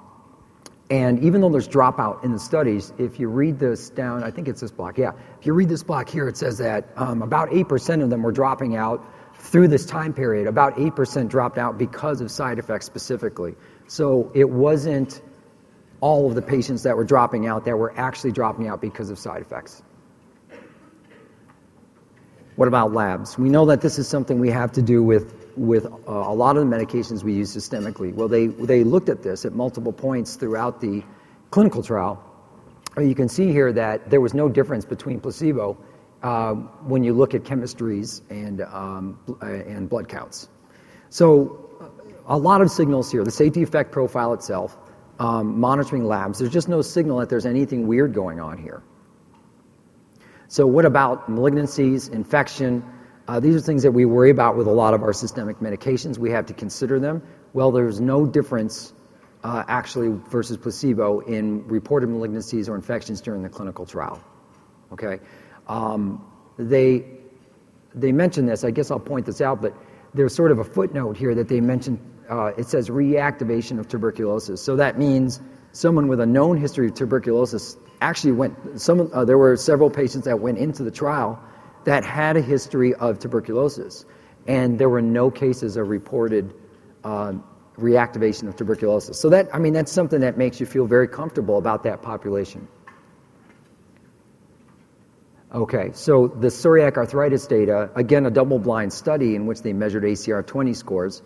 and 0.91 1.23
even 1.23 1.39
though 1.39 1.49
there's 1.49 1.69
dropout 1.69 2.21
in 2.25 2.33
the 2.33 2.39
studies, 2.39 2.91
if 2.97 3.17
you 3.17 3.29
read 3.29 3.57
this 3.57 3.89
down, 3.89 4.25
I 4.25 4.29
think 4.29 4.49
it's 4.49 4.59
this 4.59 4.71
block, 4.71 4.97
yeah. 4.97 5.13
If 5.39 5.45
you 5.45 5.53
read 5.53 5.69
this 5.69 5.83
block 5.83 6.09
here, 6.09 6.27
it 6.27 6.35
says 6.35 6.57
that 6.57 6.89
um, 6.97 7.21
about 7.21 7.49
8% 7.49 8.03
of 8.03 8.09
them 8.09 8.21
were 8.21 8.33
dropping 8.33 8.75
out 8.75 9.01
through 9.35 9.69
this 9.69 9.85
time 9.85 10.13
period. 10.13 10.47
About 10.47 10.75
8% 10.75 11.29
dropped 11.29 11.57
out 11.57 11.77
because 11.77 12.19
of 12.19 12.29
side 12.29 12.59
effects 12.59 12.87
specifically. 12.87 13.55
So 13.87 14.29
it 14.35 14.49
wasn't 14.49 15.21
all 16.01 16.27
of 16.27 16.35
the 16.35 16.41
patients 16.41 16.83
that 16.83 16.97
were 16.97 17.05
dropping 17.05 17.47
out 17.47 17.63
that 17.63 17.77
were 17.77 17.93
actually 17.95 18.33
dropping 18.33 18.67
out 18.67 18.81
because 18.81 19.09
of 19.09 19.17
side 19.17 19.41
effects. 19.41 19.81
What 22.57 22.67
about 22.67 22.91
labs? 22.91 23.37
We 23.37 23.47
know 23.47 23.65
that 23.67 23.79
this 23.79 23.97
is 23.97 24.09
something 24.09 24.39
we 24.41 24.49
have 24.49 24.73
to 24.73 24.81
do 24.81 25.01
with, 25.01 25.40
with 25.55 25.85
uh, 25.85 25.91
a 26.07 26.33
lot 26.33 26.57
of 26.57 26.67
the 26.67 26.75
medications 26.75 27.23
we 27.23 27.33
use 27.33 27.55
systemically. 27.55 28.13
Well, 28.13 28.27
they, 28.27 28.47
they 28.47 28.83
looked 28.83 29.09
at 29.09 29.23
this 29.23 29.45
at 29.45 29.53
multiple 29.53 29.93
points 29.93 30.35
throughout 30.35 30.81
the 30.81 31.03
clinical 31.49 31.83
trial. 31.83 32.23
You 32.97 33.15
can 33.15 33.29
see 33.29 33.51
here 33.51 33.71
that 33.73 34.09
there 34.09 34.21
was 34.21 34.33
no 34.33 34.49
difference 34.49 34.85
between 34.85 35.19
placebo 35.19 35.77
uh, 36.23 36.53
when 36.53 37.03
you 37.03 37.13
look 37.13 37.33
at 37.33 37.43
chemistries 37.43 38.21
and, 38.29 38.61
um, 38.61 39.19
uh, 39.41 39.45
and 39.45 39.89
blood 39.89 40.09
counts. 40.09 40.49
So, 41.09 41.67
a 42.27 42.37
lot 42.37 42.61
of 42.61 42.69
signals 42.69 43.11
here. 43.11 43.23
The 43.23 43.31
safety 43.31 43.63
effect 43.63 43.91
profile 43.91 44.33
itself, 44.33 44.77
um, 45.19 45.59
monitoring 45.59 46.05
labs, 46.05 46.39
there's 46.39 46.51
just 46.51 46.69
no 46.69 46.81
signal 46.81 47.17
that 47.17 47.29
there's 47.29 47.45
anything 47.45 47.87
weird 47.87 48.13
going 48.13 48.39
on 48.39 48.57
here. 48.57 48.83
So, 50.47 50.67
what 50.67 50.85
about 50.85 51.29
malignancies, 51.29 52.11
infection? 52.11 52.83
Uh, 53.31 53.39
these 53.39 53.55
are 53.55 53.61
things 53.61 53.83
that 53.83 53.93
we 53.93 54.03
worry 54.03 54.29
about 54.29 54.57
with 54.57 54.67
a 54.67 54.71
lot 54.71 54.93
of 54.93 55.03
our 55.03 55.13
systemic 55.13 55.59
medications. 55.59 56.17
We 56.17 56.31
have 56.31 56.47
to 56.47 56.53
consider 56.53 56.99
them. 56.99 57.23
Well, 57.53 57.71
there's 57.71 58.01
no 58.01 58.25
difference 58.25 58.91
uh, 59.41 59.63
actually 59.69 60.19
versus 60.29 60.57
placebo 60.57 61.21
in 61.21 61.65
reported 61.65 62.09
malignancies 62.09 62.67
or 62.67 62.75
infections 62.75 63.21
during 63.21 63.41
the 63.41 63.47
clinical 63.47 63.85
trial. 63.85 64.21
Okay? 64.91 65.21
Um, 65.69 66.29
they 66.57 67.05
they 67.95 68.11
mention 68.11 68.47
this. 68.47 68.65
I 68.65 68.71
guess 68.71 68.91
I'll 68.91 68.99
point 68.99 69.25
this 69.25 69.39
out, 69.39 69.61
but 69.61 69.77
there's 70.13 70.35
sort 70.35 70.51
of 70.51 70.59
a 70.59 70.65
footnote 70.65 71.15
here 71.15 71.33
that 71.33 71.47
they 71.47 71.61
mention. 71.61 72.01
Uh, 72.29 72.47
it 72.57 72.67
says 72.67 72.89
reactivation 72.89 73.79
of 73.79 73.87
tuberculosis. 73.87 74.61
So 74.61 74.75
that 74.75 74.99
means 74.99 75.39
someone 75.71 76.09
with 76.09 76.19
a 76.19 76.25
known 76.25 76.57
history 76.57 76.87
of 76.87 76.95
tuberculosis 76.95 77.77
actually 78.01 78.33
went. 78.33 78.81
Some 78.81 79.09
uh, 79.13 79.23
There 79.23 79.37
were 79.37 79.55
several 79.55 79.89
patients 79.89 80.25
that 80.25 80.41
went 80.41 80.57
into 80.57 80.83
the 80.83 80.91
trial 80.91 81.41
that 81.85 82.03
had 82.03 82.37
a 82.37 82.41
history 82.41 82.93
of 82.95 83.19
tuberculosis, 83.19 84.05
and 84.47 84.77
there 84.77 84.89
were 84.89 85.01
no 85.01 85.31
cases 85.31 85.77
of 85.77 85.89
reported 85.89 86.53
um, 87.03 87.43
reactivation 87.77 88.47
of 88.47 88.55
tuberculosis. 88.55 89.19
So 89.19 89.29
that, 89.29 89.53
I 89.53 89.59
mean, 89.59 89.73
that's 89.73 89.91
something 89.91 90.21
that 90.21 90.37
makes 90.37 90.59
you 90.59 90.65
feel 90.65 90.85
very 90.85 91.07
comfortable 91.07 91.57
about 91.57 91.83
that 91.83 92.01
population. 92.01 92.67
Okay, 95.53 95.91
so 95.93 96.27
the 96.27 96.47
psoriatic 96.47 96.95
arthritis 96.95 97.45
data, 97.45 97.91
again, 97.95 98.25
a 98.25 98.31
double-blind 98.31 98.93
study 98.93 99.35
in 99.35 99.47
which 99.47 99.61
they 99.61 99.73
measured 99.73 100.03
ACR20 100.03 100.75
scores. 100.75 101.21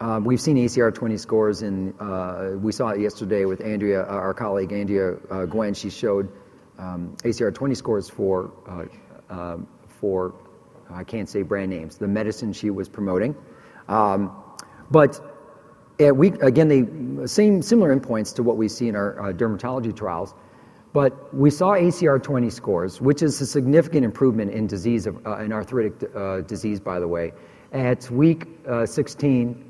Um, 0.00 0.24
we've 0.24 0.40
seen 0.40 0.56
ACR20 0.56 1.18
scores 1.18 1.62
in, 1.62 1.94
uh, 2.00 2.56
we 2.60 2.72
saw 2.72 2.88
it 2.88 3.00
yesterday 3.00 3.44
with 3.44 3.60
Andrea, 3.60 4.02
uh, 4.02 4.06
our 4.06 4.34
colleague, 4.34 4.72
Andrea 4.72 5.14
uh, 5.30 5.44
Gwen. 5.44 5.74
She 5.74 5.90
showed 5.90 6.32
um, 6.76 7.16
ACR20 7.22 7.76
scores 7.76 8.08
for, 8.08 8.50
I 10.90 11.04
can't 11.04 11.28
say 11.28 11.42
brand 11.42 11.70
names, 11.70 11.96
the 11.96 12.08
medicine 12.08 12.52
she 12.52 12.70
was 12.70 12.88
promoting. 12.88 13.34
Um, 13.88 14.32
but 14.90 15.20
eh, 15.98 16.10
again, 16.10 17.18
the 17.20 17.28
same 17.28 17.62
similar 17.62 17.94
endpoints 17.94 18.34
to 18.36 18.42
what 18.42 18.56
we 18.56 18.68
see 18.68 18.88
in 18.88 18.96
our 18.96 19.20
uh, 19.20 19.32
dermatology 19.32 19.94
trials. 19.94 20.34
But 20.92 21.34
we 21.34 21.50
saw 21.50 21.72
ACR20 21.72 22.50
scores, 22.50 23.00
which 23.00 23.22
is 23.22 23.40
a 23.40 23.46
significant 23.46 24.04
improvement 24.04 24.52
in 24.52 24.66
disease, 24.66 25.06
uh, 25.06 25.38
in 25.38 25.52
arthritic 25.52 26.10
uh, 26.14 26.40
disease, 26.40 26.80
by 26.80 26.98
the 26.98 27.06
way. 27.06 27.32
At 27.72 28.10
week 28.10 28.46
16, 28.86 29.64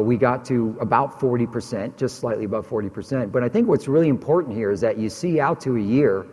we 0.00 0.16
got 0.16 0.44
to 0.46 0.76
about 0.80 1.20
40%, 1.20 1.96
just 1.96 2.18
slightly 2.18 2.44
above 2.44 2.68
40%. 2.68 3.30
But 3.30 3.44
I 3.44 3.48
think 3.48 3.68
what's 3.68 3.86
really 3.86 4.08
important 4.08 4.56
here 4.56 4.72
is 4.72 4.80
that 4.80 4.98
you 4.98 5.08
see 5.08 5.38
out 5.38 5.60
to 5.60 5.76
a 5.76 5.80
year 5.80 6.26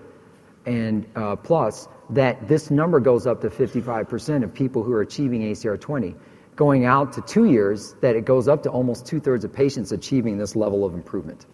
and 0.66 1.06
plus 1.44 1.88
that 2.12 2.48
this 2.48 2.70
number 2.70 3.00
goes 3.00 3.26
up 3.26 3.42
to 3.42 3.50
55% 3.50 4.44
of 4.44 4.54
people 4.54 4.84
who 4.84 4.94
are 4.94 5.02
achieving 5.02 5.42
ACR20. 5.42 6.16
Going 6.56 6.86
out 6.86 7.14
to 7.14 7.22
two 7.22 7.46
years, 7.46 7.96
that 8.02 8.16
it 8.16 8.26
goes 8.26 8.48
up 8.48 8.64
to 8.64 8.70
almost 8.70 9.06
two-thirds 9.06 9.44
of 9.44 9.52
patients 9.52 9.92
achieving 9.92 10.38
this 10.38 10.56
level 10.56 10.86
of 10.86 10.94
improvement. 10.94 11.46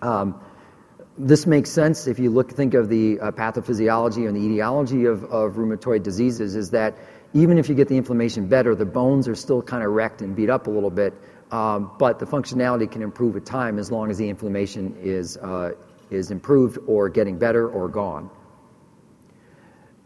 Um, 0.00 0.40
this 1.18 1.46
makes 1.46 1.70
sense 1.70 2.06
if 2.06 2.18
you 2.18 2.30
look, 2.30 2.52
think 2.52 2.74
of 2.74 2.88
the 2.88 3.18
uh, 3.20 3.32
pathophysiology 3.32 4.28
and 4.28 4.36
the 4.36 4.40
etiology 4.40 5.04
of 5.06 5.20
rheumatoid 5.20 6.02
diseases, 6.02 6.54
is 6.54 6.70
that 6.70 6.96
even 7.34 7.58
if 7.58 7.68
you 7.68 7.74
get 7.74 7.88
the 7.88 7.96
inflammation 7.96 8.46
better, 8.46 8.74
the 8.74 8.86
bones 8.86 9.28
are 9.28 9.34
still 9.34 9.60
kind 9.60 9.82
of 9.82 9.90
wrecked 9.92 10.22
and 10.22 10.34
beat 10.34 10.48
up 10.48 10.66
a 10.66 10.70
little 10.70 10.90
bit. 10.90 11.12
Um, 11.50 11.90
but 11.98 12.18
the 12.18 12.26
functionality 12.26 12.90
can 12.90 13.02
improve 13.02 13.34
with 13.34 13.44
time 13.44 13.78
as 13.78 13.90
long 13.90 14.10
as 14.10 14.18
the 14.18 14.28
inflammation 14.28 14.96
is 15.02 15.36
uh, 15.38 15.72
improved 16.10 16.78
or 16.86 17.08
getting 17.08 17.38
better 17.38 17.68
or 17.68 17.88
gone. 17.88 18.30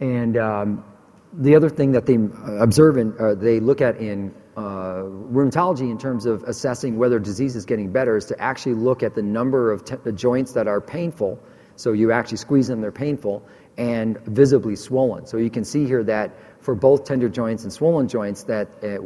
And 0.02 0.36
um, 0.36 0.84
the 1.32 1.54
other 1.54 1.68
thing 1.68 1.92
that 1.92 2.06
they 2.06 2.18
observe 2.58 2.96
and 2.96 3.16
uh, 3.18 3.36
they 3.36 3.60
look 3.60 3.80
at 3.80 3.98
in 3.98 4.34
uh, 4.56 5.04
rheumatology 5.30 5.92
in 5.92 5.96
terms 5.96 6.26
of 6.26 6.42
assessing 6.42 6.98
whether 6.98 7.20
disease 7.20 7.54
is 7.54 7.64
getting 7.64 7.92
better 7.92 8.16
is 8.16 8.24
to 8.26 8.40
actually 8.40 8.74
look 8.74 9.04
at 9.04 9.14
the 9.14 9.22
number 9.22 9.70
of 9.70 9.84
joints 10.16 10.54
that 10.54 10.66
are 10.66 10.80
painful. 10.80 11.38
So 11.76 11.92
you 11.92 12.10
actually 12.10 12.38
squeeze 12.38 12.66
them, 12.66 12.80
they're 12.80 12.90
painful, 12.90 13.46
and 13.78 14.18
visibly 14.26 14.74
swollen. 14.74 15.24
So 15.24 15.36
you 15.36 15.50
can 15.50 15.64
see 15.64 15.86
here 15.86 16.02
that 16.02 16.32
for 16.60 16.74
both 16.74 17.04
tender 17.04 17.28
joints 17.28 17.62
and 17.62 17.72
swollen 17.72 18.08
joints, 18.08 18.42
that 18.44 18.82
at 18.82 18.98
uh, 18.98 19.02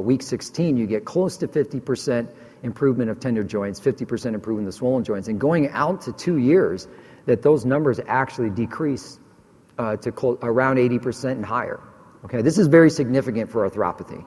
week 0.00 0.22
16, 0.22 0.78
you 0.78 0.86
get 0.86 1.04
close 1.04 1.36
to 1.36 1.46
50% 1.46 2.26
improvement 2.62 3.10
of 3.10 3.20
tender 3.20 3.44
joints, 3.44 3.78
50% 3.78 4.32
improvement 4.32 4.66
of 4.66 4.72
swollen 4.72 5.04
joints. 5.04 5.28
And 5.28 5.38
going 5.38 5.68
out 5.68 6.00
to 6.02 6.12
two 6.14 6.38
years, 6.38 6.88
that 7.26 7.42
those 7.42 7.66
numbers 7.66 8.00
actually 8.06 8.48
decrease 8.48 9.20
Uh, 9.78 9.96
to 9.96 10.36
around 10.42 10.76
80% 10.76 11.30
and 11.30 11.46
higher. 11.46 11.78
Okay? 12.24 12.42
This 12.42 12.58
is 12.58 12.66
very 12.66 12.90
significant 12.90 13.48
for 13.48 13.70
arthropathy. 13.70 14.26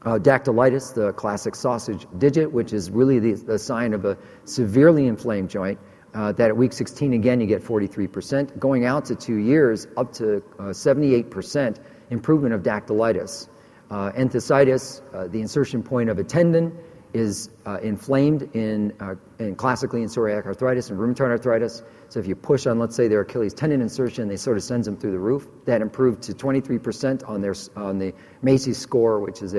Uh, 0.00 0.18
dactylitis, 0.18 0.94
the 0.94 1.12
classic 1.12 1.54
sausage 1.54 2.06
digit, 2.16 2.50
which 2.50 2.72
is 2.72 2.90
really 2.90 3.18
the 3.18 3.58
sign 3.58 3.92
of 3.92 4.06
a 4.06 4.16
severely 4.46 5.08
inflamed 5.08 5.50
joint, 5.50 5.78
uh, 6.14 6.32
that 6.32 6.48
at 6.48 6.56
week 6.56 6.72
16, 6.72 7.12
again, 7.12 7.38
you 7.38 7.46
get 7.46 7.62
43%. 7.62 8.58
Going 8.58 8.86
out 8.86 9.04
to 9.04 9.14
two 9.14 9.36
years, 9.36 9.86
up 9.98 10.10
to 10.14 10.42
78% 10.58 11.80
improvement 12.08 12.54
of 12.54 12.62
dactylitis. 12.62 13.50
Enthesitis, 13.90 15.02
the 15.30 15.38
insertion 15.38 15.82
point 15.82 16.08
of 16.08 16.18
a 16.18 16.24
tendon, 16.24 16.74
is 17.12 17.50
uh, 17.66 17.78
inflamed 17.82 18.42
uh, 18.42 19.14
in 19.38 19.54
classically 19.56 20.02
in 20.02 20.08
psoriatic 20.08 20.46
arthritis 20.46 20.90
and 20.90 20.98
rheumatoid 20.98 21.30
arthritis. 21.30 21.82
So 22.08 22.20
if 22.20 22.26
you 22.26 22.34
push 22.34 22.66
on, 22.66 22.78
let's 22.78 22.96
say, 22.96 23.08
their 23.08 23.20
Achilles 23.20 23.54
tendon 23.54 23.80
insertion, 23.80 24.28
they 24.28 24.36
sort 24.36 24.56
of 24.56 24.62
sends 24.62 24.86
them 24.86 24.96
through 24.96 25.12
the 25.12 25.18
roof. 25.18 25.48
That 25.64 25.80
improved 25.80 26.22
to 26.24 26.32
23% 26.32 27.28
on 27.28 27.40
their 27.40 27.54
on 27.76 27.98
the 27.98 28.12
MASES 28.42 28.78
score, 28.78 29.20
which 29.20 29.42
is 29.42 29.54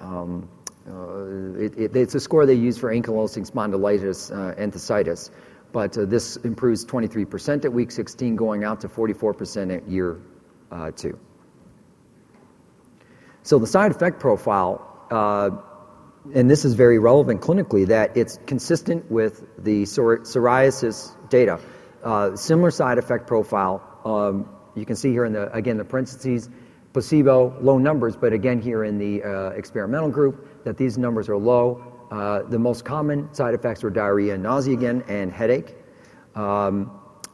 um, 0.00 0.48
uh, 0.88 0.92
a 0.94 2.20
score 2.20 2.46
they 2.46 2.54
use 2.54 2.78
for 2.78 2.92
ankylosing 2.92 3.50
spondylitis, 3.50 4.30
enthesitis. 4.58 5.30
But 5.72 5.92
this 5.92 6.36
improves 6.36 6.84
23% 6.84 7.64
at 7.64 7.72
week 7.72 7.90
16, 7.90 8.36
going 8.36 8.64
out 8.64 8.80
to 8.80 8.88
44% 8.88 9.76
at 9.76 9.88
year 9.88 10.18
two. 10.96 11.18
So 13.42 13.58
the 13.58 13.66
side 13.66 13.90
effect 13.92 14.18
profile, 14.18 15.65
and 16.34 16.50
this 16.50 16.64
is 16.64 16.74
very 16.74 16.98
relevant 16.98 17.40
clinically, 17.40 17.86
that 17.86 18.16
it's 18.16 18.38
consistent 18.46 19.10
with 19.10 19.44
the 19.62 19.84
psoriasis 19.84 21.28
data. 21.28 21.60
Uh, 22.02 22.36
similar 22.36 22.70
side 22.70 22.98
effect 22.98 23.26
profile. 23.26 23.82
Um, 24.04 24.48
you 24.74 24.84
can 24.84 24.96
see 24.96 25.10
here 25.10 25.24
in 25.24 25.32
the, 25.32 25.52
again, 25.52 25.76
the 25.76 25.84
parentheses, 25.84 26.48
placebo, 26.92 27.56
low 27.60 27.78
numbers, 27.78 28.16
but 28.16 28.32
again 28.32 28.60
here 28.60 28.84
in 28.84 28.98
the 28.98 29.22
uh, 29.22 29.48
experimental 29.50 30.08
group, 30.08 30.64
that 30.64 30.76
these 30.76 30.98
numbers 30.98 31.28
are 31.28 31.36
low. 31.36 31.92
Uh, 32.10 32.42
the 32.42 32.58
most 32.58 32.84
common 32.84 33.32
side 33.34 33.54
effects 33.54 33.82
were 33.82 33.90
diarrhea 33.90 34.34
and 34.34 34.42
nausea 34.42 34.74
again 34.74 35.04
and 35.08 35.32
headache. 35.32 35.74
Um, 36.34 36.90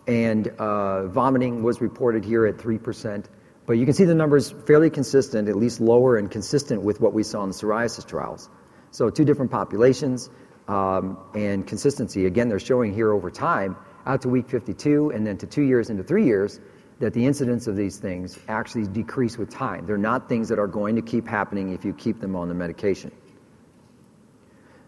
and 0.07 0.51
vomiting 0.57 1.62
was 1.62 1.80
reported 1.80 2.24
here 2.24 2.47
at 2.47 2.57
3%. 2.57 3.24
But 3.66 3.74
you 3.74 3.84
can 3.84 3.95
see 3.95 4.05
the 4.05 4.14
numbers 4.14 4.53
fairly 4.66 4.90
consistent, 4.90 5.49
at 5.49 5.57
least 5.57 5.80
lower 5.80 6.16
and 6.16 6.30
consistent 6.30 6.82
with 6.82 7.01
what 7.01 7.12
we 7.12 7.22
saw 7.22 7.45
in 7.45 7.51
the 7.51 7.55
psoriasis 7.55 8.07
trials. 8.07 8.49
So 8.93 9.11
two 9.11 9.24
different 9.24 9.51
populations 9.51 10.30
um, 10.68 11.18
and 11.34 11.66
consistency. 11.66 12.26
Again, 12.26 12.49
they're 12.49 12.61
showing 12.61 12.95
here 12.95 13.12
over 13.12 13.30
time, 13.30 13.76
out 14.07 14.22
to 14.22 14.28
week 14.28 14.49
52 14.49 15.11
and 15.11 15.26
then 15.26 15.38
to 15.38 15.47
two 15.47 15.62
years 15.62 15.90
into 15.90 16.05
three 16.05 16.26
years, 16.26 16.61
that 17.01 17.14
the 17.14 17.26
incidence 17.26 17.66
of 17.66 17.74
these 17.74 17.97
things 17.97 18.38
actually 18.49 18.86
decrease 18.86 19.36
with 19.36 19.51
time. 19.51 19.86
They're 19.86 19.99
not 19.99 20.28
things 20.28 20.49
that 20.51 20.59
are 20.59 20.68
going 20.68 20.95
to 20.97 21.03
keep 21.03 21.26
happening 21.26 21.72
if 21.72 21.84
you 21.84 21.93
keep 21.93 22.20
them 22.20 22.36
on 22.36 22.49
the 22.49 22.55
medication. 22.55 23.11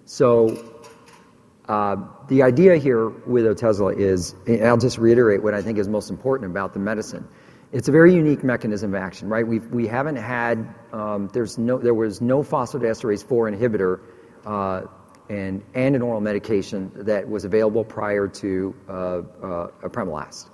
So 0.05 0.83
uh, 1.67 1.97
the 2.29 2.43
idea 2.43 2.77
here 2.77 3.09
with 3.09 3.47
Otezla 3.47 3.99
is, 3.99 4.35
I'll 4.63 4.77
just 4.77 4.99
reiterate 4.99 5.43
what 5.43 5.55
I 5.55 5.63
think 5.63 5.79
is 5.79 5.89
most 5.89 6.11
important 6.11 6.51
about 6.51 6.75
the 6.75 6.79
medicine. 6.79 7.27
It's 7.75 7.89
a 7.89 7.93
very 7.93 8.14
unique 8.14 8.45
mechanism 8.45 8.95
of 8.95 9.03
action, 9.03 9.29
right? 9.29 9.45
We 9.45 9.89
haven't 9.89 10.14
had, 10.14 10.72
um, 10.93 11.29
there's 11.33 11.59
no 11.59 11.77
there 11.77 11.93
was 11.93 12.20
no 12.20 12.45
phosphodiesterase 12.45 13.27
4 13.27 13.51
inhibitor 13.51 13.99
uh, 14.47 14.83
and 15.29 15.61
and 15.75 15.97
an 15.97 16.01
oral 16.01 16.20
medication 16.20 16.93
that 16.95 17.29
was 17.29 17.45
available 17.45 17.83
prior 17.83 18.29
to 18.29 18.77
uh, 18.89 18.93
uh, 18.93 19.22
apremilast. 19.83 20.51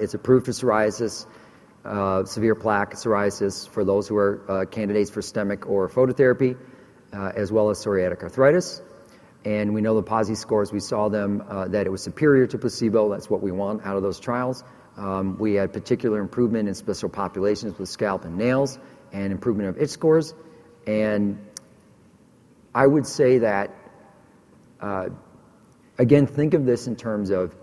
It's 0.00 0.14
approved 0.14 0.46
for 0.46 0.52
psoriasis, 0.52 1.26
severe 2.26 2.54
plaque 2.54 2.94
psoriasis 2.94 3.68
for 3.68 3.84
those 3.84 4.08
who 4.08 4.16
are 4.16 4.66
candidates 4.70 5.10
for 5.10 5.20
systemic 5.20 5.66
or 5.66 5.86
phototherapy, 5.90 6.56
as 7.12 7.52
well 7.52 7.68
as 7.68 7.84
psoriatic 7.84 8.22
arthritis. 8.22 8.80
And 9.44 9.74
we 9.74 9.82
know 9.82 9.96
the 9.96 10.02
PASI 10.02 10.36
scores, 10.36 10.72
we 10.72 10.80
saw 10.80 11.10
them, 11.10 11.44
that 11.68 11.84
it 11.86 11.90
was 11.90 12.02
superior 12.02 12.46
to 12.46 12.56
placebo. 12.56 13.10
That's 13.10 13.28
what 13.28 13.42
we 13.42 13.52
want 13.52 13.84
out 13.84 13.98
of 13.98 14.02
those 14.02 14.18
trials. 14.18 14.64
Um, 14.96 15.38
we 15.38 15.54
had 15.54 15.72
particular 15.72 16.20
improvement 16.20 16.68
in 16.68 16.74
special 16.74 17.08
populations 17.08 17.78
with 17.78 17.88
scalp 17.88 18.24
and 18.24 18.36
nails 18.36 18.78
and 19.12 19.32
improvement 19.32 19.70
of 19.70 19.78
itch 19.78 19.90
scores. 19.90 20.34
And 20.86 21.38
I 22.74 22.86
would 22.86 23.06
say 23.06 23.38
that, 23.38 23.70
uh, 24.80 25.08
again, 25.98 26.26
think 26.26 26.54
of 26.54 26.66
this 26.66 26.86
in 26.86 26.96
terms 26.96 27.30
of 27.30 27.54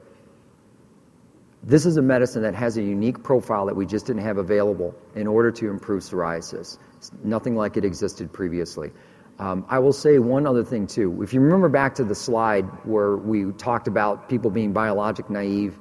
this 1.61 1.85
is 1.85 1.97
a 1.97 2.01
medicine 2.01 2.43
that 2.43 2.55
has 2.55 2.77
a 2.77 2.81
unique 2.81 3.21
profile 3.21 3.65
that 3.65 3.75
we 3.75 3.85
just 3.85 4.05
didn't 4.05 4.21
have 4.21 4.37
available 4.37 4.95
in 5.15 5.27
order 5.27 5.51
to 5.51 5.69
improve 5.69 6.03
psoriasis. 6.03 6.77
Nothing 7.23 7.55
like 7.55 7.75
it 7.75 7.83
existed 7.83 8.31
previously. 8.31 8.91
Um, 9.39 9.65
I 9.69 9.79
will 9.79 9.93
say 9.93 10.19
one 10.19 10.47
other 10.47 10.63
thing, 10.63 10.87
too. 10.87 11.21
If 11.21 11.33
you 11.33 11.41
remember 11.41 11.69
back 11.69 11.95
to 11.95 12.03
the 12.03 12.15
slide 12.15 12.65
where 12.85 13.15
we 13.15 13.51
talked 13.53 13.87
about 13.87 14.29
people 14.29 14.51
being 14.51 14.73
biologic 14.73 15.29
naive 15.29 15.77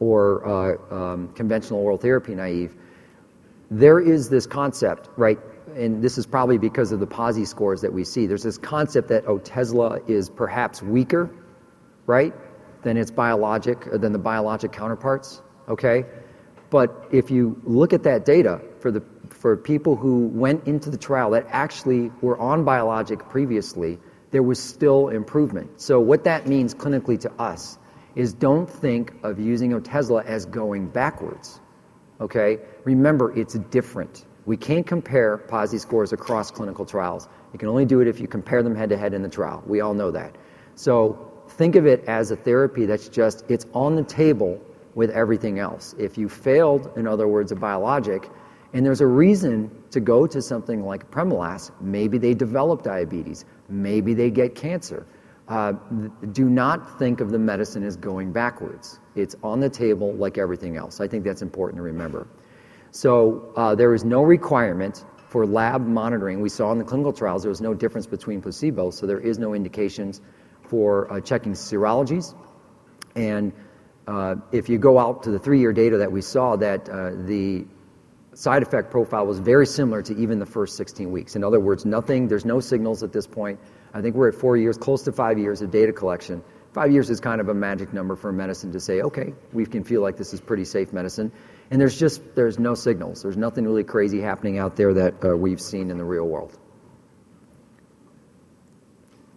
or 0.00 0.46
uh, 0.46 0.94
um, 0.94 1.28
conventional 1.34 1.80
oral 1.80 1.96
therapy 1.96 2.34
naive, 2.34 2.74
there 3.70 3.98
is 4.00 4.28
this 4.28 4.46
concept, 4.46 5.08
right? 5.16 5.38
And 5.76 6.02
this 6.02 6.18
is 6.18 6.26
probably 6.26 6.58
because 6.58 6.92
of 6.92 7.00
the 7.00 7.06
PASI 7.06 7.44
scores 7.44 7.82
that 7.82 7.92
we 7.92 8.04
see. 8.04 8.26
There's 8.26 8.42
this 8.42 8.58
concept 8.58 9.08
that 9.08 9.26
Otezla 9.26 10.08
is 10.08 10.30
perhaps 10.30 10.82
weaker, 10.82 11.30
right, 12.06 12.32
than 12.82 12.96
its 12.96 13.10
biologic, 13.10 13.86
uh, 13.92 13.98
than 13.98 14.12
the 14.12 14.18
biologic 14.18 14.72
counterparts, 14.72 15.42
okay? 15.68 16.06
But 16.70 17.08
if 17.12 17.30
you 17.30 17.60
look 17.64 17.92
at 17.92 18.04
that 18.04 18.24
data 18.24 18.60
for 18.80 18.90
the 18.90 19.02
for 19.30 19.56
people 19.56 19.94
who 19.94 20.26
went 20.26 20.66
into 20.66 20.90
the 20.90 20.96
trial 20.96 21.30
that 21.30 21.46
actually 21.50 22.10
were 22.20 22.38
on 22.38 22.64
biologic 22.64 23.28
previously, 23.28 23.98
there 24.30 24.42
was 24.42 24.58
still 24.58 25.08
improvement. 25.08 25.80
So 25.80 26.00
what 26.00 26.24
that 26.24 26.46
means 26.46 26.74
clinically 26.74 27.20
to 27.20 27.32
us 27.40 27.78
is 28.14 28.32
don't 28.32 28.68
think 28.68 29.12
of 29.22 29.38
using 29.38 29.72
Otezla 29.72 30.24
as 30.24 30.46
going 30.46 30.88
backwards, 30.88 31.60
okay? 32.20 32.58
Remember, 32.84 33.36
it's 33.38 33.54
different. 33.54 34.24
We 34.46 34.56
can't 34.56 34.86
compare 34.86 35.36
PASI 35.36 35.78
scores 35.78 36.12
across 36.12 36.50
clinical 36.50 36.86
trials. 36.86 37.28
You 37.52 37.58
can 37.58 37.68
only 37.68 37.84
do 37.84 38.00
it 38.00 38.08
if 38.08 38.18
you 38.18 38.26
compare 38.26 38.62
them 38.62 38.74
head-to-head 38.74 39.14
in 39.14 39.22
the 39.22 39.28
trial. 39.28 39.62
We 39.66 39.80
all 39.80 39.94
know 39.94 40.10
that. 40.10 40.36
So 40.74 41.32
think 41.48 41.76
of 41.76 41.86
it 41.86 42.04
as 42.06 42.30
a 42.30 42.36
therapy 42.36 42.86
that's 42.86 43.08
just, 43.08 43.44
it's 43.48 43.66
on 43.72 43.94
the 43.94 44.04
table 44.04 44.60
with 44.94 45.10
everything 45.10 45.58
else. 45.58 45.94
If 45.98 46.18
you 46.18 46.28
failed, 46.28 46.90
in 46.96 47.06
other 47.06 47.28
words, 47.28 47.52
a 47.52 47.56
biologic, 47.56 48.28
and 48.72 48.84
there's 48.84 49.00
a 49.00 49.06
reason 49.06 49.70
to 49.90 50.00
go 50.00 50.26
to 50.26 50.42
something 50.42 50.84
like 50.84 51.10
apremilast, 51.10 51.70
maybe 51.80 52.18
they 52.18 52.34
develop 52.34 52.82
diabetes, 52.82 53.44
maybe 53.68 54.14
they 54.14 54.30
get 54.30 54.54
cancer. 54.54 55.06
Uh, 55.48 55.72
do 56.32 56.44
not 56.44 56.98
think 56.98 57.20
of 57.20 57.30
the 57.30 57.38
medicine 57.38 57.82
as 57.82 57.96
going 57.96 58.32
backwards. 58.32 59.00
It's 59.14 59.34
on 59.42 59.60
the 59.60 59.70
table 59.70 60.12
like 60.12 60.36
everything 60.36 60.76
else. 60.76 61.00
I 61.00 61.08
think 61.08 61.24
that's 61.24 61.40
important 61.40 61.78
to 61.78 61.82
remember. 61.82 62.28
So 62.90 63.52
uh, 63.56 63.74
there 63.74 63.94
is 63.94 64.04
no 64.04 64.22
requirement 64.22 65.04
for 65.28 65.46
lab 65.46 65.86
monitoring. 65.86 66.42
We 66.42 66.50
saw 66.50 66.70
in 66.72 66.78
the 66.78 66.84
clinical 66.84 67.14
trials 67.14 67.42
there 67.42 67.48
was 67.50 67.62
no 67.62 67.72
difference 67.72 68.06
between 68.06 68.42
placebo, 68.42 68.90
so 68.90 69.06
there 69.06 69.20
is 69.20 69.38
no 69.38 69.54
indications 69.54 70.20
for 70.68 71.10
uh, 71.10 71.20
checking 71.20 71.52
serologies. 71.52 72.34
And 73.14 73.52
if 74.52 74.68
you 74.68 74.78
go 74.78 74.98
out 74.98 75.24
to 75.24 75.30
the 75.30 75.38
three-year 75.38 75.72
data 75.72 75.98
that 75.98 76.12
we 76.12 76.22
saw, 76.22 76.56
that 76.56 76.86
the 76.86 77.66
side 78.34 78.62
effect 78.62 78.90
profile 78.90 79.26
was 79.26 79.38
very 79.38 79.66
similar 79.66 80.02
to 80.02 80.16
even 80.16 80.38
the 80.38 80.46
first 80.46 80.76
16 80.76 81.10
weeks. 81.10 81.36
In 81.36 81.42
other 81.42 81.58
words, 81.58 81.84
nothing, 81.84 82.28
there's 82.28 82.44
no 82.44 82.60
signals 82.60 83.02
at 83.02 83.12
this 83.12 83.26
point. 83.26 83.58
I 83.98 84.00
think 84.00 84.14
we're 84.14 84.28
at 84.28 84.36
four 84.36 84.56
years, 84.56 84.78
close 84.78 85.02
to 85.02 85.12
five 85.12 85.40
years 85.40 85.60
of 85.60 85.72
data 85.72 85.92
collection. 85.92 86.44
Five 86.72 86.92
years 86.92 87.10
is 87.10 87.18
kind 87.18 87.40
of 87.40 87.48
a 87.48 87.54
magic 87.54 87.92
number 87.92 88.14
for 88.14 88.30
medicine 88.30 88.70
to 88.70 88.78
say, 88.78 89.02
okay, 89.02 89.34
we 89.52 89.66
can 89.66 89.82
feel 89.82 90.02
like 90.02 90.16
this 90.16 90.32
is 90.32 90.40
pretty 90.40 90.64
safe 90.64 90.92
medicine. 90.92 91.32
And 91.72 91.80
there's 91.80 91.98
just, 91.98 92.36
there's 92.36 92.60
no 92.60 92.74
signals. 92.74 93.22
There's 93.22 93.36
nothing 93.36 93.64
really 93.64 93.82
crazy 93.82 94.20
happening 94.20 94.56
out 94.56 94.76
there 94.76 94.94
that 94.94 95.24
uh, 95.24 95.36
we've 95.36 95.60
seen 95.60 95.90
in 95.90 95.98
the 95.98 96.04
real 96.04 96.28
world. 96.28 96.56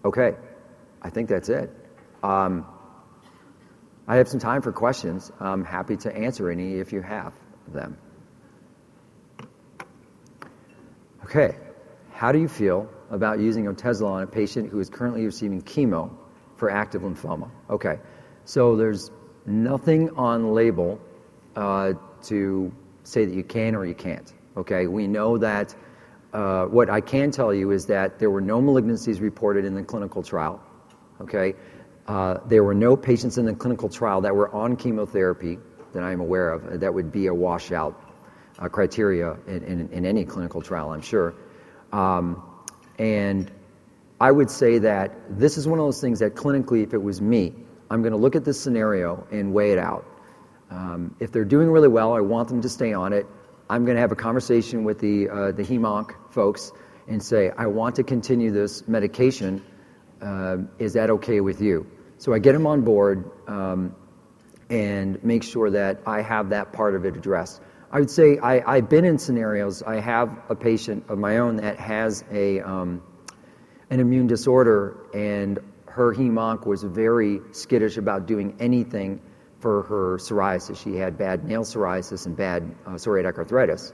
Okay, 0.05 0.36
I 1.01 1.09
think 1.09 1.28
that's 1.28 1.49
it. 1.49 1.72
Um, 2.22 2.68
I 4.07 4.18
have 4.18 4.28
some 4.28 4.39
time 4.39 4.62
for 4.62 4.72
questions. 4.72 5.32
I'm 5.39 5.66
happy 5.66 5.97
to 5.97 6.16
answer 6.16 6.51
any 6.51 6.76
if 6.76 6.93
you 6.93 7.01
have 7.01 7.34
them. 7.68 7.97
Okay, 11.24 11.57
how 12.22 12.32
do 12.32 12.38
you 12.38 12.48
feel 12.48 12.88
about 13.10 13.40
using 13.40 13.66
Otezla 13.66 14.08
on 14.08 14.22
a 14.22 14.28
patient 14.28 14.70
who 14.70 14.80
is 14.80 14.92
currently 14.92 15.26
receiving 15.26 15.60
chemo 15.60 16.12
for 16.56 16.70
active 16.70 17.02
lymphoma? 17.02 17.50
Okay, 17.68 17.98
so 18.46 18.76
there's 18.76 19.10
nothing 19.48 20.12
on 20.12 20.54
label 20.54 21.02
uh, 21.56 21.94
to 22.26 22.72
say 23.02 23.26
that 23.26 23.34
you 23.34 23.44
can 23.44 23.74
or 23.74 23.88
you 23.88 23.96
can't, 23.96 24.32
okay? 24.56 24.86
We 24.86 25.08
know 25.08 25.40
that 25.40 25.74
uh, 26.32 26.66
what 26.66 26.92
I 26.92 27.02
can 27.02 27.32
tell 27.32 27.52
you 27.52 27.72
is 27.72 27.88
that 27.88 28.20
there 28.20 28.30
were 28.30 28.40
no 28.40 28.62
malignancies 28.62 29.20
reported 29.20 29.66
in 29.66 29.74
the 29.74 29.82
clinical 29.82 30.22
trial, 30.22 30.62
okay? 31.22 31.56
Uh, 32.08 32.38
there 32.46 32.64
were 32.64 32.76
no 32.76 32.96
patients 32.96 33.40
in 33.40 33.46
the 33.46 33.56
clinical 33.56 33.90
trial 33.90 34.22
that 34.22 34.36
were 34.36 34.54
on 34.54 34.76
chemotherapy 34.76 35.58
that 35.92 36.04
I'm 36.04 36.20
aware 36.20 36.54
of 36.54 36.82
that 36.82 36.94
would 36.94 37.12
be 37.12 37.26
a 37.26 37.34
washout 37.34 38.00
criteria 38.72 39.38
in 39.48 40.06
any 40.06 40.24
clinical 40.24 40.62
trial, 40.62 40.92
I'm 40.92 41.02
sure. 41.02 41.34
Um, 41.92 42.42
and 42.98 43.52
I 44.20 44.32
would 44.32 44.50
say 44.50 44.78
that 44.80 45.14
this 45.30 45.58
is 45.58 45.68
one 45.68 45.80
of 45.80 45.86
those 45.86 46.00
things 46.00 46.20
that 46.20 46.36
clinically, 46.36 46.84
if 46.84 46.94
it 46.94 47.02
was 47.02 47.22
me, 47.22 47.54
I'm 47.89 48.02
going 48.02 48.14
to 48.14 48.18
look 48.20 48.36
at 48.36 48.46
this 48.46 48.60
scenario 48.60 49.28
and 49.32 49.54
weigh 49.54 49.72
it 49.72 49.80
out. 49.80 50.06
Um, 50.70 51.16
if 51.20 51.32
they're 51.32 51.44
doing 51.44 51.70
really 51.70 51.89
well, 51.89 52.14
I 52.14 52.22
want 52.22 52.48
them 52.48 52.62
to 52.62 52.70
stay 52.70 52.94
on 52.94 53.14
it. 53.14 53.26
I'm 53.70 53.84
going 53.86 53.96
to 53.96 54.02
have 54.02 54.12
a 54.12 54.16
conversation 54.16 54.84
with 54.84 54.98
uh, 54.98 55.52
the 55.52 55.66
hem/onc 55.68 56.14
folks 56.30 56.72
and 57.08 57.22
say, 57.22 57.52
I 57.58 57.68
want 57.68 57.96
to 57.96 58.04
continue 58.04 58.52
this 58.52 58.88
medication. 58.88 59.64
Uh, 60.22 60.58
is 60.78 60.94
that 60.94 61.10
okay 61.10 61.42
with 61.42 61.62
you? 61.62 61.89
So 62.18 62.34
I 62.34 62.39
get 62.39 62.54
them 62.54 62.68
on 62.68 62.82
board 62.82 63.30
um, 63.48 63.96
and 64.70 65.22
make 65.24 65.44
sure 65.44 65.72
that 65.72 66.02
I 66.06 66.22
have 66.22 66.50
that 66.50 66.72
part 66.72 66.96
of 66.96 67.06
it 67.06 67.18
addressed. 67.18 67.62
I 67.94 68.00
would 68.00 68.10
say 68.10 68.39
I've 68.39 68.88
been 68.88 69.04
in 69.04 69.18
scenarios. 69.18 69.84
I 69.84 70.00
have 70.00 70.30
a 70.48 70.56
patient 70.56 71.06
of 71.10 71.18
my 71.18 71.39
own 71.39 71.58
that 71.58 71.78
has 71.78 72.24
a 72.32 72.62
um, 72.62 73.04
an 73.89 74.00
immune 74.00 74.28
disorder, 74.28 74.96
and 75.14 75.60
her 75.88 76.14
hem/onc 76.14 76.66
was 76.66 76.84
very 76.84 77.42
skittish 77.52 77.98
about 77.98 78.28
doing 78.28 78.56
anything 78.62 79.22
for 79.60 79.84
her 79.84 80.18
psoriasis. 80.18 80.82
She 80.82 80.96
had 80.96 81.18
bad 81.18 81.44
nail 81.44 81.64
psoriasis 81.64 82.28
and 82.28 82.38
bad 82.38 82.74
uh, 82.86 82.92
psoriatic 82.92 83.38
arthritis. 83.38 83.92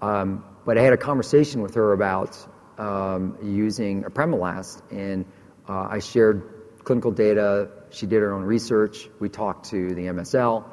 Um, 0.00 0.42
but 0.64 0.78
I 0.78 0.80
had 0.80 0.94
a 0.94 0.98
conversation 0.98 1.60
with 1.60 1.74
her 1.74 1.92
about 1.92 2.38
um, 2.78 3.36
using 3.42 4.04
apremilast, 4.04 4.80
and 4.90 5.26
uh, 5.68 5.88
I 5.90 5.98
shared 5.98 6.78
clinical 6.84 7.10
data. 7.10 7.68
She 7.90 8.06
did 8.06 8.22
her 8.22 8.32
own 8.32 8.44
research. 8.44 9.10
We 9.20 9.28
talked 9.28 9.68
to 9.70 9.94
the 9.94 10.06
MSL, 10.06 10.64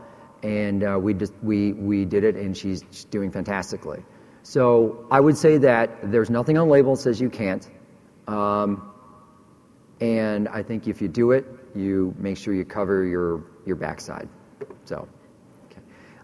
and 0.44 0.84
uh, 0.84 1.00
we 1.02 1.16
we 1.41 1.74
we 1.74 2.06
did 2.06 2.24
it, 2.24 2.36
and 2.36 2.56
she's 2.56 2.82
doing 3.06 3.32
fantastically. 3.32 4.04
So 4.44 5.08
I 5.10 5.20
would 5.20 5.38
say 5.38 5.60
that 5.60 6.12
there's 6.12 6.30
nothing 6.30 6.58
on 6.58 6.68
label 6.68 6.96
that 6.96 7.02
says 7.02 7.20
you 7.20 7.30
can't. 7.30 7.68
Um, 8.28 8.91
and 10.02 10.50
I 10.50 10.64
think 10.64 10.88
if 10.88 11.02
you 11.02 11.08
do 11.08 11.32
it, 11.32 11.46
you 11.74 12.14
make 12.18 12.38
sure 12.38 12.54
you 12.54 12.66
cover 12.66 13.06
your 13.06 13.46
your 13.66 13.78
backside. 13.78 14.28
So, 14.84 15.08
okay. 15.68 15.82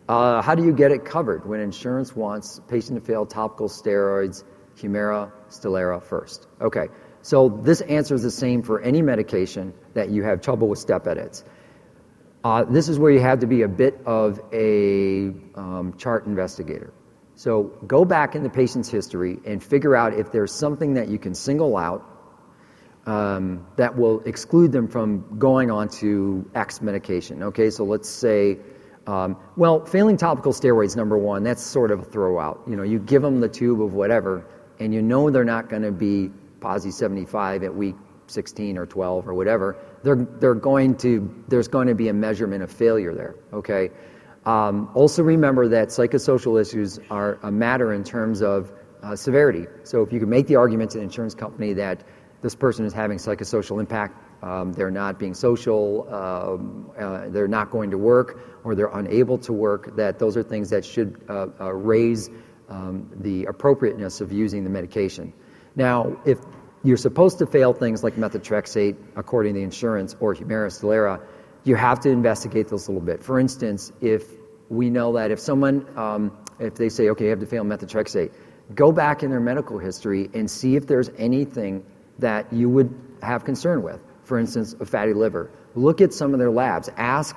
Uh, 0.10 0.42
how 0.42 0.56
do 0.56 0.66
you 0.66 0.74
get 0.74 0.92
it 0.92 1.06
covered 1.06 1.48
when 1.48 1.62
insurance 1.62 2.14
wants 2.14 2.60
patient 2.68 3.00
to 3.00 3.06
fail 3.06 3.26
topical 3.26 3.70
steroids, 3.70 4.44
Humira, 4.78 5.32
Stelara 5.50 6.04
first? 6.04 6.46
Okay, 6.60 6.88
so 7.22 7.48
this 7.48 7.80
answer 7.80 8.16
is 8.16 8.24
the 8.24 8.32
same 8.32 8.64
for 8.64 8.82
any 8.82 9.02
medication 9.02 9.74
that 9.94 10.10
you 10.10 10.24
have 10.24 10.42
trouble 10.42 10.68
with 10.68 10.80
step 10.80 11.08
edits. 11.08 11.46
Uh, 12.44 12.64
this 12.64 12.88
is 12.88 12.98
where 12.98 13.12
you 13.12 13.20
have 13.20 13.40
to 13.40 13.48
be 13.48 13.64
a 13.64 13.68
bit 13.68 14.00
of 14.06 14.40
a 14.54 15.28
um, 15.56 15.94
chart 15.98 16.26
investigator. 16.26 16.94
So 17.36 17.64
go 17.88 18.06
back 18.06 18.36
in 18.36 18.44
the 18.44 18.50
patient's 18.50 18.90
history 18.90 19.40
and 19.46 19.64
figure 19.64 19.96
out 19.96 20.14
if 20.14 20.32
there's 20.32 20.54
something 20.54 20.94
that 20.94 21.10
you 21.10 21.18
can 21.18 21.34
single 21.34 21.76
out 21.76 22.06
um, 23.06 23.66
that 23.76 23.98
will 23.98 24.22
exclude 24.22 24.72
them 24.72 24.88
from 24.88 25.40
going 25.40 25.72
on 25.72 25.90
to 25.90 26.50
X 26.54 26.82
medication. 26.82 27.44
Okay, 27.44 27.70
so 27.70 27.84
let's 27.84 28.08
say, 28.10 28.58
um, 29.08 29.38
well, 29.56 29.86
failing 29.86 30.18
topical 30.18 30.54
steroids, 30.54 30.96
number 30.96 31.18
one, 31.18 31.44
that's 31.44 31.64
sort 31.64 31.92
of 31.92 32.02
a 32.02 32.04
throw-out. 32.04 32.62
You 32.68 32.76
know, 32.76 32.84
you 32.84 33.00
give 33.00 33.22
them 33.22 33.40
the 33.40 33.50
tube 33.50 33.82
of 33.82 33.94
whatever, 33.94 34.46
and 34.80 34.94
you 34.94 35.02
know 35.02 35.30
they're 35.30 35.44
not 35.44 35.70
going 35.70 35.82
to 35.82 35.92
be 35.92 36.30
PASI 36.62 36.92
75 36.92 37.64
at 37.64 37.74
week 37.74 37.96
16 38.28 38.78
or 38.78 38.86
12 38.86 39.28
or 39.28 39.34
whatever. 39.34 39.78
They're 40.04 40.28
they're 40.40 40.56
going 40.56 40.96
to, 40.98 41.44
there's 41.48 41.68
going 41.68 41.88
to 41.88 41.96
be 41.96 42.08
a 42.10 42.14
measurement 42.14 42.64
of 42.64 42.72
failure 42.72 43.14
there, 43.14 43.36
okay? 43.54 43.92
Um, 44.46 44.90
also 44.94 45.22
remember 45.24 45.68
that 45.68 45.90
psychosocial 45.90 46.60
issues 46.60 47.00
are 47.10 47.40
a 47.44 47.52
matter 47.52 47.94
in 47.94 48.04
terms 48.04 48.42
of 48.42 48.72
uh, 49.04 49.16
severity. 49.16 49.68
So 49.84 50.02
if 50.02 50.14
you 50.14 50.20
can 50.20 50.30
make 50.30 50.48
the 50.48 50.56
argument 50.56 50.92
to 50.92 50.98
the 50.98 51.04
insurance 51.04 51.36
company 51.36 51.74
that 51.74 52.04
this 52.42 52.56
person 52.56 52.86
is 52.86 52.94
having 52.94 53.18
psychosocial 53.18 53.80
impact, 53.80 54.18
um, 54.44 54.72
they're 54.72 54.92
not 54.92 55.20
being 55.20 55.34
social, 55.34 56.08
um, 56.14 56.90
uh, 56.98 57.28
they're 57.30 57.50
not 57.50 57.70
going 57.70 57.92
to 57.92 57.98
work, 57.98 58.40
or 58.64 58.76
they're 58.76 58.88
unable 58.98 59.38
to 59.40 59.52
work, 59.52 59.96
that 59.98 60.20
those 60.20 60.38
are 60.38 60.44
things 60.44 60.70
that 60.70 60.86
should 60.86 61.22
uh, 61.30 61.74
raise 61.74 62.30
the 63.22 63.46
appropriateness 63.46 64.22
of 64.22 64.32
using 64.32 64.64
the 64.64 64.70
medication. 64.70 65.34
Now, 65.76 66.18
if 66.26 66.40
you're 66.84 66.98
supposed 66.98 67.40
to 67.40 67.46
fail 67.46 67.74
things 67.74 68.04
like 68.04 68.16
methotrexate, 68.16 68.96
according 69.16 69.54
to 69.54 69.60
the 69.60 69.64
insurance, 69.64 70.16
or 70.20 70.34
Humira, 70.34 70.68
Stelara, 70.68 71.22
you 71.64 71.76
have 71.76 72.00
to 72.02 72.10
investigate 72.10 72.70
those 72.70 72.88
a 72.88 72.92
little 72.92 73.06
bit. 73.06 73.22
For 73.24 73.40
instance, 73.40 73.92
if 74.02 74.24
we 74.70 74.90
know 74.90 75.14
that 75.14 75.32
if 75.32 75.40
someone, 75.40 75.86
if 76.60 76.76
they 76.76 76.90
say, 76.90 77.10
okay, 77.10 77.26
you 77.26 77.30
have 77.32 77.40
to 77.40 77.46
fail 77.46 77.64
methotrexate, 77.64 78.32
go 78.74 78.92
back 78.92 79.24
in 79.24 79.30
their 79.30 79.40
medical 79.40 79.78
history 79.78 80.30
and 80.34 80.50
see 80.50 80.76
if 80.76 80.88
there's 80.88 81.10
anything 81.18 81.84
that 82.20 82.52
you 82.54 82.70
would 82.70 82.94
have 83.22 83.44
concern 83.44 83.84
with. 83.84 84.00
For 84.24 84.40
instance, 84.40 84.76
a 84.80 84.86
fatty 84.86 85.14
liver. 85.14 85.52
Look 85.76 86.02
at 86.02 86.14
some 86.14 86.34
of 86.34 86.40
their 86.40 86.52
labs. 86.52 86.90
Ask 86.96 87.36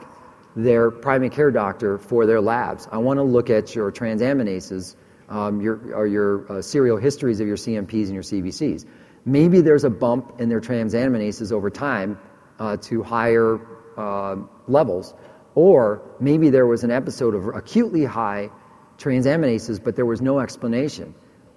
their 0.55 0.90
primary 0.90 1.30
care 1.30 1.51
doctor 1.51 1.99
for 1.99 2.26
their 2.26 2.40
labs. 2.40 2.86
I 2.93 2.99
want 2.99 3.18
to 3.18 3.22
look 3.22 3.49
at 3.49 3.74
your 3.74 3.90
transaminases, 3.90 4.95
um, 5.28 5.61
your, 5.61 5.95
or 5.95 6.07
your 6.07 6.53
uh, 6.53 6.62
serial 6.62 6.99
histories 6.99 7.40
of 7.40 7.47
your 7.47 7.57
CMPs 7.57 8.05
and 8.07 8.14
your 8.14 8.22
CBCs. 8.22 8.84
Maybe 9.24 9.60
there's 9.60 9.84
a 9.84 9.90
bump 9.90 10.40
in 10.40 10.48
their 10.48 10.60
transaminases 10.60 11.52
over 11.52 11.70
time 11.70 12.18
uh, 12.58 12.76
to 12.78 13.02
higher 13.02 13.60
uh, 13.96 14.36
levels, 14.66 15.14
or 15.54 16.02
maybe 16.20 16.50
there 16.50 16.66
was 16.66 16.82
an 16.82 16.90
episode 16.90 17.34
of 17.34 17.46
acutely 17.54 18.04
high 18.04 18.50
transaminases, 18.98 19.82
but 19.82 19.96
there 19.96 20.06
was 20.06 20.20
no 20.20 20.40
explanation. 20.40 21.14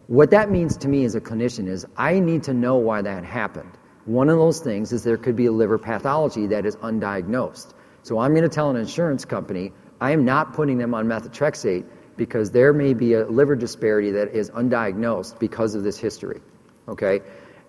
What 0.07 0.29
that 0.31 0.51
means 0.51 0.77
to 0.77 0.87
me 0.87 1.05
as 1.05 1.15
a 1.15 1.21
clinician 1.21 1.67
is 1.67 1.85
I 1.97 2.19
need 2.19 2.43
to 2.43 2.53
know 2.53 2.75
why 2.75 3.01
that 3.01 3.23
happened. 3.23 3.71
One 4.05 4.29
of 4.29 4.37
those 4.37 4.59
things 4.59 4.91
is 4.93 5.03
there 5.03 5.17
could 5.17 5.35
be 5.35 5.47
a 5.47 5.51
liver 5.51 5.79
pathology 5.79 6.45
that 6.47 6.65
is 6.65 6.75
undiagnosed. 6.77 7.73
So 8.03 8.19
I'm 8.19 8.31
going 8.31 8.43
to 8.43 8.49
tell 8.49 8.69
an 8.69 8.75
insurance 8.75 9.25
company 9.25 9.73
I 9.99 10.11
am 10.11 10.25
not 10.25 10.53
putting 10.53 10.77
them 10.77 10.93
on 10.93 11.07
methotrexate 11.07 11.85
because 12.17 12.51
there 12.51 12.73
may 12.73 12.93
be 12.93 13.13
a 13.13 13.25
liver 13.25 13.55
disparity 13.55 14.11
that 14.11 14.35
is 14.35 14.51
undiagnosed 14.51 15.39
because 15.39 15.73
of 15.73 15.83
this 15.83 15.97
history. 15.97 16.41
Okay? 16.87 17.21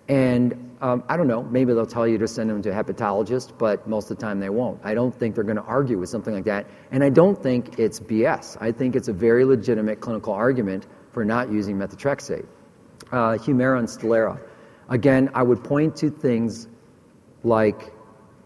And 0.07 0.77
um, 0.81 1.03
I 1.09 1.17
don't 1.17 1.27
know, 1.27 1.43
maybe 1.43 1.73
they'll 1.73 1.85
tell 1.85 2.07
you 2.07 2.17
to 2.19 2.27
send 2.27 2.49
them 2.49 2.61
to 2.61 2.69
a 2.69 2.73
hepatologist, 2.73 3.57
but 3.57 3.87
most 3.87 4.09
of 4.11 4.17
the 4.17 4.21
time 4.21 4.39
they 4.39 4.49
won't. 4.49 4.79
I 4.83 4.93
don't 4.93 5.13
think 5.13 5.35
they're 5.35 5.43
going 5.43 5.57
to 5.57 5.63
argue 5.63 5.97
with 5.97 6.09
something 6.09 6.33
like 6.33 6.45
that. 6.45 6.67
And 6.91 7.03
I 7.03 7.09
don't 7.09 7.41
think 7.41 7.79
it's 7.79 7.99
BS. 7.99 8.57
I 8.61 8.71
think 8.71 8.95
it's 8.95 9.07
a 9.07 9.13
very 9.13 9.43
legitimate 9.43 9.99
clinical 9.99 10.33
argument 10.33 10.87
for 11.11 11.25
not 11.25 11.51
using 11.51 11.77
methotrexate. 11.77 12.45
Uh, 13.11 13.37
Humira 13.37 13.79
and 13.79 13.87
Stelara. 13.87 14.39
Again, 14.89 15.29
I 15.33 15.43
would 15.43 15.63
point 15.63 15.95
to 15.97 16.09
things 16.09 16.67
like 17.43 17.93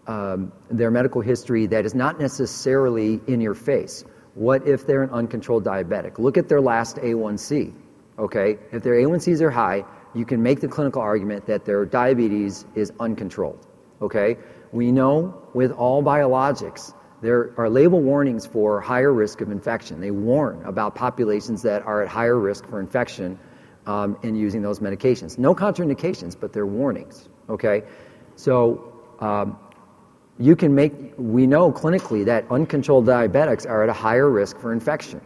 um, 0.08 0.52
their 0.70 0.90
medical 0.90 1.22
history 1.22 1.68
that 1.68 1.86
is 1.86 1.94
not 1.94 2.20
necessarily 2.20 3.22
in 3.28 3.42
your 3.42 3.54
face. 3.54 4.04
What 4.34 4.68
if 4.68 4.88
they're 4.88 5.04
an 5.04 5.10
uncontrolled 5.10 5.66
diabetic? 5.66 6.18
Look 6.18 6.38
at 6.38 6.48
their 6.48 6.62
last 6.62 6.96
A1C. 6.98 7.74
Okay? 8.18 8.58
If 8.72 8.84
their 8.84 8.94
A1Cs 8.94 9.42
are 9.42 9.52
high, 9.52 9.84
you 10.14 10.26
can 10.26 10.42
make 10.42 10.60
the 10.60 10.68
clinical 10.68 11.02
argument 11.02 11.46
that 11.48 11.66
their 11.66 11.86
diabetes 11.86 12.66
is 12.76 12.92
uncontrolled. 13.00 13.66
Okay? 14.02 14.38
We 14.72 14.92
know 14.92 15.42
with 15.54 15.72
all 15.72 16.04
biologics, 16.04 16.94
there 17.22 17.54
are 17.58 17.70
label 17.70 18.02
warnings 18.02 18.46
for 18.46 18.82
higher 18.82 19.14
risk 19.14 19.42
of 19.42 19.52
infection. 19.52 20.02
They 20.02 20.12
warn 20.12 20.64
about 20.66 20.96
populations 20.96 21.62
that 21.64 21.84
are 21.84 22.02
at 22.02 22.08
higher 22.08 22.40
risk 22.40 22.68
for 22.68 22.80
infection 22.80 23.38
um, 23.86 24.18
in 24.24 24.36
using 24.36 24.62
those 24.62 24.80
medications. 24.80 25.38
No 25.38 25.54
contraindications, 25.54 26.36
but 26.40 26.52
they're 26.52 26.66
warnings. 26.66 27.30
Okay? 27.50 27.84
So, 28.36 28.94
um, 29.20 29.58
you 30.42 30.56
can 30.56 30.74
make, 30.74 30.94
we 31.18 31.46
know 31.46 31.72
clinically 31.72 32.26
that 32.26 32.46
uncontrolled 32.50 33.06
diabetics 33.06 33.70
are 33.70 33.84
at 33.84 33.90
a 33.90 33.94
higher 33.94 34.30
risk 34.30 34.60
for 34.60 34.74
infection. 34.74 35.22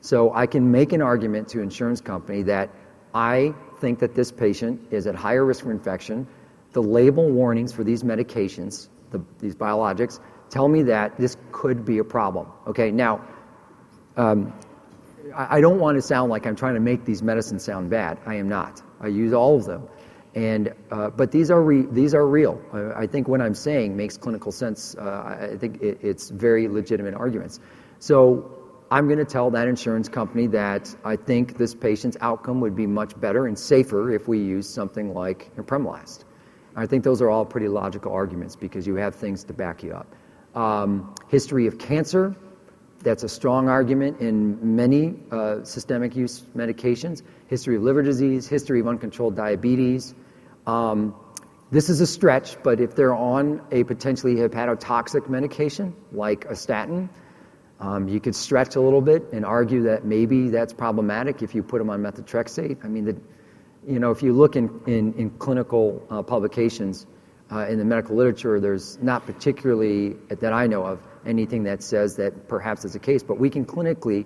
So 0.00 0.34
I 0.34 0.46
can 0.46 0.70
make 0.70 0.92
an 0.92 1.02
argument 1.02 1.48
to 1.48 1.60
insurance 1.60 2.00
company 2.00 2.42
that 2.44 2.70
I 3.14 3.54
think 3.80 3.98
that 4.00 4.14
this 4.14 4.32
patient 4.32 4.80
is 4.90 5.06
at 5.06 5.14
higher 5.14 5.44
risk 5.44 5.64
for 5.64 5.70
infection. 5.70 6.26
The 6.72 6.82
label 6.82 7.30
warnings 7.30 7.72
for 7.72 7.84
these 7.84 8.02
medications, 8.02 8.88
the, 9.10 9.22
these 9.38 9.54
biologics, 9.54 10.20
tell 10.50 10.68
me 10.68 10.82
that 10.84 11.16
this 11.16 11.36
could 11.52 11.84
be 11.84 11.98
a 11.98 12.04
problem. 12.04 12.46
Okay, 12.66 12.90
now, 12.90 13.24
um, 14.16 14.52
I, 15.34 15.58
I 15.58 15.60
don't 15.60 15.78
want 15.78 15.96
to 15.96 16.02
sound 16.02 16.30
like 16.30 16.46
I'm 16.46 16.56
trying 16.56 16.74
to 16.74 16.80
make 16.80 17.04
these 17.04 17.22
medicines 17.22 17.64
sound 17.64 17.90
bad. 17.90 18.18
I 18.26 18.36
am 18.36 18.48
not. 18.48 18.82
I 19.00 19.08
use 19.08 19.32
all 19.32 19.56
of 19.56 19.64
them. 19.64 19.88
And, 20.34 20.74
uh, 20.90 21.10
but 21.10 21.32
these 21.32 21.50
are, 21.50 21.60
re- 21.60 21.86
these 21.90 22.14
are 22.14 22.26
real. 22.26 22.60
I 22.94 23.06
think 23.06 23.28
what 23.28 23.40
I'm 23.40 23.54
saying 23.54 23.96
makes 23.96 24.16
clinical 24.16 24.52
sense. 24.52 24.94
Uh, 24.94 25.50
I 25.52 25.56
think 25.56 25.82
it, 25.82 25.98
it's 26.02 26.28
very 26.28 26.68
legitimate 26.68 27.14
arguments. 27.14 27.60
So 27.98 28.57
I'm 28.90 29.06
going 29.06 29.18
to 29.18 29.24
tell 29.24 29.50
that 29.50 29.68
insurance 29.68 30.08
company 30.08 30.46
that 30.48 30.94
I 31.04 31.16
think 31.16 31.58
this 31.58 31.74
patient's 31.74 32.16
outcome 32.22 32.60
would 32.60 32.74
be 32.74 32.86
much 32.86 33.18
better 33.20 33.46
and 33.46 33.58
safer 33.58 34.10
if 34.10 34.28
we 34.28 34.38
use 34.38 34.68
something 34.68 35.12
like 35.12 35.54
apremilast. 35.56 36.24
I 36.74 36.86
think 36.86 37.04
those 37.04 37.20
are 37.20 37.28
all 37.28 37.44
pretty 37.44 37.68
logical 37.68 38.12
arguments 38.12 38.56
because 38.56 38.86
you 38.86 38.94
have 38.94 39.14
things 39.14 39.44
to 39.44 39.52
back 39.52 39.82
you 39.82 39.92
up. 39.92 40.14
Um, 40.54 41.14
history 41.28 41.66
of 41.66 41.78
cancer, 41.78 42.34
that's 43.02 43.24
a 43.24 43.28
strong 43.28 43.68
argument 43.68 44.20
in 44.20 44.76
many 44.76 45.16
uh, 45.30 45.64
systemic 45.64 46.16
use 46.16 46.40
medications. 46.56 47.22
History 47.48 47.76
of 47.76 47.82
liver 47.82 48.02
disease, 48.02 48.48
history 48.48 48.80
of 48.80 48.88
uncontrolled 48.88 49.36
diabetes. 49.36 50.14
Um, 50.66 51.14
this 51.70 51.90
is 51.90 52.00
a 52.00 52.06
stretch, 52.06 52.62
but 52.62 52.80
if 52.80 52.96
they're 52.96 53.14
on 53.14 53.60
a 53.70 53.84
potentially 53.84 54.36
hepatotoxic 54.36 55.28
medication 55.28 55.94
like 56.10 56.46
a 56.46 56.56
statin, 56.56 57.10
um, 57.80 58.08
you 58.08 58.20
could 58.20 58.34
stretch 58.34 58.76
a 58.76 58.80
little 58.80 59.00
bit 59.00 59.32
and 59.32 59.44
argue 59.44 59.82
that 59.84 60.04
maybe 60.04 60.48
that's 60.48 60.72
problematic 60.72 61.42
if 61.42 61.54
you 61.54 61.62
put 61.62 61.78
them 61.78 61.90
on 61.90 62.02
methotrexate. 62.02 62.84
I 62.84 62.88
mean, 62.88 63.04
the, 63.04 63.16
you 63.86 63.98
know, 63.98 64.10
if 64.10 64.22
you 64.22 64.32
look 64.32 64.56
in, 64.56 64.80
in, 64.86 65.14
in 65.14 65.30
clinical 65.30 66.04
uh, 66.10 66.22
publications 66.22 67.06
uh, 67.50 67.66
in 67.68 67.78
the 67.78 67.84
medical 67.84 68.16
literature, 68.16 68.60
there's 68.60 68.98
not 69.00 69.26
particularly, 69.26 70.16
that 70.28 70.52
I 70.52 70.66
know 70.66 70.84
of, 70.84 71.00
anything 71.24 71.64
that 71.64 71.82
says 71.82 72.16
that 72.16 72.48
perhaps 72.48 72.84
it's 72.84 72.94
a 72.94 72.98
case, 72.98 73.22
but 73.22 73.38
we 73.38 73.50
can 73.50 73.64
clinically, 73.64 74.24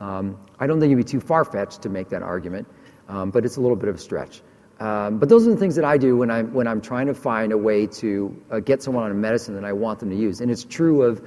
um, 0.00 0.38
I 0.58 0.66
don't 0.66 0.80
think 0.80 0.92
it'd 0.92 1.04
be 1.04 1.10
too 1.10 1.20
far 1.20 1.44
fetched 1.44 1.82
to 1.82 1.88
make 1.88 2.10
that 2.10 2.22
argument, 2.22 2.66
um, 3.08 3.30
but 3.30 3.44
it's 3.44 3.56
a 3.56 3.60
little 3.60 3.76
bit 3.76 3.88
of 3.88 3.96
a 3.96 3.98
stretch. 3.98 4.42
Um, 4.80 5.18
but 5.18 5.28
those 5.28 5.46
are 5.46 5.50
the 5.50 5.56
things 5.56 5.76
that 5.76 5.84
I 5.84 5.96
do 5.96 6.16
when 6.16 6.30
I'm, 6.30 6.52
when 6.52 6.66
I'm 6.66 6.80
trying 6.80 7.06
to 7.06 7.14
find 7.14 7.52
a 7.52 7.58
way 7.58 7.86
to 7.86 8.42
uh, 8.50 8.58
get 8.58 8.82
someone 8.82 9.04
on 9.04 9.12
a 9.12 9.14
medicine 9.14 9.54
that 9.54 9.64
I 9.64 9.72
want 9.72 10.00
them 10.00 10.10
to 10.10 10.16
use. 10.16 10.40
And 10.40 10.50
it's 10.50 10.64
true 10.64 11.02
of 11.02 11.24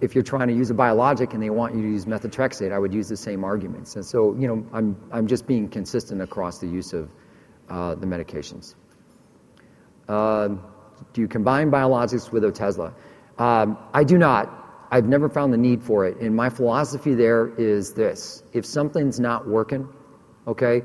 if 0.00 0.14
you're 0.14 0.24
trying 0.24 0.48
to 0.48 0.54
use 0.54 0.70
a 0.70 0.74
biologic 0.74 1.34
and 1.34 1.42
they 1.42 1.50
want 1.50 1.74
you 1.74 1.82
to 1.82 1.88
use 1.88 2.04
methotrexate, 2.04 2.72
I 2.72 2.78
would 2.78 2.94
use 2.94 3.08
the 3.08 3.16
same 3.16 3.44
arguments. 3.44 3.96
And 3.96 4.04
so, 4.04 4.34
you 4.34 4.46
know, 4.46 4.66
I'm, 4.72 4.96
I'm 5.10 5.26
just 5.26 5.46
being 5.46 5.68
consistent 5.68 6.22
across 6.22 6.58
the 6.58 6.68
use 6.68 6.92
of 6.92 7.10
uh, 7.68 7.94
the 7.96 8.06
medications. 8.06 8.74
Uh, 10.08 10.48
do 11.12 11.20
you 11.20 11.28
combine 11.28 11.70
biologics 11.70 12.30
with 12.30 12.44
Otezla? 12.44 12.94
Um, 13.38 13.78
I 13.92 14.04
do 14.04 14.18
not. 14.18 14.54
I've 14.90 15.06
never 15.06 15.28
found 15.28 15.52
the 15.52 15.58
need 15.58 15.82
for 15.82 16.06
it. 16.06 16.18
And 16.18 16.34
my 16.34 16.48
philosophy 16.48 17.14
there 17.14 17.48
is 17.48 17.92
this 17.92 18.42
if 18.52 18.64
something's 18.64 19.20
not 19.20 19.46
working, 19.46 19.88
okay, 20.46 20.82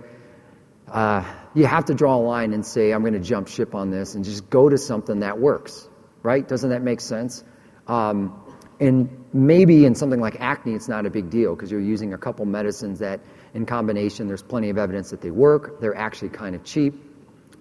uh, 0.91 1.24
you 1.53 1.66
have 1.66 1.86
to 1.86 1.93
draw 1.93 2.18
a 2.18 2.24
line 2.24 2.53
and 2.53 2.66
say, 2.66 2.91
I'm 2.91 3.01
going 3.01 3.14
to 3.14 3.20
jump 3.20 3.47
ship 3.47 3.76
on 3.76 3.91
this 3.91 4.16
and 4.16 4.26
just 4.26 4.49
go 4.49 4.70
to 4.70 4.78
something 4.78 5.22
that 5.22 5.39
works, 5.39 5.88
right? 6.22 6.45
Doesn't 6.45 6.72
that 6.72 6.82
make 6.82 6.99
sense? 6.99 7.43
Um, 7.88 8.43
and 8.80 9.09
maybe 9.34 9.86
in 9.86 9.95
something 9.95 10.19
like 10.19 10.39
acne, 10.39 10.74
it's 10.74 10.88
not 10.88 11.05
a 11.05 11.09
big 11.09 11.30
deal 11.30 11.55
because 11.55 11.71
you're 11.71 11.82
using 11.82 12.13
a 12.13 12.17
couple 12.17 12.45
medicines 12.45 12.99
that, 12.99 13.19
in 13.53 13.65
combination, 13.65 14.28
there's 14.28 14.43
plenty 14.43 14.69
of 14.69 14.78
evidence 14.78 15.09
that 15.11 15.21
they 15.21 15.32
work. 15.32 15.80
They're 15.80 15.95
actually 15.95 16.30
kind 16.30 16.55
of 16.55 16.63
cheap. 16.63 16.93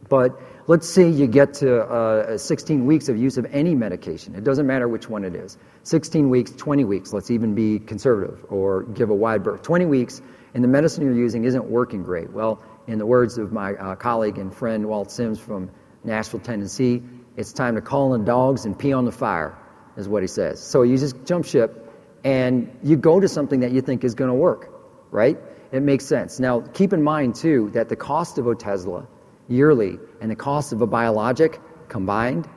But 0.09 0.39
let's 0.67 0.89
say 0.89 1.09
you 1.09 1.27
get 1.27 1.55
to 1.55 1.83
uh, 1.83 2.39
16 2.39 2.87
weeks 2.87 3.09
of 3.09 3.17
use 3.17 3.37
of 3.39 3.47
any 3.51 3.75
medication. 3.75 4.35
It 4.35 4.45
doesn't 4.45 4.67
matter 4.67 4.89
which 4.89 5.09
one 5.09 5.25
it 5.25 5.35
is. 5.35 5.59
16 5.85 6.29
weeks, 6.29 6.51
20 6.53 6.85
weeks, 6.85 7.13
let's 7.13 7.31
even 7.31 7.55
be 7.55 7.79
conservative 7.79 8.45
or 8.49 8.83
give 8.83 9.11
a 9.11 9.15
wide 9.15 9.43
berth. 9.43 9.63
20 9.63 9.87
weeks, 9.87 10.21
and 10.55 10.63
the 10.63 10.69
medicine 10.69 11.05
you're 11.05 11.15
using 11.15 11.45
isn't 11.45 11.65
working 11.65 12.03
great. 12.03 12.31
Well, 12.31 12.61
in 12.87 12.99
the 12.99 13.07
words 13.07 13.39
of 13.39 13.53
my 13.53 13.75
uh, 13.75 13.95
colleague 13.95 14.39
and 14.39 14.55
friend 14.55 14.87
Walt 14.87 15.11
Sims 15.11 15.39
from 15.39 15.71
Nashville, 16.05 16.41
Tennessee, 16.41 17.03
it's 17.37 17.53
time 17.53 17.77
to 17.77 17.81
call 17.81 18.15
in 18.15 18.21
the 18.21 18.27
dogs 18.27 18.67
and 18.67 18.79
pee 18.79 18.93
on 18.93 19.05
the 19.05 19.13
fire 19.13 19.57
is 19.97 20.09
what 20.09 20.23
he 20.23 20.27
says. 20.27 20.61
So 20.63 20.83
you 20.83 20.97
just 20.99 21.25
jump 21.25 21.45
ship 21.45 21.91
and 22.25 22.75
you 22.83 22.97
go 22.97 23.21
to 23.21 23.29
something 23.29 23.61
that 23.61 23.73
you 23.73 23.81
think 23.81 24.05
is 24.05 24.15
going 24.15 24.31
to 24.31 24.35
work, 24.35 24.71
right? 25.11 25.39
It 25.73 25.83
makes 25.83 26.05
sense. 26.05 26.39
Now, 26.39 26.61
keep 26.61 26.93
in 26.93 27.03
mind, 27.03 27.35
too, 27.35 27.71
that 27.75 27.89
the 27.89 27.97
cost 27.97 28.39
of 28.39 28.45
Otezla 28.45 29.07
yearly 29.49 29.99
and 30.21 30.31
the 30.31 30.37
cost 30.37 30.73
of 30.73 30.83
a 30.83 30.87
biologic 30.87 31.61
combined, 31.89 32.49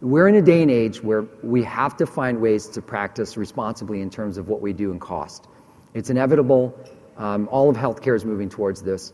we're 0.00 0.28
in 0.28 0.36
a 0.36 0.42
day 0.42 0.62
and 0.62 0.70
age 0.70 1.02
where 1.02 1.22
we 1.42 1.64
have 1.64 1.96
to 1.96 2.06
find 2.06 2.40
ways 2.40 2.68
to 2.68 2.82
practice 2.82 3.36
responsibly 3.36 4.00
in 4.00 4.10
terms 4.10 4.38
of 4.38 4.48
what 4.48 4.60
we 4.60 4.72
do 4.72 4.90
and 4.92 5.00
cost. 5.00 5.48
It's 5.94 6.10
inevitable. 6.10 6.78
Um, 7.16 7.48
all 7.50 7.68
of 7.68 7.76
healthcare 7.76 8.14
is 8.14 8.24
moving 8.24 8.48
towards 8.48 8.82
this. 8.82 9.12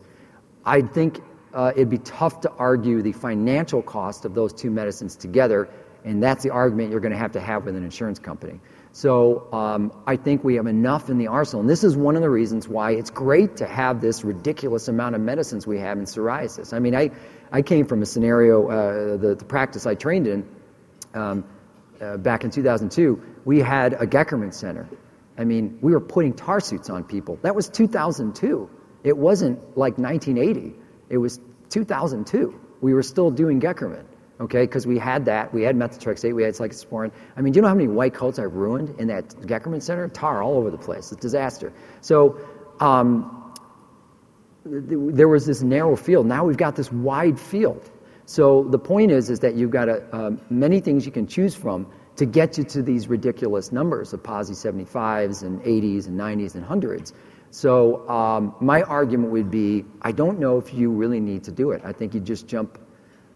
I 0.63 0.81
think 0.81 1.21
uh, 1.53 1.71
it'd 1.75 1.89
be 1.89 1.97
tough 1.97 2.41
to 2.41 2.51
argue 2.51 3.01
the 3.01 3.13
financial 3.13 3.81
cost 3.81 4.25
of 4.25 4.35
those 4.35 4.53
two 4.53 4.69
medicines 4.69 5.15
together 5.15 5.69
and 6.05 6.21
that's 6.21 6.43
the 6.43 6.51
argument 6.51 6.91
you're 6.91 6.99
going 6.99 7.11
to 7.11 7.17
have 7.17 7.33
to 7.33 7.41
have 7.41 7.65
with 7.65 7.75
an 7.75 7.83
insurance 7.83 8.19
company. 8.19 8.59
So 8.91 9.51
um, 9.51 9.91
I 10.07 10.15
think 10.15 10.43
we 10.43 10.55
have 10.55 10.67
enough 10.67 11.09
in 11.09 11.17
the 11.17 11.27
arsenal. 11.27 11.61
And 11.61 11.69
this 11.69 11.83
is 11.83 11.97
one 11.97 12.15
of 12.15 12.21
the 12.21 12.29
reasons 12.29 12.67
why 12.67 12.91
it's 12.91 13.09
great 13.09 13.57
to 13.57 13.65
have 13.65 13.99
this 13.99 14.23
ridiculous 14.23 14.87
amount 14.87 15.15
of 15.15 15.21
medicines 15.21 15.67
we 15.67 15.79
have 15.79 15.97
in 15.97 16.05
psoriasis. 16.05 16.73
I 16.73 16.79
mean, 16.79 16.95
I, 16.95 17.11
I 17.51 17.61
came 17.63 17.87
from 17.87 18.03
a 18.03 18.05
scenario, 18.05 18.69
uh, 18.69 19.17
the, 19.17 19.35
the 19.35 19.45
practice 19.45 19.85
I 19.85 19.95
trained 19.95 20.27
in 20.27 20.47
um, 21.13 21.43
uh, 21.99 22.17
back 22.17 22.43
in 22.43 22.51
2002, 22.51 23.21
we 23.43 23.59
had 23.59 23.93
a 23.93 24.05
Goeckerman 24.05 24.53
Center. 24.53 24.87
I 25.37 25.43
mean, 25.43 25.79
we 25.81 25.91
were 25.91 25.99
putting 25.99 26.33
tar 26.33 26.59
suits 26.59 26.89
on 26.89 27.03
people. 27.03 27.39
That 27.41 27.55
was 27.55 27.67
2002. 27.67 28.69
It 29.03 29.17
wasn't 29.17 29.77
like 29.77 29.97
1980. 29.97 30.75
It 31.09 31.17
was 31.17 31.39
2002. 31.69 32.61
we 32.81 32.93
were 32.93 33.03
still 33.03 33.31
doing 33.31 33.59
Goeckerman, 33.59 34.05
okay? 34.39 34.61
Because 34.61 34.85
we 34.85 34.97
had 34.97 35.25
that, 35.25 35.53
we 35.53 35.63
had 35.63 35.75
methotrexate, 35.75 36.33
we 36.33 36.43
had 36.43 36.53
cyclosporin. 36.53 37.11
I 37.35 37.41
mean, 37.41 37.53
do 37.53 37.57
you 37.57 37.61
know 37.61 37.67
how 37.67 37.75
many 37.75 37.87
white 37.87 38.13
coats 38.13 38.39
I've 38.39 38.53
ruined 38.53 38.99
in 38.99 39.07
that 39.07 39.29
Goeckerman 39.29 39.81
center? 39.81 40.07
Tar 40.09 40.43
all 40.43 40.57
over 40.57 40.71
the 40.71 40.77
place. 40.77 41.11
It's 41.11 41.13
a 41.13 41.15
disaster. 41.15 41.73
So 42.01 42.39
um, 42.79 43.53
there 44.65 45.27
was 45.27 45.45
this 45.45 45.61
narrow 45.61 45.95
field. 45.95 46.25
Now 46.25 46.45
we've 46.45 46.57
got 46.57 46.75
this 46.75 46.91
wide 46.91 47.39
field. 47.39 47.89
So 48.25 48.63
the 48.63 48.79
point 48.79 49.11
is, 49.11 49.29
is 49.29 49.39
that 49.41 49.55
you've 49.55 49.71
got 49.71 49.87
a, 49.87 50.03
uh, 50.15 50.31
many 50.49 50.79
things 50.79 51.05
you 51.05 51.11
can 51.11 51.27
choose 51.27 51.53
from 51.55 51.87
to 52.15 52.25
get 52.25 52.57
you 52.57 52.63
to 52.63 52.81
these 52.81 53.07
ridiculous 53.07 53.71
numbers 53.71 54.13
of 54.13 54.23
PASI 54.23 54.53
75s 54.53 55.43
and 55.43 55.61
80s 55.61 56.07
and 56.07 56.19
90s 56.19 56.55
and 56.55 56.65
100s. 56.65 57.13
So 57.51 58.07
um, 58.09 58.55
my 58.59 58.81
argument 58.83 59.31
would 59.31 59.51
be, 59.51 59.85
I 60.01 60.11
don't 60.11 60.39
know 60.39 60.57
if 60.57 60.73
you 60.73 60.89
really 60.89 61.19
need 61.19 61.43
to 61.45 61.51
do 61.51 61.71
it. 61.71 61.81
I 61.85 61.93
think 61.93 62.13
you 62.13 62.19
just 62.19 62.47
jump, 62.47 62.79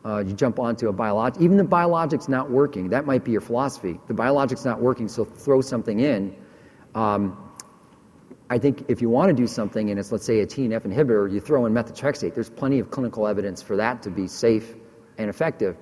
uh, 0.06 0.20
you 0.20 0.34
jump 0.34 0.60
onto 0.60 0.88
a 0.88 0.94
biologic. 0.94 1.42
Even 1.42 1.58
the 1.58 1.64
biologic's 1.64 2.30
not 2.30 2.50
working. 2.50 2.90
That 2.90 3.06
might 3.06 3.24
be 3.24 3.32
your 3.32 3.42
philosophy. 3.42 4.00
The 4.08 4.14
biologic's 4.14 4.64
not 4.64 4.82
working, 4.82 5.08
so 5.08 5.26
throw 5.26 5.62
something 5.62 6.00
in. 6.00 6.36
Um, 6.96 7.50
I 8.50 8.58
think 8.58 8.86
if 8.88 9.02
you 9.02 9.10
want 9.10 9.30
to 9.30 9.36
do 9.36 9.46
something 9.46 9.90
and 9.90 10.00
it's, 10.00 10.12
let's 10.12 10.26
say, 10.26 10.40
a 10.40 10.48
TNF 10.48 10.82
inhibitor, 10.82 11.32
you 11.32 11.40
throw 11.40 11.66
in 11.66 11.74
methotrexate. 11.74 12.34
There's 12.34 12.50
plenty 12.50 12.80
of 12.80 12.90
clinical 12.90 13.28
evidence 13.28 13.62
for 13.62 13.76
that 13.76 14.04
to 14.04 14.10
be 14.10 14.28
safe 14.28 14.74
and 15.18 15.30
effective. 15.30 15.78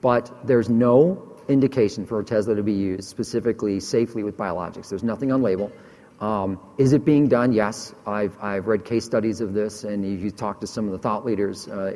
But 0.00 0.46
there's 0.46 0.70
no 0.70 1.36
indication 1.48 2.06
for 2.06 2.22
Otezla 2.22 2.56
to 2.56 2.62
be 2.62 2.72
used 2.72 3.04
specifically 3.04 3.80
safely 3.80 4.22
with 4.22 4.36
biologics. 4.36 4.88
There's 4.88 5.04
nothing 5.04 5.30
on 5.32 5.42
label. 5.42 5.72
Um, 6.20 6.58
is 6.78 6.94
it 6.94 7.04
being 7.04 7.28
done? 7.28 7.52
Yes. 7.52 7.94
I've, 8.06 8.36
I've 8.40 8.66
read 8.66 8.84
case 8.84 9.04
studies 9.04 9.42
of 9.42 9.52
this, 9.52 9.84
and 9.84 10.04
if 10.04 10.22
you 10.22 10.30
talk 10.30 10.60
to 10.60 10.66
some 10.66 10.86
of 10.86 10.92
the 10.92 10.98
thought 10.98 11.26
leaders, 11.26 11.68
uh, 11.68 11.92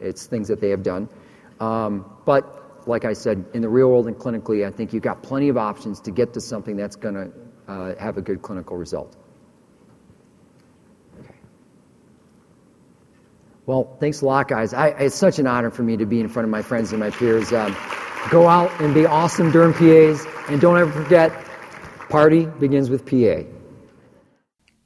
it's 0.00 0.26
things 0.26 0.48
that 0.48 0.60
they 0.60 0.70
have 0.70 0.82
done. 0.82 1.08
Um, 1.60 2.04
but 2.24 2.88
like 2.88 3.04
I 3.04 3.12
said, 3.12 3.44
in 3.52 3.62
the 3.62 3.68
real 3.68 3.88
world 3.88 4.06
and 4.06 4.16
clinically, 4.16 4.66
I 4.66 4.70
think 4.70 4.92
you've 4.92 5.02
got 5.02 5.22
plenty 5.22 5.48
of 5.48 5.56
options 5.56 6.00
to 6.00 6.10
get 6.10 6.32
to 6.34 6.40
something 6.40 6.76
that's 6.76 6.96
going 6.96 7.14
to 7.14 7.32
uh, 7.68 7.94
have 7.98 8.16
a 8.16 8.22
good 8.22 8.42
clinical 8.42 8.76
result. 8.76 9.16
Well, 13.66 13.96
thanks 14.00 14.22
a 14.22 14.26
lot, 14.26 14.48
guys. 14.48 14.74
I, 14.74 14.88
it's 14.88 15.14
such 15.14 15.38
an 15.38 15.46
honor 15.46 15.70
for 15.70 15.82
me 15.82 15.96
to 15.96 16.06
be 16.06 16.20
in 16.20 16.28
front 16.28 16.44
of 16.44 16.50
my 16.50 16.62
friends 16.62 16.90
and 16.90 16.98
my 16.98 17.10
peers. 17.10 17.52
Um, 17.52 17.76
go 18.30 18.48
out 18.48 18.70
and 18.80 18.92
be 18.92 19.06
awesome 19.06 19.52
Derm 19.52 19.72
PAs, 19.72 20.26
and 20.48 20.60
don't 20.60 20.76
ever 20.76 20.90
forget, 20.90 21.32
party 22.08 22.46
begins 22.46 22.90
with 22.90 23.06
PA. 23.06 23.48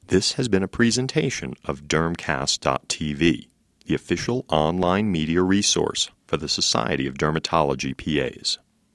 This 0.07 0.33
has 0.33 0.47
been 0.47 0.61
a 0.61 0.67
presentation 0.67 1.55
of 1.63 1.85
Dermcast.tv, 1.85 3.47
the 3.85 3.95
official 3.95 4.45
online 4.49 5.11
media 5.11 5.41
resource 5.41 6.09
for 6.27 6.37
the 6.37 6.49
Society 6.49 7.07
of 7.07 7.15
Dermatology 7.15 7.95
PAs. 7.95 8.57